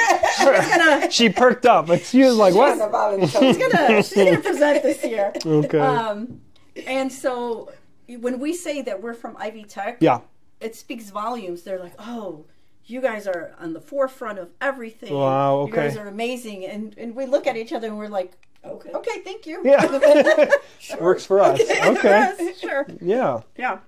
she 1.10 1.10
she 1.10 1.28
perked 1.28 1.66
up, 1.66 1.86
but 1.88 2.02
she 2.02 2.22
was 2.22 2.36
like, 2.36 2.54
Trying 2.54 2.78
to 2.78 2.84
"What?" 2.84 2.90
volunteer. 2.92 3.40
she's 3.40 3.58
gonna 3.58 4.02
she's 4.02 4.14
gonna 4.14 4.40
present 4.50 4.82
this 4.82 5.02
year. 5.04 5.32
Okay. 5.44 5.78
Um, 5.78 6.40
and 6.86 7.10
so 7.12 7.72
when 8.06 8.38
we 8.38 8.52
say 8.52 8.82
that 8.82 9.02
we're 9.02 9.14
from 9.14 9.36
Ivy 9.38 9.64
Tech, 9.64 9.98
Yeah. 10.00 10.20
it 10.60 10.76
speaks 10.76 11.10
volumes. 11.10 11.62
They're 11.62 11.78
like, 11.80 11.94
oh, 11.98 12.44
you 12.84 13.00
guys 13.00 13.26
are 13.26 13.54
on 13.58 13.72
the 13.72 13.80
forefront 13.80 14.38
of 14.38 14.50
everything. 14.60 15.12
Wow, 15.12 15.56
okay. 15.62 15.70
You 15.70 15.76
guys 15.88 15.96
are 15.96 16.06
amazing. 16.06 16.64
And 16.66 16.96
and 16.98 17.16
we 17.16 17.26
look 17.26 17.46
at 17.48 17.56
each 17.56 17.72
other 17.72 17.88
and 17.88 17.98
we're 17.98 18.08
like, 18.08 18.45
Okay. 18.66 18.90
okay, 18.90 19.20
thank 19.20 19.46
you. 19.46 19.62
Yeah. 19.64 20.48
sure. 20.78 20.98
Works 21.00 21.24
for 21.26 21.40
us. 21.40 21.60
Okay. 21.60 22.32
Yes, 22.38 22.58
sure. 22.60 22.86
Yeah. 23.00 23.40
Yeah. 23.56 23.78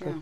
Yeah. 0.00 0.14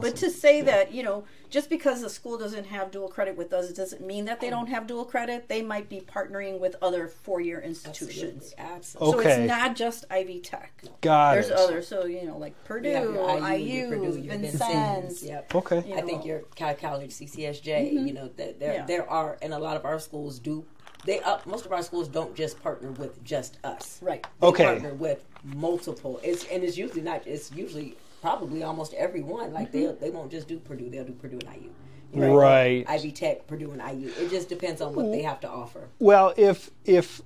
But 0.00 0.16
to 0.16 0.30
say 0.30 0.60
that, 0.62 0.92
you 0.92 1.02
know, 1.02 1.24
just 1.48 1.68
because 1.68 2.00
the 2.00 2.10
school 2.10 2.38
doesn't 2.38 2.66
have 2.66 2.92
dual 2.92 3.08
credit 3.08 3.36
with 3.36 3.52
us, 3.52 3.68
it 3.68 3.76
doesn't 3.76 4.00
mean 4.00 4.26
that 4.26 4.40
they 4.40 4.48
don't 4.50 4.68
have 4.68 4.86
dual 4.86 5.04
credit. 5.04 5.48
They 5.48 5.62
might 5.62 5.88
be 5.88 6.00
partnering 6.00 6.60
with 6.60 6.76
other 6.80 7.08
four-year 7.08 7.60
institutions. 7.60 8.54
Absolutely. 8.56 8.74
Absolutely. 8.74 9.20
Okay. 9.20 9.34
So 9.34 9.40
it's 9.42 9.48
not 9.48 9.76
just 9.76 10.04
Ivy 10.10 10.40
Tech. 10.40 10.84
Got 11.00 11.34
There's 11.34 11.48
it. 11.48 11.56
others. 11.56 11.88
So, 11.88 12.04
you 12.04 12.24
know, 12.24 12.38
like 12.38 12.54
Purdue, 12.64 12.88
You 12.88 12.94
have 12.94 13.04
your 13.14 13.48
IU, 13.56 13.88
Purdue, 13.88 14.12
Vincennes. 14.22 14.58
Vincennes. 14.60 15.22
Yep. 15.24 15.54
Okay. 15.56 15.84
you 15.88 15.94
I 15.96 16.02
think 16.02 16.24
your 16.24 16.40
Cal 16.54 16.74
College, 16.74 17.10
CCSJ, 17.10 17.64
mm-hmm. 17.92 18.06
you 18.06 18.12
know, 18.12 18.28
that 18.36 18.60
there 18.60 18.74
Yeah. 18.74 18.86
there 18.86 19.10
are, 19.10 19.38
and 19.42 19.52
a 19.52 19.58
lot 19.58 19.76
of 19.76 19.84
our 19.84 19.98
schools 19.98 20.38
do. 20.38 20.64
They 21.04 21.20
uh, 21.20 21.38
most 21.46 21.66
of 21.66 21.72
our 21.72 21.82
schools 21.82 22.08
don't 22.08 22.34
just 22.34 22.62
partner 22.62 22.90
with 22.92 23.22
just 23.24 23.58
us. 23.64 23.98
Right. 24.02 24.26
They 24.40 24.46
Okay. 24.46 24.64
Partner 24.64 24.94
with 24.94 25.24
multiple. 25.44 26.20
It's 26.22 26.44
and 26.46 26.62
it's 26.62 26.76
usually 26.76 27.02
not. 27.02 27.26
It's 27.26 27.52
usually 27.52 27.96
probably 28.20 28.62
almost 28.62 28.94
everyone. 28.94 29.52
Like 29.52 29.72
they 29.72 29.86
they 30.00 30.10
won't 30.10 30.30
just 30.30 30.48
do 30.48 30.58
Purdue. 30.58 30.90
They'll 30.90 31.04
do 31.04 31.12
Purdue 31.12 31.38
and 31.46 31.56
IU. 31.56 31.70
You 32.12 32.20
know, 32.22 32.36
Right. 32.36 32.84
Ivy 32.88 33.12
Tech, 33.12 33.46
Purdue, 33.46 33.70
and 33.70 33.80
IU. 33.80 34.10
It 34.18 34.30
just 34.30 34.48
depends 34.48 34.80
on 34.80 34.94
what 34.94 35.12
they 35.12 35.22
have 35.22 35.40
to 35.40 35.48
offer. 35.48 35.88
Well, 35.98 36.34
if 36.36 36.70
if 36.84 37.22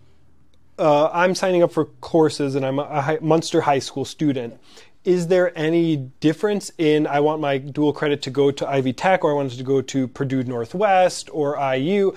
uh, 0.78 1.08
I'm 1.12 1.34
signing 1.34 1.62
up 1.62 1.72
for 1.72 1.86
courses 1.86 2.54
and 2.54 2.66
I'm 2.66 2.78
a 2.78 3.00
high, 3.00 3.18
Munster 3.20 3.62
High 3.62 3.78
School 3.78 4.04
student, 4.04 4.58
is 5.04 5.28
there 5.28 5.56
any 5.56 5.96
difference 5.96 6.70
in 6.78 7.06
I 7.06 7.20
want 7.20 7.40
my 7.40 7.58
dual 7.58 7.92
credit 7.92 8.22
to 8.22 8.30
go 8.30 8.50
to 8.50 8.68
Ivy 8.68 8.92
Tech 8.92 9.24
or 9.24 9.30
I 9.32 9.34
want 9.34 9.52
it 9.52 9.56
to 9.56 9.62
go 9.62 9.80
to 9.82 10.08
Purdue 10.08 10.42
Northwest 10.44 11.28
or 11.32 11.56
IU, 11.74 12.14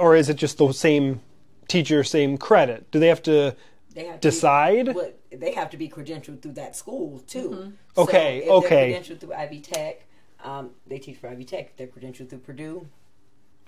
or 0.00 0.16
is 0.16 0.28
it 0.28 0.34
just 0.36 0.58
the 0.58 0.72
same 0.72 1.20
teacher, 1.68 2.02
same 2.02 2.38
credit? 2.38 2.90
Do 2.90 2.98
they 2.98 3.08
have 3.08 3.22
to 3.24 3.54
They 3.94 4.04
have 4.06 4.20
to 4.20 4.28
decide? 4.28 4.86
Be, 4.86 4.92
well, 4.92 5.12
they 5.30 5.52
have 5.52 5.70
to 5.70 5.76
be 5.76 5.88
credentialed 5.88 6.42
through 6.42 6.52
that 6.54 6.74
school 6.74 7.20
too. 7.20 7.74
Okay, 7.96 8.42
so 8.46 8.58
if 8.58 8.64
okay. 8.64 8.92
They're 8.92 9.00
credentialed 9.00 9.20
through 9.20 9.34
Ivy 9.34 9.60
Tech. 9.60 10.06
Um, 10.42 10.70
they 10.86 10.98
teach 10.98 11.18
for 11.18 11.28
Ivy 11.28 11.44
Tech. 11.44 11.70
If 11.70 11.76
they're 11.76 11.86
credentialed 11.86 12.30
through 12.30 12.38
Purdue. 12.40 12.86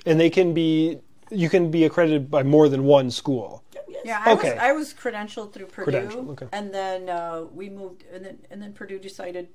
and 0.06 0.18
they 0.18 0.30
can 0.30 0.52
be 0.54 0.98
you 1.30 1.48
can 1.48 1.70
be 1.70 1.84
accredited 1.84 2.30
by 2.30 2.42
more 2.42 2.68
than 2.68 2.84
one 2.84 3.10
school. 3.10 3.62
Yes. 3.74 4.02
Yeah, 4.04 4.22
I 4.24 4.32
Okay. 4.32 4.50
was 4.54 4.58
I 4.68 4.72
was 4.72 4.94
credentialed 4.94 5.52
through 5.52 5.66
Purdue, 5.66 5.92
Credentialed, 5.92 6.28
okay. 6.30 6.46
and 6.52 6.74
then 6.74 7.08
uh, 7.08 7.44
we 7.52 7.68
moved, 7.70 8.04
and 8.12 8.24
then 8.24 8.38
and 8.50 8.60
then 8.62 8.72
Purdue 8.72 8.98
decided 8.98 9.48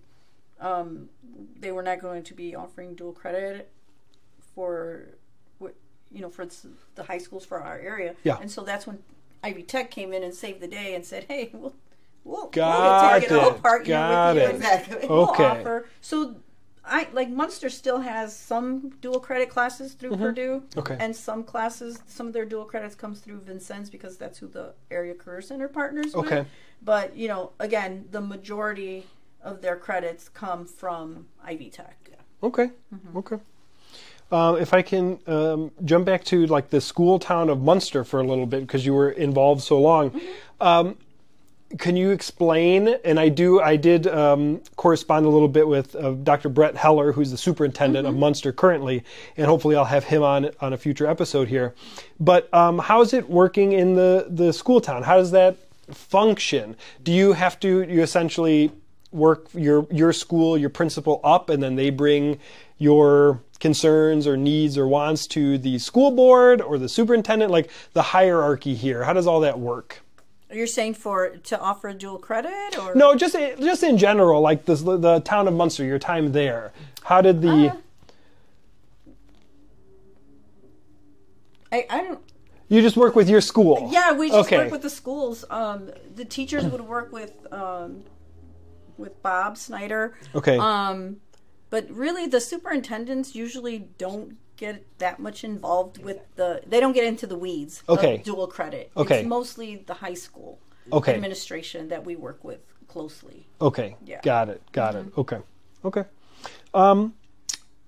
um, 0.60 1.10
they 1.60 1.72
were 1.72 1.84
not 1.84 2.00
going 2.00 2.24
to 2.24 2.34
be 2.34 2.56
offering 2.56 2.96
dual 2.96 3.14
credit 3.14 3.72
for 4.56 5.08
what 5.16 5.17
you 6.12 6.22
know 6.22 6.30
for 6.30 6.46
the 6.96 7.04
high 7.04 7.18
schools 7.18 7.46
for 7.46 7.62
our 7.62 7.78
area. 7.80 8.16
Yeah. 8.24 8.38
and 8.42 8.50
so 8.52 8.64
that's 8.64 8.86
when 8.88 9.00
Ivy 9.44 9.64
Tech 9.64 9.92
came 9.92 10.14
in 10.14 10.24
and 10.24 10.34
saved 10.34 10.62
the 10.62 10.68
day 10.68 10.96
and 10.96 11.06
said, 11.06 11.26
"Hey, 11.28 11.50
we'll 11.54 11.76
we'll, 12.24 12.48
Got 12.50 13.12
we'll 13.12 13.22
take 13.22 13.32
it. 13.32 13.56
It. 13.56 13.62
partner 13.62 13.88
Got 13.88 14.36
with 14.36 14.44
you. 14.44 14.50
it. 14.50 14.56
Exactly. 14.56 15.08
We'll 15.08 15.26
offer 15.30 15.88
so." 16.02 16.36
I 16.90 17.10
like 17.12 17.30
Munster 17.30 17.70
still 17.70 18.00
has 18.00 18.34
some 18.34 18.92
dual 19.02 19.20
credit 19.20 19.50
classes 19.50 19.92
through 19.92 20.16
Purdue, 20.16 20.64
Mm-hmm. 20.70 20.80
Okay. 20.80 20.96
and 20.98 21.14
some 21.14 21.44
classes, 21.44 22.00
some 22.08 22.28
of 22.28 22.32
their 22.32 22.46
dual 22.46 22.64
credits 22.64 22.96
comes 22.96 23.20
through 23.20 23.42
Vincennes 23.42 23.90
because 23.90 24.16
that's 24.16 24.38
who 24.38 24.48
the 24.48 24.74
area 24.90 25.14
career 25.14 25.42
center 25.42 25.68
partners 25.68 26.16
with. 26.16 26.28
Okay. 26.28 26.46
But 26.82 27.14
you 27.18 27.28
know, 27.28 27.52
again, 27.60 28.06
the 28.12 28.22
majority 28.22 29.06
of 29.42 29.62
their 29.62 29.76
credits 29.76 30.30
come 30.30 30.66
from 30.66 31.28
Ivy 31.44 31.70
Tech. 31.72 32.10
Okay. 32.42 32.72
Okay. 33.16 33.38
Um, 34.32 34.58
if 34.58 34.74
I 34.74 34.82
can 34.82 35.20
um, 35.28 35.72
jump 35.86 36.06
back 36.06 36.24
to 36.26 36.46
like 36.48 36.70
the 36.70 36.82
school 36.82 37.18
town 37.18 37.50
of 37.50 37.62
Munster 37.62 38.04
for 38.04 38.20
a 38.20 38.24
little 38.24 38.46
bit 38.46 38.62
because 38.62 38.86
you 38.86 38.94
were 38.94 39.12
involved 39.12 39.64
so 39.64 39.80
long. 39.80 40.20
Um, 40.60 40.98
can 41.78 41.98
you 41.98 42.12
explain? 42.12 42.96
And 43.04 43.20
I 43.20 43.30
do. 43.30 43.60
I 43.60 43.76
did 43.76 44.08
um, 44.08 44.62
correspond 44.78 45.26
a 45.26 45.30
little 45.30 45.50
bit 45.50 45.68
with 45.68 45.96
uh, 45.96 46.12
Dr. 46.12 46.50
Brett 46.50 46.76
Heller, 46.76 47.12
who's 47.12 47.32
the 47.32 47.38
superintendent 47.38 48.08
of 48.08 48.16
Munster 48.16 48.54
currently, 48.54 49.04
and 49.36 49.48
hopefully 49.48 49.76
I'll 49.76 49.86
have 49.86 50.06
him 50.06 50.24
on 50.24 50.52
on 50.62 50.74
a 50.74 50.78
future 50.78 51.08
episode 51.08 51.48
here. 51.50 51.76
But 52.20 52.54
um, 52.54 52.80
how 52.80 53.02
is 53.02 53.14
it 53.14 53.30
working 53.30 53.74
in 53.74 53.96
the 53.96 54.28
the 54.30 54.54
school 54.54 54.80
town? 54.80 55.04
How 55.04 55.18
does 55.18 55.32
that 55.32 55.58
function? 55.92 56.76
Do 57.04 57.12
you 57.12 57.34
have 57.34 57.60
to? 57.62 57.82
You 57.82 58.02
essentially 58.02 58.72
work 59.12 59.48
your 59.54 59.88
your 59.92 60.14
school, 60.14 60.58
your 60.58 60.70
principal 60.70 61.20
up, 61.24 61.50
and 61.50 61.62
then 61.62 61.76
they 61.76 61.90
bring 61.90 62.40
your 62.78 63.42
concerns 63.60 64.28
or 64.28 64.38
needs 64.38 64.78
or 64.78 64.88
wants 64.88 65.26
to 65.28 65.58
the 65.58 65.80
school 65.80 66.12
board 66.12 66.62
or 66.62 66.78
the 66.78 66.88
superintendent. 66.90 67.52
Like 67.52 67.70
the 67.94 68.02
hierarchy 68.02 68.76
here. 68.76 69.04
How 69.04 69.14
does 69.14 69.28
all 69.28 69.40
that 69.42 69.60
work? 69.60 70.02
You're 70.52 70.68
saying 70.68 70.94
for 70.94 71.30
to 71.38 71.60
offer 71.60 71.90
a 71.90 71.94
dual 71.94 72.20
credit 72.20 72.78
or 72.80 72.96
No, 72.96 73.16
just 73.16 73.36
just 73.60 73.84
in 73.84 73.98
general, 73.98 74.40
like 74.42 74.66
the 74.66 74.76
the 74.76 75.20
town 75.26 75.48
of 75.48 75.54
Munster, 75.54 75.84
your 75.84 76.00
time 76.00 76.32
there. 76.32 76.72
How 77.04 77.22
did 77.22 77.42
the 77.42 77.70
Uh, 77.70 77.76
I, 81.72 81.86
I 81.90 82.02
don't. 82.02 82.20
you 82.70 82.82
just 82.82 82.96
work 82.96 83.16
with 83.16 83.30
your 83.30 83.42
school? 83.42 83.90
Yeah, 83.92 84.14
we 84.14 84.30
just 84.30 84.48
Okay. 84.48 84.58
work 84.58 84.72
with 84.72 84.82
the 84.84 84.90
schools. 84.90 85.44
Um, 85.50 85.90
the 86.16 86.24
teachers 86.26 86.66
would 86.66 86.82
work 86.82 87.12
with 87.12 87.34
um, 87.52 88.04
with 88.98 89.22
Bob 89.22 89.58
Snyder. 89.58 90.16
Okay. 90.34 90.58
Um, 90.58 91.18
but 91.70 91.90
really, 91.90 92.28
the 92.28 92.40
superintendents 92.40 93.36
usually 93.36 93.80
don't 93.98 94.38
get 94.56 94.86
that 94.98 95.20
much 95.20 95.44
involved 95.44 96.04
with 96.04 96.20
the. 96.36 96.62
They 96.66 96.80
don't 96.80 96.94
get 96.94 97.04
into 97.04 97.28
the 97.28 97.38
weeds. 97.38 97.84
Okay. 97.88 98.16
Of 98.18 98.24
dual 98.24 98.48
credit. 98.48 98.92
Okay. 98.96 99.20
It's 99.20 99.28
mostly 99.28 99.78
the 99.86 99.96
high 99.96 100.14
school 100.16 100.60
Okay. 100.92 101.14
administration 101.16 101.90
that 101.90 102.06
we 102.06 102.16
work 102.16 102.44
with 102.44 102.60
closely. 102.88 103.48
Okay. 103.62 103.96
Yeah. 104.06 104.22
Got 104.24 104.50
it. 104.50 104.62
Got 104.72 104.96
it. 104.96 105.06
Okay. 105.18 105.40
Okay. 105.84 106.04
Um, 106.74 107.14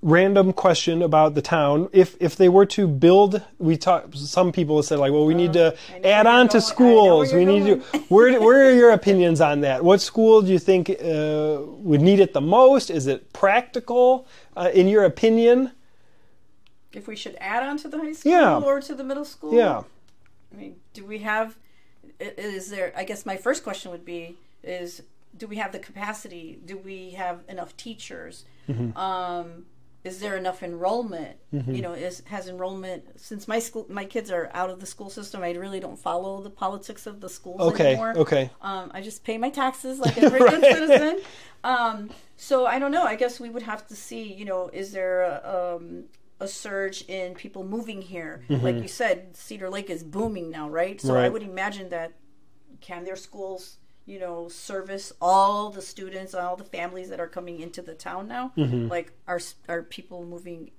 random 0.02 0.54
question 0.54 1.02
about 1.02 1.36
the 1.36 1.42
town. 1.42 1.90
If 1.92 2.16
if 2.20 2.36
they 2.36 2.50
were 2.50 2.66
to 2.68 2.88
build, 2.88 3.42
we 3.58 3.78
talk. 3.78 4.06
Some 4.14 4.52
people 4.52 4.82
said 4.84 5.00
like, 5.00 5.12
well, 5.12 5.26
we 5.26 5.34
need 5.34 5.54
to 5.54 5.74
Uh, 5.74 6.08
add 6.08 6.26
on 6.28 6.48
to 6.50 6.54
going. 6.60 6.62
Schools. 6.62 7.34
We 7.34 7.46
need 7.46 7.66
to. 7.66 7.76
Where 8.10 8.40
where 8.40 8.70
are 8.70 8.74
your 8.74 8.92
opinions 8.92 9.42
on 9.42 9.62
that? 9.62 9.84
What 9.84 10.02
school 10.02 10.42
do 10.42 10.52
you 10.52 10.60
think 10.60 10.90
uh, 10.90 11.60
would 11.90 12.02
need 12.02 12.20
it 12.20 12.34
the 12.34 12.42
most? 12.42 12.90
Is 12.90 13.08
it 13.08 13.32
practical, 13.34 14.26
uh, 14.56 14.70
in 14.74 14.88
your 14.88 15.04
opinion? 15.04 15.72
If 16.94 17.08
we 17.08 17.16
should 17.16 17.36
add 17.40 17.62
on 17.64 17.78
to 17.80 17.88
the 17.88 17.98
high 18.00 18.14
school 18.14 18.32
Yeah. 18.32 18.60
or 18.60 18.82
to 18.82 18.96
the 18.96 19.04
middle 19.04 19.26
school. 19.26 19.54
Yeah. 19.54 19.84
I 20.52 20.56
mean, 20.58 20.76
do 20.94 21.06
we 21.06 21.20
have? 21.20 21.58
Is 22.20 22.70
there? 22.72 22.92
I 22.98 23.04
guess 23.04 23.26
my 23.26 23.38
first 23.38 23.64
question 23.64 23.92
would 23.92 24.04
be: 24.06 24.38
Is 24.64 25.04
do 25.38 25.46
we 25.48 25.58
have 25.58 25.72
the 25.72 25.80
capacity? 25.80 26.58
Do 26.66 26.78
we 26.78 27.12
have 27.12 27.44
enough 27.48 27.78
teachers? 27.78 28.46
Mm-hmm. 28.68 28.98
Um, 28.98 29.66
is 30.04 30.20
there 30.20 30.38
enough 30.38 30.64
enrollment? 30.64 31.38
You 31.52 31.82
know, 31.82 31.94
is 31.94 32.22
has 32.26 32.48
enrollment 32.48 33.20
since 33.20 33.48
my 33.48 33.60
school 33.60 33.86
my 33.90 34.06
kids 34.06 34.32
are 34.32 34.50
out 34.54 34.70
of 34.70 34.80
the 34.80 34.86
school 34.86 35.10
system? 35.10 35.42
I 35.44 35.52
really 35.52 35.80
don't 35.80 35.98
follow 36.00 36.42
the 36.42 36.50
politics 36.50 37.06
of 37.08 37.20
the 37.22 37.30
schools 37.30 37.60
Okay. 37.60 37.88
anymore. 37.90 38.14
Okay. 38.18 38.50
Um, 38.62 38.92
I 38.94 39.02
just 39.02 39.24
pay 39.24 39.38
my 39.38 39.50
taxes 39.50 40.00
like 40.06 40.18
every 40.18 40.40
good 40.40 40.62
citizen. 40.62 41.20
Um, 41.64 42.10
so 42.38 42.66
I 42.66 42.80
don't 42.80 42.92
know. 42.92 43.04
I 43.04 43.16
guess 43.16 43.40
we 43.40 43.50
would 43.50 43.64
have 43.64 43.88
to 43.88 43.96
see. 43.96 44.24
You 44.32 44.46
know, 44.46 44.70
is 44.72 44.92
there 44.94 45.22
a, 45.24 45.76
um, 45.78 46.06
a 46.40 46.48
surge 46.48 47.02
in 47.10 47.34
people 47.34 47.66
moving 47.66 48.02
here? 48.02 48.44
Like 48.48 48.76
you 48.82 48.88
said, 48.88 49.36
Cedar 49.36 49.70
Lake 49.70 49.90
is 49.90 50.04
booming 50.04 50.50
now, 50.50 50.70
right? 50.70 51.02
So 51.02 51.16
I 51.18 51.28
would 51.28 51.44
imagine 51.44 51.90
that 51.90 52.14
can 52.80 53.04
their 53.04 53.18
schools, 53.18 53.79
you 54.10 54.20
know, 54.20 54.48
service 54.50 55.14
all 55.22 55.70
the 55.70 55.82
students, 55.84 56.34
and 56.34 56.44
all 56.44 56.56
the 56.56 56.64
families 56.64 57.10
that 57.10 57.20
are 57.20 57.28
coming 57.28 57.60
into 57.60 57.82
the 57.84 57.94
town 57.94 58.28
now? 58.28 58.52
Like, 58.58 59.14
are 59.28 59.40
are 59.70 59.84
people 59.84 60.26
moving? 60.26 60.72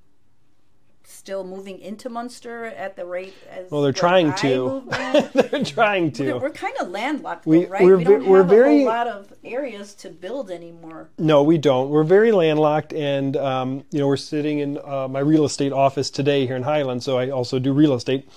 Still 1.02 1.42
moving 1.44 1.80
into 1.80 2.08
Munster 2.08 2.66
at 2.66 2.94
the 2.94 3.04
rate 3.04 3.34
as 3.50 3.68
Well, 3.70 3.82
they're 3.82 3.92
trying 3.92 4.28
I 4.30 4.36
to. 4.36 4.84
They're 5.50 5.64
trying 5.64 6.12
to. 6.12 6.34
We're, 6.34 6.38
we're 6.40 6.50
kind 6.50 6.76
of 6.80 6.88
landlocked, 6.90 7.46
We- 7.46 7.64
though, 7.64 7.70
right? 7.70 7.82
we're 7.82 7.96
we 7.96 8.04
don't 8.04 8.26
we're 8.26 8.38
have 8.38 8.48
very- 8.48 8.74
a 8.74 8.78
whole 8.84 8.86
lot 8.86 9.06
of 9.08 9.32
areas 9.42 9.94
to 9.96 10.10
build 10.10 10.52
anymore. 10.52 11.10
No, 11.18 11.42
we 11.42 11.58
don't. 11.58 11.88
We're 11.90 12.04
very 12.04 12.30
landlocked, 12.30 12.92
and 12.92 13.36
um, 13.36 13.84
you 13.90 13.98
know 13.98 14.06
we're 14.06 14.16
sitting 14.18 14.60
in 14.60 14.78
uh, 14.84 15.08
my 15.08 15.18
real 15.20 15.44
estate 15.44 15.72
office 15.72 16.10
today 16.10 16.46
here 16.46 16.54
in 16.54 16.62
Highland. 16.62 17.02
So 17.02 17.18
I 17.18 17.30
also 17.30 17.58
do 17.58 17.72
real 17.72 17.94
estate, 17.94 18.28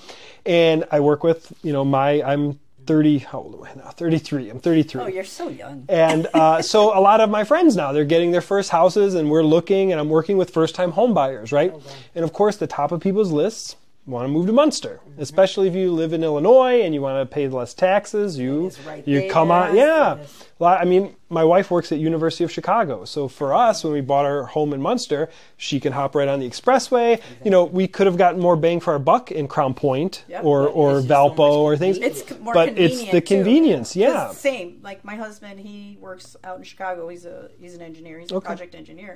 and 0.45 0.83
I 0.89 0.99
work 0.99 1.23
with 1.23 1.53
you 1.61 1.73
know 1.73 1.85
my 1.85 2.23
I'm 2.23 2.59
30. 2.85 3.19
How 3.19 3.39
old 3.39 3.55
am 3.55 3.63
I 3.63 3.73
now? 3.75 3.89
33. 3.89 4.49
I'm 4.49 4.59
33. 4.59 5.01
Oh, 5.01 5.07
you're 5.07 5.23
so 5.23 5.49
young. 5.49 5.85
And 5.89 6.27
uh, 6.33 6.61
so 6.73 6.97
a 6.97 7.01
lot 7.01 7.21
of 7.21 7.29
my 7.29 7.43
friends 7.43 7.75
now 7.75 7.91
they're 7.91 8.05
getting 8.05 8.31
their 8.31 8.41
first 8.41 8.69
houses, 8.69 9.15
and 9.15 9.29
we're 9.29 9.43
looking, 9.43 9.91
and 9.91 9.99
I'm 9.99 10.09
working 10.09 10.37
with 10.37 10.49
first-time 10.51 10.91
home 10.91 11.13
buyers, 11.13 11.51
right? 11.51 11.73
And 12.15 12.23
of 12.23 12.33
course, 12.33 12.57
the 12.57 12.67
top 12.67 12.91
of 12.91 13.01
people's 13.01 13.31
lists 13.31 13.75
want 14.05 14.25
to 14.25 14.27
move 14.27 14.47
to 14.47 14.53
Munster, 14.53 14.99
mm-hmm. 15.07 15.21
especially 15.21 15.67
if 15.67 15.75
you 15.75 15.91
live 15.91 16.13
in 16.13 16.23
Illinois 16.23 16.81
and 16.81 16.93
you 16.93 17.01
want 17.01 17.27
to 17.27 17.33
pay 17.33 17.47
less 17.47 17.73
taxes. 17.73 18.37
You 18.37 18.71
right 18.85 19.07
you 19.07 19.29
come 19.29 19.51
on, 19.51 19.75
yeah. 19.75 20.17
I 20.61 20.85
mean, 20.85 21.15
my 21.29 21.43
wife 21.43 21.71
works 21.71 21.91
at 21.91 21.99
University 21.99 22.45
of 22.45 22.51
Chicago, 22.51 23.03
so 23.03 23.27
for 23.27 23.53
us, 23.53 23.83
when 23.83 23.91
we 23.91 23.99
bought 23.99 24.25
our 24.25 24.43
home 24.43 24.71
in 24.73 24.81
Munster, 24.81 25.29
she 25.57 25.79
can 25.79 25.91
hop 25.91 26.15
right 26.15 26.27
on 26.27 26.39
the 26.39 26.49
expressway. 26.49 27.21
You 27.43 27.51
know, 27.51 27.65
we 27.65 27.85
could 27.87 28.07
have 28.07 28.17
gotten 28.17 28.39
more 28.39 28.55
bang 28.55 28.79
for 28.79 28.93
our 28.93 28.99
buck 28.99 29.31
in 29.31 29.47
Crown 29.47 29.73
Point 29.73 30.23
Yep. 30.29 30.43
or 30.45 30.67
or 30.67 30.95
just 30.95 31.07
so 31.07 31.13
Valpo 31.13 31.39
or 31.39 31.75
things. 31.75 31.97
It's 31.97 32.39
more 32.39 32.53
but 32.53 32.77
it's 32.77 33.09
the 33.11 33.21
convenience, 33.21 33.95
yeah. 33.95 34.31
same. 34.31 34.79
Like 34.81 35.03
my 35.03 35.15
husband, 35.15 35.59
he 35.59 35.97
works 35.99 36.35
out 36.43 36.57
in 36.57 36.63
Chicago. 36.63 37.09
He's 37.09 37.25
a 37.25 37.49
he's 37.59 37.75
an 37.75 37.81
engineer. 37.81 38.19
He's 38.19 38.31
a 38.31 38.35
Okay. 38.35 38.45
project 38.45 38.75
engineer. 38.75 39.15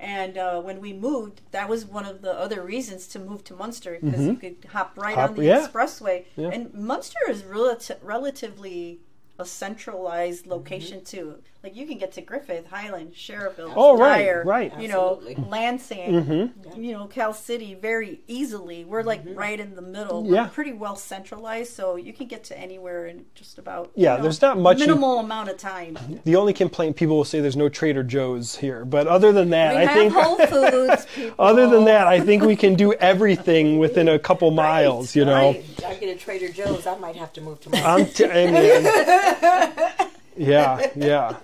And 0.00 0.38
uh, 0.38 0.60
when 0.60 0.80
we 0.80 0.92
moved, 0.92 1.40
that 1.50 1.68
was 1.68 1.84
one 1.84 2.06
of 2.06 2.22
the 2.22 2.32
other 2.32 2.62
reasons 2.62 3.08
to 3.08 3.18
move 3.18 3.42
to 3.44 3.54
Munster 3.54 3.98
because 4.00 4.24
you 4.26 4.36
could 4.36 4.64
hop 4.70 4.96
right 4.96 5.10
Mm-hmm. 5.16 5.20
Hop- 5.20 5.30
on 5.30 5.36
the 5.36 5.44
yeah. 5.44 5.66
expressway. 5.66 6.24
Yeah. 6.36 6.50
And 6.50 6.72
Munster 6.72 7.18
is 7.28 7.42
relati- 7.42 7.96
relatively 8.02 9.00
a 9.40 9.44
centralized 9.44 10.42
Mm-hmm. 10.44 10.52
location 10.52 11.04
too. 11.04 11.42
Like 11.68 11.76
you 11.76 11.86
can 11.86 11.98
get 11.98 12.12
to 12.12 12.22
Griffith, 12.22 12.64
Highland, 12.66 13.12
Schererville, 13.12 13.74
Oh, 13.76 13.98
right, 13.98 14.22
Dyer, 14.24 14.42
right. 14.46 14.70
Mm-hmm. 14.72 14.80
You 14.80 14.88
know, 14.88 15.16
Absolutely. 15.18 15.44
Lansing, 15.50 16.52
you 16.78 16.92
know, 16.92 17.06
Cal 17.08 17.34
City, 17.34 17.74
very 17.74 18.22
easily. 18.26 18.86
We're 18.86 19.02
like 19.02 19.20
right 19.34 19.60
in 19.60 19.74
the 19.74 19.82
middle. 19.82 20.24
Yeah. 20.24 20.44
We're 20.44 20.48
pretty 20.48 20.72
well 20.72 20.96
centralized, 20.96 21.74
so 21.74 21.96
you 21.96 22.14
can 22.14 22.26
get 22.26 22.44
to 22.44 22.58
anywhere 22.58 23.06
in 23.06 23.26
just 23.34 23.58
about 23.58 23.90
Yeah, 23.94 24.12
you 24.12 24.16
know, 24.16 24.22
there's 24.22 24.40
not 24.40 24.58
much 24.58 24.78
you- 24.80 24.86
minimal 24.86 25.18
amount 25.18 25.50
of 25.50 25.58
time. 25.58 25.98
The 26.24 26.36
only 26.36 26.54
complaint 26.54 26.96
people 26.96 27.16
will 27.18 27.24
say 27.26 27.40
there's 27.40 27.54
no 27.56 27.68
Trader 27.68 28.02
Joe's 28.02 28.56
here, 28.56 28.86
but 28.86 29.06
other 29.06 29.30
than 29.30 29.50
that, 29.50 29.74
We 29.74 29.82
I 29.82 29.84
have 29.84 29.94
think 29.94 30.12
Whole 30.14 30.38
Foods. 30.46 31.06
Other 31.38 31.68
than 31.68 31.84
that, 31.84 32.06
I 32.06 32.18
think 32.20 32.44
we 32.44 32.56
can 32.56 32.76
do 32.76 32.94
everything 32.94 33.78
within 33.78 34.08
a 34.08 34.18
couple 34.18 34.50
miles. 34.52 35.14
You 35.14 35.26
know, 35.26 35.34
Right. 35.52 35.84
I 35.86 35.94
get 35.96 36.16
a 36.16 36.18
Trader 36.18 36.48
Joe's. 36.48 36.86
I 36.86 36.96
might 36.96 37.16
have 37.16 37.34
to 37.34 37.42
move 37.42 37.60
to 37.60 37.68
my. 37.70 37.82
I'm 37.82 38.06
t- 38.06 38.24
I 38.24 38.46
mean, 38.50 40.07
yeah, 40.38 40.90
yeah. 40.96 41.36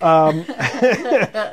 Um, 0.00 0.44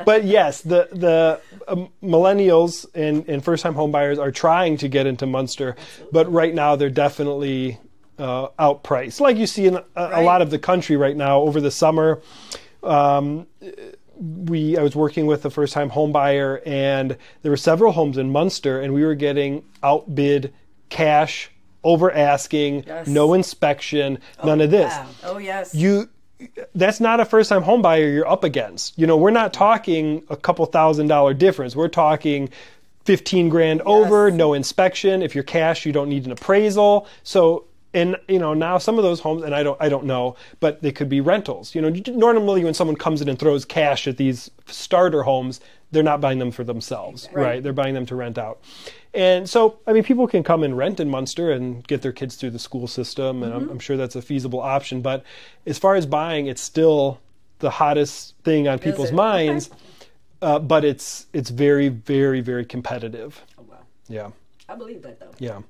but 0.05 0.23
yes, 0.25 0.61
the 0.61 0.89
the 0.91 1.39
um, 1.67 1.89
millennials 2.03 2.85
and, 2.93 3.27
and 3.29 3.43
first 3.43 3.63
time 3.63 3.73
homebuyers 3.73 4.19
are 4.19 4.31
trying 4.31 4.77
to 4.77 4.87
get 4.87 5.05
into 5.07 5.25
Munster, 5.25 5.75
but 6.11 6.31
right 6.31 6.53
now 6.53 6.75
they're 6.75 6.89
definitely 6.89 7.79
uh, 8.19 8.49
outpriced, 8.59 9.19
like 9.21 9.37
you 9.37 9.47
see 9.47 9.65
in 9.67 9.75
a, 9.77 9.83
a 9.95 10.21
lot 10.21 10.41
of 10.41 10.49
the 10.49 10.59
country 10.59 10.97
right 10.97 11.15
now 11.15 11.39
over 11.41 11.61
the 11.61 11.71
summer. 11.71 12.21
Um, 12.83 13.47
we 14.19 14.77
I 14.77 14.83
was 14.83 14.95
working 14.95 15.25
with 15.25 15.43
a 15.45 15.49
first 15.49 15.73
time 15.73 15.89
home 15.89 16.11
buyer 16.11 16.61
and 16.65 17.17
there 17.41 17.51
were 17.51 17.57
several 17.57 17.93
homes 17.93 18.17
in 18.17 18.29
Munster 18.31 18.79
and 18.81 18.93
we 18.93 19.03
were 19.03 19.15
getting 19.15 19.63
outbid 19.81 20.53
cash 20.89 21.49
over 21.83 22.11
asking 22.11 22.83
Yes. 22.85 23.07
no 23.07 23.33
inspection 23.33 24.19
none 24.43 24.61
of 24.61 24.69
this 24.69 24.93
wow. 24.93 25.07
Oh 25.23 25.37
yes. 25.39 25.73
you 25.73 26.09
that's 26.75 26.99
not 26.99 27.19
a 27.19 27.25
first 27.25 27.49
time 27.49 27.63
home 27.63 27.81
buyer 27.81 28.07
you're 28.07 28.27
up 28.27 28.43
against. 28.43 28.97
You 28.97 29.07
know 29.07 29.17
we're 29.17 29.31
not 29.31 29.51
mm-hmm. 29.53 29.59
talking 29.59 30.23
a 30.29 30.37
couple 30.37 30.65
thousand 30.65 31.07
dollar 31.07 31.33
difference. 31.33 31.75
We're 31.75 31.87
talking 31.87 32.49
15 33.05 33.49
grand 33.49 33.81
over 33.81 34.31
no 34.31 34.53
inspection. 34.53 35.21
If 35.21 35.35
you're 35.35 35.43
cash 35.43 35.85
you 35.85 35.91
don't 35.91 36.09
need 36.09 36.25
an 36.25 36.31
appraisal. 36.31 37.07
So 37.23 37.65
and 37.93 38.17
you 38.27 38.39
know 38.39 38.53
now 38.53 38.77
some 38.77 38.97
of 38.97 39.03
those 39.03 39.19
homes 39.19 39.43
and 39.43 39.53
i 39.53 39.61
don't 39.61 39.79
i 39.79 39.87
don't 39.87 40.05
know 40.05 40.35
but 40.59 40.81
they 40.81 40.91
could 40.91 41.09
be 41.09 41.21
rentals. 41.21 41.75
You 41.75 41.81
know 41.81 41.89
normally 42.07 42.63
when 42.63 42.73
someone 42.73 42.95
comes 42.95 43.21
in 43.21 43.29
and 43.29 43.37
throws 43.37 43.65
cash 43.65 44.07
at 44.07 44.17
these 44.17 44.49
starter 44.67 45.23
homes 45.23 45.59
they're 45.93 46.03
not 46.03 46.19
buying 46.19 46.39
them 46.39 46.51
for 46.51 46.63
themselves 46.63 47.29
right, 47.31 47.63
they're 47.63 47.71
buying 47.73 47.93
them 47.93 48.05
to 48.05 48.15
rent 48.15 48.37
out 48.37 48.59
and 49.13 49.49
so 49.49 49.79
i 49.87 49.93
mean 49.93 50.03
people 50.03 50.27
can 50.27 50.43
come 50.43 50.63
and 50.63 50.77
rent 50.77 50.99
in 50.99 51.09
munster 51.09 51.51
and 51.51 51.87
get 51.87 52.01
their 52.01 52.11
kids 52.11 52.35
through 52.35 52.49
the 52.49 52.59
school 52.59 52.87
system 52.87 53.43
and 53.43 53.53
I'm, 53.53 53.69
I'm 53.69 53.79
sure 53.79 53.95
that's 53.95 54.15
a 54.15 54.21
feasible 54.21 54.59
option 54.59 55.01
but 55.01 55.23
as 55.65 55.77
far 55.79 55.95
as 55.95 56.05
buying 56.05 56.47
it's 56.47 56.61
still 56.61 57.19
the 57.59 57.69
hottest 57.69 58.35
thing 58.43 58.67
on 58.67 58.79
people's 58.79 59.11
minds 59.11 59.69
uh, 60.41 60.59
but 60.59 60.83
it's 60.83 61.27
it's 61.31 61.49
very 61.49 61.87
very 61.87 62.41
very 62.41 62.65
competitive 62.65 63.41
Oh, 63.57 63.63
wow. 63.69 63.77
yeah 64.09 64.29
I 64.67 64.75
believe 64.75 65.01
that 65.03 65.19
though. 65.19 65.31
yeah. 65.39 65.61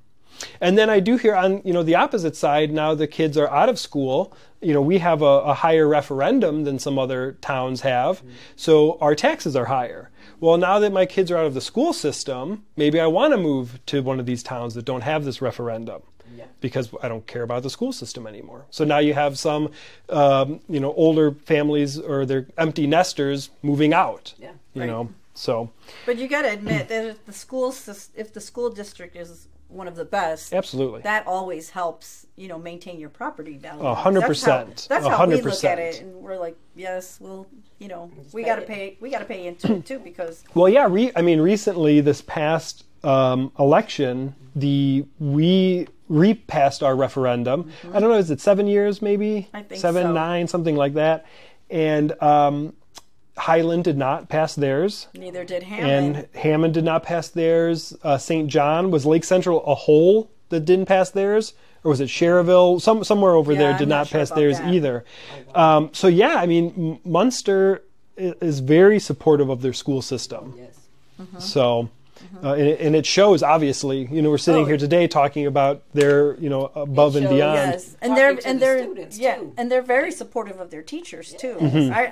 And 0.60 0.76
then 0.76 0.90
I 0.90 0.98
do 1.00 1.16
hear 1.16 1.34
on 1.36 1.60
you 1.64 1.72
know 1.72 1.82
the 1.84 1.94
opposite 1.94 2.34
side 2.36 2.72
now 2.72 2.94
the 2.94 3.06
kids 3.06 3.36
are 3.38 3.48
out 3.50 3.68
of 3.68 3.78
school. 3.78 4.32
You 4.60 4.72
know 4.74 4.80
we 4.82 4.98
have 4.98 5.22
a, 5.22 5.34
a 5.52 5.54
higher 5.54 5.86
referendum 5.86 6.64
than 6.64 6.78
some 6.78 6.98
other 6.98 7.36
towns 7.40 7.82
have, 7.82 8.22
so 8.56 8.98
our 9.00 9.14
taxes 9.14 9.54
are 9.56 9.66
higher. 9.66 10.10
Well, 10.40 10.56
now 10.56 10.78
that 10.78 10.92
my 10.92 11.06
kids 11.06 11.30
are 11.30 11.36
out 11.36 11.46
of 11.46 11.54
the 11.54 11.60
school 11.60 11.92
system, 11.92 12.64
maybe 12.76 13.00
I 13.00 13.06
want 13.06 13.32
to 13.32 13.36
move 13.38 13.78
to 13.86 14.02
one 14.02 14.20
of 14.20 14.26
these 14.26 14.42
towns 14.42 14.74
that 14.74 14.84
don't 14.84 15.02
have 15.02 15.24
this 15.24 15.40
referendum 15.40 16.02
Yeah. 16.36 16.44
because 16.60 16.90
I 17.02 17.08
don't 17.08 17.26
care 17.26 17.42
about 17.42 17.62
the 17.62 17.70
school 17.70 17.92
system 17.92 18.26
anymore. 18.26 18.64
So 18.70 18.84
now 18.84 18.98
you 18.98 19.14
have 19.14 19.38
some, 19.38 19.70
um, 20.08 20.60
you 20.68 20.80
know, 20.80 20.92
older 20.94 21.32
families 21.32 21.98
or 21.98 22.26
their 22.26 22.46
empty 22.58 22.86
nesters 22.86 23.50
moving 23.62 23.94
out. 23.94 24.34
Yeah. 24.38 24.52
You 24.74 24.80
Right. 24.82 24.86
know, 24.90 25.08
so 25.34 25.70
But 26.06 26.18
you 26.18 26.28
got 26.28 26.42
to 26.42 26.52
admit 26.52 26.88
that 26.88 27.04
if 27.06 27.24
the 27.26 27.32
school 27.32 27.74
if 28.16 28.32
the 28.32 28.40
school 28.40 28.70
district 28.70 29.16
is 29.16 29.48
one 29.74 29.88
of 29.88 29.96
the 29.96 30.04
best, 30.04 30.52
absolutely. 30.54 31.02
that 31.02 31.26
always 31.26 31.70
helps 31.70 32.26
you 32.36 32.48
know 32.48 32.58
maintain 32.58 32.98
your 32.98 33.08
property 33.10 33.56
value. 33.58 33.82
A 33.84 33.94
hundred 33.94 34.20
That's 34.22 34.42
how- 34.44 34.62
percent. 34.64 34.86
That's 34.88 35.06
A 35.06 35.10
how 35.10 35.26
we 35.26 35.40
look 35.40 35.64
at 35.64 35.78
it, 35.78 36.00
and 36.00 36.14
we're 36.14 36.38
like, 36.38 36.56
yes, 36.76 37.18
well, 37.20 37.46
you 37.78 37.88
know, 37.88 38.10
we 38.32 38.44
got 38.44 38.56
to 38.56 38.62
pay. 38.62 38.96
We 39.00 39.10
got 39.10 39.18
to 39.18 39.24
pay 39.24 39.46
into 39.46 39.74
it 39.74 39.86
too 39.86 39.98
because 39.98 40.44
Well, 40.54 40.68
yeah. 40.68 40.86
Re- 40.88 41.12
I 41.16 41.22
mean, 41.22 41.40
recently, 41.40 42.00
this 42.00 42.22
past 42.22 42.84
um, 43.02 43.52
election, 43.58 44.34
the 44.56 45.04
we 45.18 45.88
repassed 46.08 46.82
our 46.82 46.94
referendum. 46.94 47.70
I 47.92 47.98
don't 47.98 48.10
know, 48.10 48.18
is 48.18 48.30
it 48.30 48.40
seven 48.40 48.66
years, 48.66 49.00
maybe 49.02 49.48
Mm-hmm. 49.48 49.56
I 49.56 49.62
think 49.62 49.80
seven, 49.80 50.02
so. 50.04 50.12
nine, 50.12 50.46
something 50.46 50.76
like 50.76 50.94
that. 50.94 51.24
And 51.70 52.12
um, 52.22 52.74
Highland 53.36 53.84
did 53.84 53.96
not 53.98 54.28
pass 54.28 54.54
theirs, 54.54 55.08
neither 55.14 55.44
did 55.44 55.64
Hammond. 55.64 56.16
and 56.16 56.28
Hammond 56.34 56.74
did 56.74 56.84
not 56.84 57.02
pass 57.02 57.28
theirs. 57.28 57.96
Uh, 58.02 58.16
St. 58.18 58.48
John 58.48 58.90
was 58.90 59.04
Lake 59.04 59.24
Central 59.24 59.64
a 59.66 59.74
whole 59.74 60.30
that 60.50 60.60
didn't 60.60 60.86
pass 60.86 61.10
theirs, 61.10 61.54
or 61.82 61.90
was 61.90 62.00
it 62.00 62.08
Cherville? 62.08 62.80
Some 62.80 63.02
somewhere 63.02 63.32
over 63.32 63.52
Yeah, 63.52 63.58
there 63.58 63.72
I'm 63.72 63.78
did 63.78 63.88
not 63.88 63.96
not, 63.98 64.06
sure 64.08 64.20
pass 64.20 64.30
theirs 64.30 64.58
that. 64.58 64.72
either. 64.72 65.04
Um, 65.54 65.90
so 65.92 66.06
yeah, 66.06 66.36
I 66.36 66.46
mean, 66.46 67.00
M- 67.04 67.10
Munster 67.10 67.82
i- 68.16 68.34
is 68.40 68.60
very 68.60 69.00
supportive 69.00 69.48
of 69.50 69.62
their 69.62 69.72
school 69.72 70.00
system. 70.00 70.54
Yes. 70.56 70.78
So, 71.38 71.88
uh, 72.42 72.52
and, 72.52 72.62
it, 72.68 72.80
and 72.80 72.96
it 72.96 73.06
shows 73.06 73.42
obviously. 73.42 74.06
You 74.06 74.22
know, 74.22 74.30
we're 74.30 74.38
sitting 74.38 74.62
Oh. 74.62 74.66
here 74.66 74.76
today 74.76 75.06
talking 75.08 75.46
about 75.46 75.82
their, 75.92 76.36
you 76.40 76.48
know, 76.48 76.70
above 76.74 77.16
and 77.16 77.28
beyond. 77.28 77.54
Yes, 77.72 77.96
and 78.00 78.10
Talking 78.10 78.14
they're 78.16 78.34
to 78.36 78.48
and 78.48 78.60
the 78.60 78.64
they're 78.64 78.82
students, 78.84 79.18
yeah, 79.18 79.36
too. 79.36 79.52
and 79.56 79.70
they're 79.70 79.82
very 79.82 80.10
supportive 80.12 80.60
of 80.60 80.70
their 80.70 80.82
teachers 80.82 81.32
too. 81.34 81.56
Mm-hmm. 81.60 81.92
I, 81.92 82.10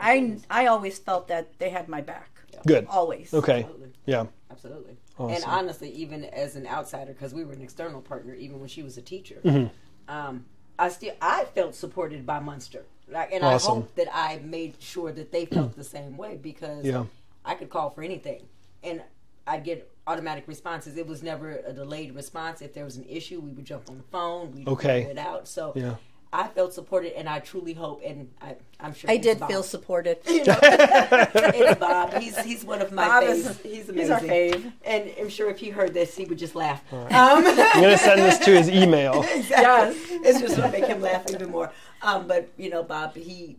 I 0.51 0.63
I 0.63 0.67
always 0.67 0.99
felt 0.99 1.29
that 1.29 1.59
they 1.59 1.71
had 1.71 1.89
my 1.89 2.01
back. 2.01 2.31
Good. 2.67 2.87
Always. 2.89 3.33
Okay. 3.35 3.61
Absolutely. 3.65 3.93
Yeah. 4.07 4.27
Absolutely. 4.51 4.97
And 5.19 5.45
honestly, 5.47 5.91
even 5.91 6.25
as 6.25 6.57
an 6.57 6.67
outsider, 6.67 7.13
because 7.13 7.33
we 7.33 7.45
were 7.45 7.53
an 7.53 7.63
external 7.63 8.01
partner, 8.01 8.35
even 8.35 8.59
when 8.59 8.69
she 8.69 8.83
was 8.83 8.97
a 8.99 9.03
teacher, 9.03 9.41
Mm-hmm. 9.45 10.13
um, 10.13 10.45
I 10.79 10.89
still 10.89 11.15
I 11.21 11.45
felt 11.55 11.75
supported 11.77 12.27
by 12.27 12.41
Munster, 12.41 12.85
like, 13.09 13.31
and 13.33 13.45
Awesome. 13.45 13.71
I 13.71 13.75
hope 13.77 13.95
that 13.97 14.09
I 14.13 14.41
made 14.43 14.75
sure 14.81 15.13
that 15.13 15.31
they 15.31 15.45
felt 15.47 15.77
the 15.77 15.85
same 15.85 16.17
way 16.17 16.39
because 16.43 16.85
Yeah. 16.85 17.05
I 17.45 17.55
could 17.55 17.71
call 17.71 17.91
for 17.91 18.03
anything, 18.03 18.43
and 18.83 19.03
I'd 19.47 19.64
get 19.64 19.88
automatic 20.07 20.45
responses. 20.47 20.97
It 20.97 21.07
was 21.07 21.22
never 21.22 21.61
a 21.66 21.72
delayed 21.72 22.14
response. 22.14 22.61
If 22.62 22.74
there 22.74 22.84
was 22.84 22.97
an 22.97 23.05
issue, 23.09 23.40
we 23.40 23.51
would 23.51 23.64
jump 23.64 23.88
on 23.88 23.97
the 23.99 24.05
phone. 24.05 24.53
We 24.53 24.61
would 24.64 24.68
Okay. 24.72 25.01
figure 25.01 25.12
it 25.12 25.18
out. 25.18 25.49
So 25.49 25.72
Yeah. 25.74 25.97
I 26.34 26.49
felt 26.49 26.72
supported, 26.72 27.12
and 27.18 27.28
I 27.28 27.40
truly 27.40 27.74
hope, 27.74 28.01
and 28.03 28.30
I, 28.40 28.57
I'm 28.80 28.95
sure 28.95 29.11
I 29.11 29.18
did 29.18 29.38
Bob. 29.40 29.51
feel 29.51 29.62
supported. 29.62 30.16
it's 30.24 31.78
Bob. 31.78 32.14
He's 32.14 32.38
he's 32.38 32.64
one 32.64 32.80
of 32.80 32.90
my 32.90 33.07
Bob 33.07 33.24
faves. 33.24 33.30
is- 33.51 33.61
he's 33.61 33.90
he's 33.90 34.11
our 34.11 34.18
fave. 34.20 34.72
And 34.84 35.12
I'm 35.20 35.28
sure 35.28 35.51
if 35.51 35.59
he 35.59 35.68
heard 35.68 35.93
this, 35.93 36.16
he 36.16 36.24
would 36.24 36.38
just 36.38 36.55
laugh. 36.55 36.82
Um, 36.93 37.07
I'm 37.11 37.45
gonna 37.45 37.99
send 37.99 38.20
this 38.20 38.38
to 38.40 38.51
his 38.57 38.70
email. 38.70 39.24
Yes. 39.34 39.95
it's 40.09 40.40
just 40.40 40.57
going 40.57 40.72
to 40.72 40.80
make 40.80 40.88
him 40.88 41.01
laugh 41.03 41.30
even 41.30 41.51
more. 41.51 41.70
Um, 42.01 42.26
but 42.26 42.49
you 42.57 42.70
know, 42.70 42.82
Bob, 42.82 43.14
he 43.14 43.57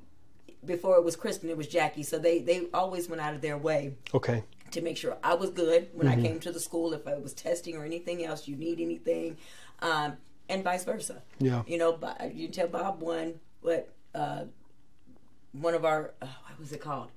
before 0.65 0.95
it 0.97 1.03
was 1.03 1.15
Kristen, 1.15 1.49
it 1.49 1.57
was 1.57 1.67
Jackie. 1.67 2.03
So 2.03 2.17
they 2.17 2.39
they 2.39 2.67
always 2.73 3.07
went 3.07 3.21
out 3.21 3.35
of 3.35 3.41
their 3.41 3.57
way 3.57 3.93
Okay. 4.15 4.43
To 4.73 4.81
make 4.81 4.97
sure 4.97 5.17
I 5.23 5.33
was 5.35 5.49
good 5.51 5.89
when 5.93 6.07
I 6.07 6.15
came 6.19 6.39
to 6.41 6.51
the 6.51 6.59
school. 6.59 6.93
If 6.93 7.07
I 7.07 7.15
was 7.15 7.33
testing 7.33 7.75
or 7.75 7.85
anything 7.85 8.23
else, 8.25 8.47
you 8.47 8.55
need 8.55 8.79
anything, 8.79 9.37
um, 9.81 10.17
and 10.49 10.63
vice 10.63 10.83
versa. 10.83 11.21
Yeah. 11.39 11.63
You 11.67 11.77
know, 11.77 11.93
Bo- 11.93 12.31
you 12.33 12.47
tell 12.49 12.67
Bob 12.67 13.01
won 13.01 13.35
what 13.61 13.89
uh, 14.13 14.45
one 15.53 15.73
of 15.73 15.85
our 15.85 16.13
uh, 16.21 16.27
what 16.47 16.59
was 16.59 16.71
it 16.71 16.81
called? 16.81 17.09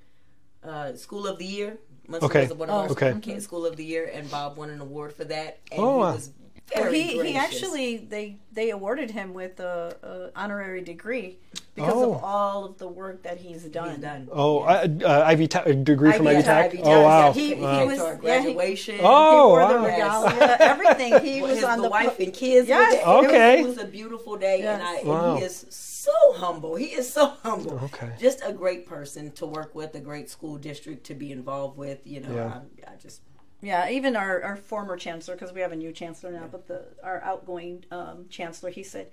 Uh, 0.62 0.94
School 0.94 1.26
of 1.26 1.38
the 1.38 1.46
Year. 1.46 1.78
Munster 2.08 2.26
Okay. 2.26 2.42
was 2.46 2.52
one 2.56 2.70
of 2.70 2.74
our 2.76 2.90
okay. 2.90 3.18
Kent 3.20 3.42
School 3.42 3.66
of 3.66 3.76
the 3.76 3.84
Year, 3.84 4.08
and 4.12 4.30
Bob 4.30 4.56
won 4.56 4.70
an 4.70 4.80
award 4.80 5.12
for 5.12 5.24
that. 5.24 5.58
And 5.72 5.80
Oh, 5.80 5.94
he 5.94 5.98
wow. 6.00 6.14
was 6.14 6.30
Well, 6.74 6.84
very 6.84 7.02
he 7.02 7.14
gracious. 7.18 7.30
he 7.32 7.36
actually 7.36 7.96
they 7.98 8.36
they 8.52 8.70
awarded 8.70 9.10
him 9.10 9.32
with 9.34 9.58
a, 9.60 9.96
a 10.34 10.38
honorary 10.38 10.82
degree 10.82 11.38
because 11.76 11.92
Oh. 11.94 12.14
of 12.14 12.24
all 12.24 12.64
of 12.64 12.78
the 12.78 12.88
work 12.88 13.22
that 13.22 13.38
he's 13.38 13.62
done. 13.64 13.90
He's 13.90 13.98
done. 14.00 14.28
Oh, 14.32 14.60
I, 14.62 14.82
uh, 15.04 15.22
Ivy 15.26 15.46
Tech, 15.46 15.66
a 15.66 15.74
degree 15.74 16.10
from 16.12 16.26
Ivy 16.26 16.38
Ivy 16.38 16.44
Tech, 16.46 16.70
Tech. 16.72 16.80
Ivy 16.80 16.88
Oh 16.90 17.02
wow. 17.04 17.26
yeah, 17.28 17.32
He- 17.34 17.54
he 17.54 17.60
was- 17.86 17.98
to 17.98 18.04
our 18.06 18.18
yeah, 18.22 18.38
he- 18.40 18.44
graduation. 18.54 18.96
Oh, 19.02 19.56
he 19.56 19.62
wow. 19.62 19.72
the 19.72 19.78
regalia, 19.88 20.56
everything. 20.60 21.20
He 21.24 21.42
was 21.42 21.56
His, 21.56 21.64
on 21.64 21.76
the, 21.78 21.84
the 21.84 21.90
wife 21.90 22.18
and 22.18 22.32
kids. 22.32 22.68
Yes. 22.68 22.92
with 22.92 23.00
it. 23.00 23.02
It 23.02 23.06
was- 23.06 23.24
Okay. 23.26 23.60
It 23.60 23.66
was, 23.66 23.78
a 23.78 23.84
beautiful 23.84 24.36
day, 24.36 24.62
and, 24.62 24.82
I, 24.82 24.92
Yes. 24.94 25.04
and 25.04 25.38
he 25.38 25.44
is 25.44 25.66
so 25.70 26.32
humble. 26.34 26.74
He 26.76 26.86
is 26.86 27.12
so 27.12 27.26
humble. 27.42 27.78
Okay. 27.84 28.12
Just 28.18 28.40
a 28.44 28.52
great 28.52 28.86
person 28.86 29.30
to 29.32 29.46
work 29.46 29.74
with, 29.74 29.94
a 29.94 30.00
great 30.00 30.28
school 30.30 30.56
district 30.56 31.04
to 31.06 31.14
be 31.14 31.30
involved 31.30 31.76
with. 31.76 31.98
You 32.04 32.20
know, 32.20 32.34
Yeah. 32.34 32.60
I, 32.88 32.92
I 32.92 32.96
just 32.96 33.20
Yeah, 33.60 33.88
even 33.90 34.16
our, 34.16 34.42
our 34.42 34.56
former 34.56 34.96
chancellor, 34.96 35.34
because 35.34 35.52
we 35.52 35.60
have 35.60 35.72
a 35.72 35.76
new 35.76 35.92
chancellor 35.92 36.30
now, 36.32 36.46
but 36.50 36.66
the 36.68 36.84
our 37.02 37.22
outgoing 37.22 37.84
um, 37.90 38.26
chancellor, 38.30 38.70
he 38.70 38.82
said, 38.82 39.08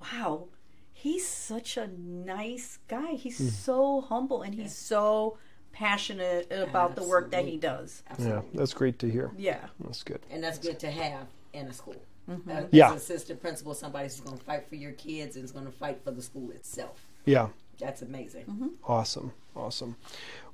"Wow, 0.00 0.48
he's 0.98 1.26
such 1.28 1.76
a 1.76 1.88
nice 1.88 2.78
guy. 2.88 3.12
He's 3.12 3.38
Hmm. 3.38 3.48
so 3.48 4.00
humble 4.00 4.42
and 4.42 4.54
he's 4.54 4.74
so 4.74 5.36
passionate 5.72 6.50
about 6.50 6.96
the 6.96 7.04
work 7.04 7.30
that 7.32 7.44
he 7.44 7.56
does." 7.58 8.02
Yeah, 8.18 8.42
that's 8.54 8.72
great 8.74 8.98
to 9.00 9.10
hear. 9.10 9.30
Yeah, 9.36 9.66
That's 9.80 10.02
good. 10.02 10.20
and 10.30 10.42
that's 10.42 10.58
good 10.58 10.78
to 10.80 10.90
have 10.90 11.26
in 11.52 11.66
a 11.68 11.72
school. 11.72 12.00
Mm-hmm. 12.28 12.50
Uh, 12.50 12.62
Yeah. 12.72 12.86
As 12.86 12.90
an 12.92 12.96
assistant 12.96 13.40
principal, 13.40 13.74
somebody 13.74 14.04
who's 14.08 14.20
going 14.20 14.38
to 14.38 14.44
fight 14.44 14.68
for 14.68 14.74
your 14.74 14.92
kids 14.92 15.36
and 15.36 15.44
is 15.44 15.52
going 15.52 15.66
to 15.66 15.70
fight 15.72 16.02
for 16.02 16.10
the 16.10 16.22
school 16.22 16.50
itself. 16.50 16.98
Yeah. 17.24 17.48
That's 17.78 18.02
amazing. 18.02 18.44
Mm-hmm. 18.44 18.68
Awesome. 18.86 19.32
Awesome. 19.54 19.96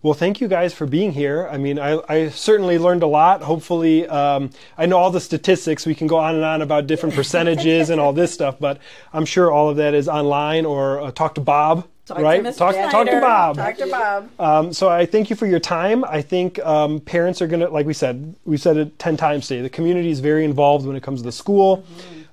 Well, 0.02 0.14
thank 0.14 0.40
you 0.40 0.48
guys 0.48 0.74
for 0.74 0.86
being 0.86 1.12
here. 1.12 1.48
I 1.48 1.58
mean, 1.58 1.78
I, 1.78 2.00
I 2.08 2.28
certainly 2.30 2.76
learned 2.78 3.04
a 3.04 3.06
lot. 3.06 3.42
Hopefully, 3.42 4.06
um, 4.08 4.50
I 4.76 4.86
know 4.86 4.98
all 4.98 5.10
the 5.10 5.20
statistics. 5.20 5.86
We 5.86 5.94
can 5.94 6.08
go 6.08 6.18
on 6.18 6.34
and 6.34 6.44
on 6.44 6.60
about 6.60 6.88
different 6.88 7.14
percentages 7.14 7.88
and 7.88 8.00
all 8.00 8.12
this 8.12 8.34
stuff, 8.34 8.56
but 8.58 8.78
I'm 9.12 9.24
sure 9.24 9.52
all 9.52 9.68
of 9.68 9.76
that 9.76 9.94
is 9.94 10.08
online 10.08 10.64
or 10.64 11.00
uh, 11.00 11.10
talk 11.12 11.36
to 11.36 11.40
Bob, 11.40 11.86
talk 12.06 12.18
right? 12.18 12.42
to 12.42 12.52
talk, 12.52 12.74
talk 12.74 13.06
to 13.06 13.20
Bob. 13.20 13.56
Talk 13.56 13.76
to 13.76 13.86
Bob. 13.86 14.30
Um, 14.40 14.72
so 14.72 14.88
I 14.88 15.06
thank 15.06 15.30
you 15.30 15.36
for 15.36 15.46
your 15.46 15.60
time. 15.60 16.04
I 16.04 16.20
think 16.20 16.58
um, 16.64 16.98
parents 16.98 17.40
are 17.40 17.46
going 17.46 17.60
to, 17.60 17.68
like 17.68 17.86
we 17.86 17.94
said, 17.94 18.34
we 18.44 18.56
said 18.56 18.76
it 18.76 18.98
10 18.98 19.16
times 19.16 19.46
today, 19.46 19.62
the 19.62 19.70
community 19.70 20.10
is 20.10 20.18
very 20.18 20.44
involved 20.44 20.84
when 20.84 20.96
it 20.96 21.02
comes 21.04 21.20
to 21.20 21.24
the 21.24 21.32
school. 21.32 21.84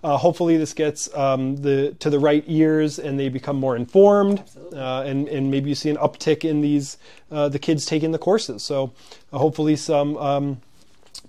Uh, 0.04 0.18
hopefully 0.18 0.58
this 0.58 0.74
gets 0.74 1.14
um, 1.16 1.58
the 1.58 1.96
to 2.00 2.10
the 2.10 2.20
right 2.20 2.44
ears 2.48 3.00
and 3.00 3.20
they 3.20 3.30
become 3.30 3.58
more 3.58 3.76
informed, 3.76 4.44
uh, 4.74 5.02
and 5.02 5.28
and 5.28 5.52
maybe 5.52 5.70
you 5.70 5.76
see 5.76 5.90
an 5.90 5.98
uptick 5.98 6.48
in 6.48 6.62
these 6.62 6.98
uh, 7.32 7.50
the 7.50 7.60
kids 7.60 7.86
taking 7.86 8.12
the 8.12 8.18
courses. 8.18 8.64
So 8.64 8.94
uh, 9.34 9.38
hopefully 9.38 9.76
some 9.76 10.18
um, 10.18 10.62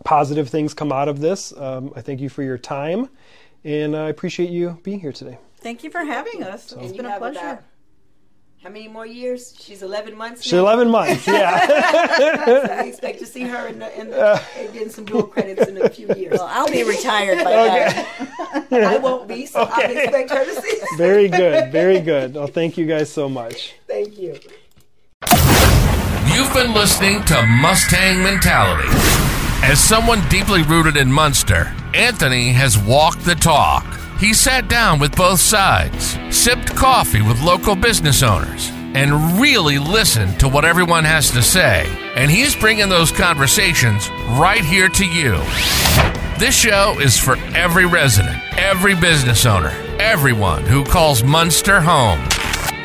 positive 0.05 0.49
things 0.49 0.75
come 0.75 0.93
out 0.93 1.09
of 1.09 1.21
this. 1.21 1.53
Um, 1.57 1.93
I 1.97 2.01
thank 2.01 2.21
you 2.21 2.29
for 2.29 2.43
your 2.43 2.59
time, 2.59 3.09
and 3.65 3.97
I 3.97 4.09
appreciate 4.09 4.51
you 4.51 4.79
being 4.83 5.01
here 5.01 5.13
today. 5.13 5.39
Thank 5.59 5.85
you 5.85 5.91
for 5.91 6.05
having 6.05 6.43
us. 6.43 6.73
It's 6.73 6.93
been 6.93 7.07
a 7.07 7.19
pleasure. 7.19 7.65
About- 8.61 8.69
how 8.69 8.73
many 8.73 8.89
more 8.89 9.07
years? 9.07 9.55
She's 9.59 9.83
11 9.83 10.17
months. 10.17 10.43
She's 10.43 10.53
now? 10.53 10.61
11 10.61 10.91
months, 10.91 11.27
yeah. 11.27 11.67
I 12.81 12.85
expect 12.85 13.19
to 13.21 13.27
see 13.27 13.43
her 13.43 13.67
in, 13.69 13.79
the, 13.79 14.01
in 14.01 14.11
the, 14.11 14.21
uh. 14.21 14.43
getting 14.73 14.91
some 14.91 15.05
dual 15.05 15.25
credits 15.25 15.67
in 15.69 15.81
a 15.81 15.89
few 15.89 16.09
years. 16.15 16.39
Well, 16.39 16.49
I'll 16.51 16.71
be 16.71 16.83
retired 16.85 17.45
by 17.45 17.51
then. 17.51 18.85
I 18.85 18.99
won't 18.99 19.29
be, 19.29 19.47
so 19.47 19.63
I 19.63 19.83
expect 19.83 20.31
her 20.31 20.45
to 20.45 20.61
see. 20.61 20.79
very 20.97 21.29
good, 21.29 21.73
very 21.73 22.01
good. 22.01 22.35
Well, 22.35 22.47
thank 22.47 22.77
you 22.77 22.87
guys 22.87 23.11
so 23.11 23.29
much. 23.29 23.75
Thank 23.87 24.19
you. 24.19 24.39
You've 26.33 26.55
been 26.55 26.73
listening 26.75 27.25
to 27.25 27.47
Mustang 27.47 28.23
Mentality. 28.23 28.89
As 29.63 29.79
someone 29.79 30.27
deeply 30.29 30.63
rooted 30.63 30.97
in 30.97 31.13
Munster, 31.13 31.73
Anthony 31.93 32.53
has 32.53 32.79
walked 32.79 33.25
the 33.25 33.35
talk. 33.35 34.00
He 34.21 34.35
sat 34.35 34.69
down 34.69 34.99
with 34.99 35.17
both 35.17 35.41
sides, 35.41 36.19
sipped 36.29 36.77
coffee 36.77 37.23
with 37.23 37.41
local 37.41 37.75
business 37.75 38.23
owners, 38.23 38.69
and 38.93 39.41
really 39.41 39.79
listened 39.79 40.39
to 40.41 40.49
what 40.49 40.67
everyone 40.67 41.05
has 41.05 41.31
to 41.31 41.43
say. 41.43 41.87
And 42.17 42.31
he's 42.31 42.55
bringing 42.55 42.91
those 42.91 43.11
conversations 43.11 44.11
right 44.39 44.63
here 44.63 44.91
to 44.91 45.07
you. 45.07 45.37
This 46.39 46.55
show 46.55 46.99
is 47.01 47.19
for 47.19 47.37
every 47.57 47.87
resident, 47.87 48.37
every 48.59 48.95
business 48.95 49.47
owner, 49.47 49.73
everyone 49.99 50.67
who 50.67 50.85
calls 50.85 51.25
Munster 51.25 51.81
home. 51.81 52.21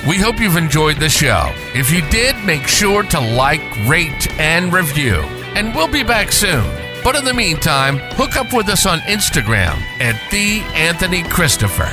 We 0.07 0.17
hope 0.17 0.39
you've 0.39 0.55
enjoyed 0.55 1.01
the 1.01 1.09
show. 1.09 1.51
If 1.73 1.91
you 1.91 2.01
did, 2.09 2.37
make 2.45 2.65
sure 2.65 3.03
to 3.03 3.19
like, 3.19 3.61
rate, 3.89 4.31
and 4.39 4.71
review. 4.71 5.15
And 5.55 5.75
we'll 5.75 5.89
be 5.89 6.03
back 6.03 6.31
soon. 6.31 6.84
But 7.05 7.15
in 7.15 7.23
the 7.23 7.35
meantime, 7.35 7.99
hook 8.13 8.35
up 8.35 8.51
with 8.51 8.67
us 8.67 8.87
on 8.87 8.97
Instagram 9.01 9.79
at 10.01 10.19
the 10.31 10.61
Anthony 10.73 11.21
Christopher. 11.21 11.85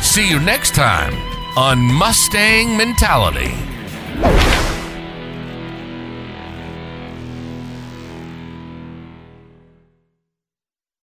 See 0.00 0.30
you 0.30 0.38
next 0.38 0.76
time 0.76 1.12
on 1.58 1.80
Mustang 1.80 2.76
Mentality. 2.76 3.52